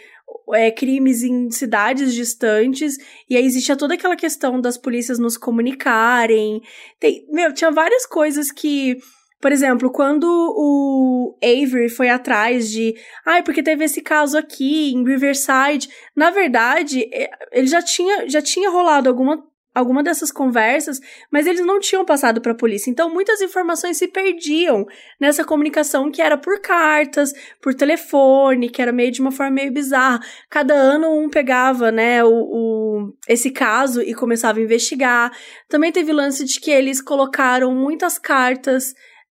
é, 0.52 0.70
crimes 0.70 1.22
em 1.22 1.50
cidades 1.50 2.14
distantes, 2.14 2.96
e 3.28 3.36
aí 3.36 3.44
existia 3.44 3.76
toda 3.76 3.94
aquela 3.94 4.16
questão 4.16 4.60
das 4.60 4.76
polícias 4.76 5.18
nos 5.18 5.36
comunicarem. 5.36 6.62
Tem, 7.00 7.26
meu, 7.30 7.52
tinha 7.52 7.70
várias 7.70 8.06
coisas 8.06 8.50
que. 8.50 8.96
Por 9.40 9.52
exemplo, 9.52 9.90
quando 9.90 10.24
o 10.26 11.36
Avery 11.42 11.90
foi 11.90 12.08
atrás 12.08 12.70
de. 12.70 12.94
Ai, 13.26 13.40
ah, 13.40 13.42
porque 13.42 13.62
teve 13.62 13.84
esse 13.84 14.00
caso 14.00 14.38
aqui 14.38 14.92
em 14.92 15.04
Riverside. 15.04 15.88
Na 16.16 16.30
verdade, 16.30 17.08
é, 17.12 17.30
ele 17.52 17.66
já 17.66 17.82
tinha, 17.82 18.28
já 18.28 18.40
tinha 18.40 18.70
rolado 18.70 19.08
alguma 19.08 19.44
alguma 19.74 20.02
dessas 20.02 20.30
conversas, 20.30 21.00
mas 21.30 21.46
eles 21.46 21.66
não 21.66 21.80
tinham 21.80 22.04
passado 22.04 22.40
para 22.40 22.52
a 22.52 22.56
polícia. 22.56 22.90
Então 22.90 23.12
muitas 23.12 23.40
informações 23.40 23.96
se 23.96 24.06
perdiam 24.06 24.86
nessa 25.20 25.44
comunicação 25.44 26.10
que 26.10 26.22
era 26.22 26.38
por 26.38 26.60
cartas, 26.60 27.32
por 27.60 27.74
telefone, 27.74 28.70
que 28.70 28.80
era 28.80 28.92
meio 28.92 29.10
de 29.10 29.20
uma 29.20 29.32
forma 29.32 29.52
meio 29.52 29.72
bizarra. 29.72 30.20
Cada 30.48 30.74
ano 30.74 31.12
um 31.12 31.28
pegava, 31.28 31.90
né, 31.90 32.24
o, 32.24 32.30
o 32.30 33.12
esse 33.28 33.50
caso 33.50 34.00
e 34.00 34.14
começava 34.14 34.58
a 34.60 34.62
investigar. 34.62 35.32
Também 35.68 35.90
teve 35.90 36.12
lance 36.12 36.44
de 36.44 36.60
que 36.60 36.70
eles 36.70 37.02
colocaram 37.02 37.74
muitas 37.74 38.18
cartas 38.18 38.94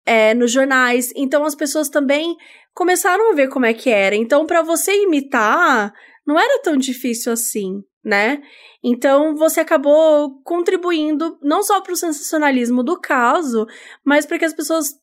é, 0.05 0.35
nos 0.35 0.51
jornais, 0.51 1.11
então 1.16 1.45
as 1.45 1.55
pessoas 1.55 1.89
também 1.89 2.37
começaram 2.74 3.30
a 3.30 3.35
ver 3.35 3.49
como 3.49 3.66
é 3.66 3.72
que 3.72 3.89
era. 3.89 4.16
Então 4.16 4.47
para 4.47 4.62
você 4.62 4.93
imitar 5.05 5.93
não 6.27 6.39
era 6.39 6.61
tão 6.62 6.77
difícil 6.77 7.33
assim, 7.33 7.83
né? 8.03 8.43
Então 8.83 9.35
você 9.35 9.61
acabou 9.61 10.41
contribuindo 10.43 11.39
não 11.43 11.62
só 11.62 11.81
para 11.81 11.93
o 11.93 11.97
sensacionalismo 11.97 12.83
do 12.83 13.01
caso, 13.01 13.66
mas 14.05 14.27
para 14.27 14.39
que 14.39 14.45
as 14.45 14.55
pessoas 14.55 14.95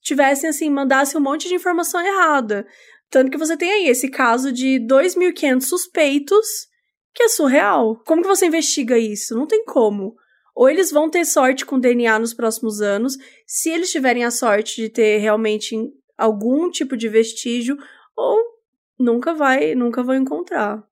tivessem 0.00 0.48
assim, 0.48 0.70
mandassem 0.70 1.20
um 1.20 1.24
monte 1.24 1.48
de 1.48 1.54
informação 1.54 2.00
errada. 2.00 2.66
Tanto 3.10 3.30
que 3.30 3.38
você 3.38 3.56
tem 3.56 3.70
aí 3.70 3.88
esse 3.88 4.08
caso 4.08 4.52
de 4.52 4.80
2.500 4.88 5.60
suspeitos, 5.62 6.46
que 7.14 7.22
é 7.22 7.28
surreal. 7.28 8.00
Como 8.04 8.22
que 8.22 8.28
você 8.28 8.46
investiga 8.46 8.98
isso? 8.98 9.36
Não 9.36 9.46
tem 9.46 9.64
como. 9.64 10.14
Ou 10.54 10.68
eles 10.68 10.90
vão 10.90 11.10
ter 11.10 11.24
sorte 11.24 11.66
com 11.66 11.78
DNA 11.78 12.18
nos 12.18 12.32
próximos 12.32 12.80
anos, 12.80 13.16
se 13.46 13.70
eles 13.70 13.90
tiverem 13.90 14.24
a 14.24 14.30
sorte 14.30 14.82
de 14.82 14.88
ter 14.88 15.18
realmente 15.18 15.76
algum 16.16 16.70
tipo 16.70 16.96
de 16.96 17.08
vestígio, 17.08 17.76
ou 18.16 18.55
nunca 18.98 19.34
vai, 19.34 19.74
nunca 19.74 20.02
vão 20.02 20.14
encontrar. 20.14 20.86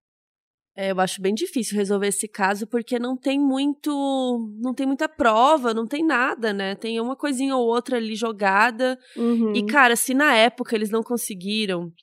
É, 0.77 0.91
eu 0.91 0.99
acho 0.99 1.21
bem 1.21 1.33
difícil 1.33 1.77
resolver 1.77 2.07
esse 2.07 2.27
caso 2.27 2.67
porque 2.67 2.99
não 2.99 3.15
tem 3.15 3.39
muito, 3.39 3.89
não 4.59 4.73
tem 4.73 4.85
muita 4.85 5.07
prova, 5.07 5.73
não 5.73 5.87
tem 5.87 6.03
nada, 6.03 6.51
né? 6.51 6.75
Tem 6.75 6.99
uma 6.99 7.15
coisinha 7.15 7.55
ou 7.55 7.65
outra 7.65 7.95
ali 7.95 8.13
jogada. 8.13 8.99
Uhum. 9.15 9.53
E 9.55 9.65
cara, 9.65 9.95
se 9.95 10.13
na 10.13 10.35
época 10.35 10.75
eles 10.75 10.89
não 10.89 11.01
conseguiram, 11.01 11.93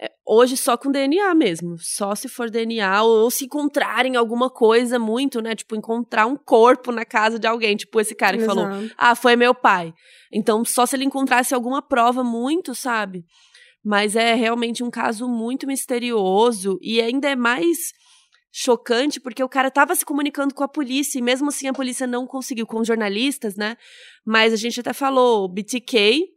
é, 0.00 0.12
hoje 0.26 0.58
só 0.58 0.76
com 0.76 0.92
DNA 0.92 1.34
mesmo, 1.34 1.76
só 1.78 2.14
se 2.14 2.28
for 2.28 2.50
DNA 2.50 3.02
ou, 3.02 3.24
ou, 3.24 3.30
se 3.30 3.46
encontrarem 3.46 4.14
alguma 4.14 4.50
coisa 4.50 4.98
muito, 4.98 5.40
né? 5.40 5.54
Tipo 5.56 5.74
encontrar 5.74 6.26
um 6.26 6.36
corpo 6.36 6.92
na 6.92 7.06
casa 7.06 7.38
de 7.38 7.46
alguém, 7.46 7.76
tipo 7.76 7.98
esse 7.98 8.14
cara 8.14 8.36
que 8.36 8.44
Exato. 8.44 8.60
falou: 8.60 8.90
"Ah, 8.96 9.14
foi 9.14 9.36
meu 9.36 9.54
pai". 9.54 9.94
Então, 10.30 10.64
só 10.66 10.84
se 10.84 10.94
ele 10.94 11.04
encontrasse 11.04 11.54
alguma 11.54 11.80
prova 11.80 12.22
muito, 12.22 12.74
sabe? 12.74 13.24
Mas 13.88 14.16
é 14.16 14.34
realmente 14.34 14.84
um 14.84 14.90
caso 14.90 15.26
muito 15.26 15.66
misterioso 15.66 16.78
e 16.82 17.00
ainda 17.00 17.26
é 17.30 17.34
mais 17.34 17.94
chocante, 18.52 19.18
porque 19.18 19.42
o 19.42 19.48
cara 19.48 19.70
tava 19.70 19.94
se 19.94 20.04
comunicando 20.04 20.52
com 20.54 20.62
a 20.62 20.68
polícia, 20.68 21.18
e 21.18 21.22
mesmo 21.22 21.48
assim 21.48 21.68
a 21.68 21.72
polícia 21.72 22.06
não 22.06 22.26
conseguiu, 22.26 22.66
com 22.66 22.80
os 22.80 22.86
jornalistas, 22.86 23.56
né? 23.56 23.78
Mas 24.26 24.52
a 24.52 24.56
gente 24.56 24.78
até 24.78 24.92
falou, 24.92 25.42
o 25.42 25.48
BTK 25.48 26.28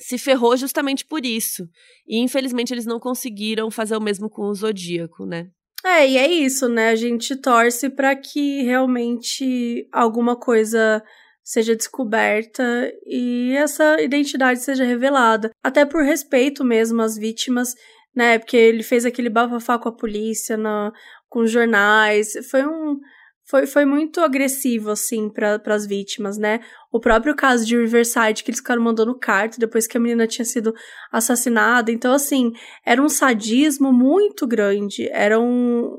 se 0.00 0.18
ferrou 0.18 0.56
justamente 0.56 1.04
por 1.04 1.24
isso. 1.24 1.64
E 2.08 2.18
infelizmente 2.18 2.74
eles 2.74 2.86
não 2.86 2.98
conseguiram 2.98 3.70
fazer 3.70 3.96
o 3.96 4.02
mesmo 4.02 4.28
com 4.28 4.42
o 4.42 4.54
Zodíaco, 4.54 5.24
né? 5.24 5.46
É, 5.84 6.10
e 6.10 6.16
é 6.16 6.26
isso, 6.26 6.68
né? 6.68 6.88
A 6.88 6.96
gente 6.96 7.36
torce 7.36 7.88
para 7.88 8.16
que 8.16 8.62
realmente 8.62 9.88
alguma 9.92 10.34
coisa 10.34 11.00
seja 11.44 11.76
descoberta 11.76 12.90
e 13.06 13.52
essa 13.54 14.00
identidade 14.00 14.60
seja 14.60 14.82
revelada. 14.82 15.50
Até 15.62 15.84
por 15.84 16.02
respeito 16.02 16.64
mesmo 16.64 17.02
às 17.02 17.16
vítimas, 17.16 17.74
né? 18.16 18.38
Porque 18.38 18.56
ele 18.56 18.82
fez 18.82 19.04
aquele 19.04 19.28
bafafá 19.28 19.78
com 19.78 19.90
a 19.90 19.96
polícia 19.96 20.56
na, 20.56 20.90
com 21.28 21.46
jornais. 21.46 22.32
Foi 22.50 22.66
um. 22.66 22.98
Foi, 23.46 23.66
foi 23.66 23.84
muito 23.84 24.22
agressivo, 24.22 24.90
assim, 24.90 25.28
para 25.28 25.60
as 25.66 25.86
vítimas, 25.86 26.38
né? 26.38 26.60
O 26.90 26.98
próprio 26.98 27.36
caso 27.36 27.66
de 27.66 27.76
Riverside, 27.76 28.42
que 28.42 28.50
eles 28.50 28.60
ficaram 28.60 28.80
mandando 28.80 29.18
carta 29.18 29.58
depois 29.58 29.86
que 29.86 29.98
a 29.98 30.00
menina 30.00 30.26
tinha 30.26 30.46
sido 30.46 30.74
assassinada. 31.12 31.92
Então, 31.92 32.14
assim, 32.14 32.52
era 32.86 33.02
um 33.02 33.08
sadismo 33.08 33.92
muito 33.92 34.46
grande. 34.46 35.10
Era 35.10 35.38
um, 35.38 35.94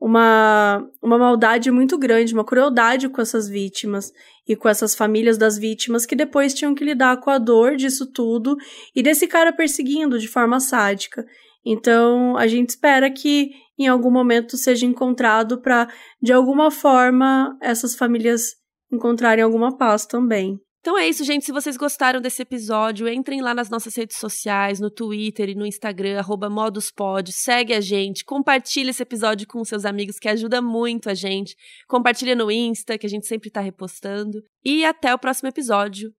uma, 0.00 0.88
uma 1.02 1.18
maldade 1.18 1.70
muito 1.70 1.98
grande, 1.98 2.32
uma 2.32 2.44
crueldade 2.44 3.08
com 3.08 3.20
essas 3.20 3.48
vítimas 3.48 4.10
e 4.48 4.56
com 4.56 4.68
essas 4.68 4.94
famílias 4.94 5.36
das 5.36 5.58
vítimas 5.58 6.06
que 6.06 6.16
depois 6.16 6.54
tinham 6.54 6.74
que 6.74 6.82
lidar 6.82 7.18
com 7.18 7.28
a 7.28 7.36
dor 7.36 7.76
disso 7.76 8.10
tudo 8.10 8.56
e 8.96 9.02
desse 9.02 9.26
cara 9.26 9.52
perseguindo 9.52 10.18
de 10.18 10.26
forma 10.26 10.58
sádica. 10.58 11.26
Então, 11.64 12.36
a 12.38 12.46
gente 12.46 12.70
espera 12.70 13.10
que 13.10 13.50
em 13.78 13.86
algum 13.86 14.10
momento 14.10 14.56
seja 14.56 14.86
encontrado 14.86 15.60
para, 15.60 15.88
de 16.20 16.32
alguma 16.32 16.70
forma, 16.70 17.56
essas 17.60 17.94
famílias 17.94 18.54
encontrarem 18.90 19.44
alguma 19.44 19.76
paz 19.76 20.06
também. 20.06 20.58
Então 20.80 20.96
é 20.96 21.06
isso, 21.06 21.22
gente. 21.24 21.44
Se 21.44 21.52
vocês 21.52 21.76
gostaram 21.76 22.20
desse 22.20 22.40
episódio, 22.40 23.06
entrem 23.06 23.42
lá 23.42 23.52
nas 23.52 23.68
nossas 23.68 23.94
redes 23.94 24.16
sociais, 24.16 24.80
no 24.80 24.90
Twitter 24.90 25.50
e 25.50 25.54
no 25.54 25.66
Instagram, 25.66 26.22
moduspod, 26.50 27.30
segue 27.32 27.74
a 27.74 27.80
gente, 27.80 28.24
compartilha 28.24 28.90
esse 28.90 29.02
episódio 29.02 29.46
com 29.46 29.62
seus 29.62 29.84
amigos, 29.84 30.18
que 30.18 30.28
ajuda 30.28 30.62
muito 30.62 31.10
a 31.10 31.14
gente. 31.14 31.54
Compartilha 31.86 32.34
no 32.34 32.50
Insta, 32.50 32.96
que 32.96 33.06
a 33.06 33.10
gente 33.10 33.26
sempre 33.26 33.50
tá 33.50 33.60
repostando. 33.60 34.42
E 34.64 34.84
até 34.84 35.14
o 35.14 35.18
próximo 35.18 35.48
episódio. 35.50 36.10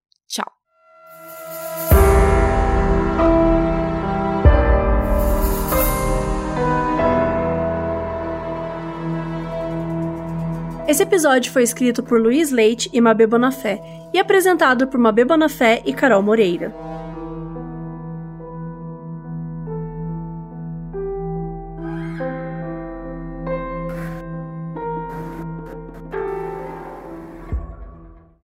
Esse 10.92 11.04
episódio 11.04 11.54
foi 11.54 11.64
escrito 11.64 12.04
por 12.04 12.22
Luiz 12.22 12.52
Leite 12.52 12.90
e 12.92 13.00
Mabê 13.00 13.26
Bonafé 13.26 13.82
e 14.14 14.20
apresentado 14.20 14.86
por 14.88 15.00
Mabê 15.00 15.24
Bonafé 15.24 15.82
e 15.86 15.94
Carol 15.94 16.22
Moreira. 16.22 17.01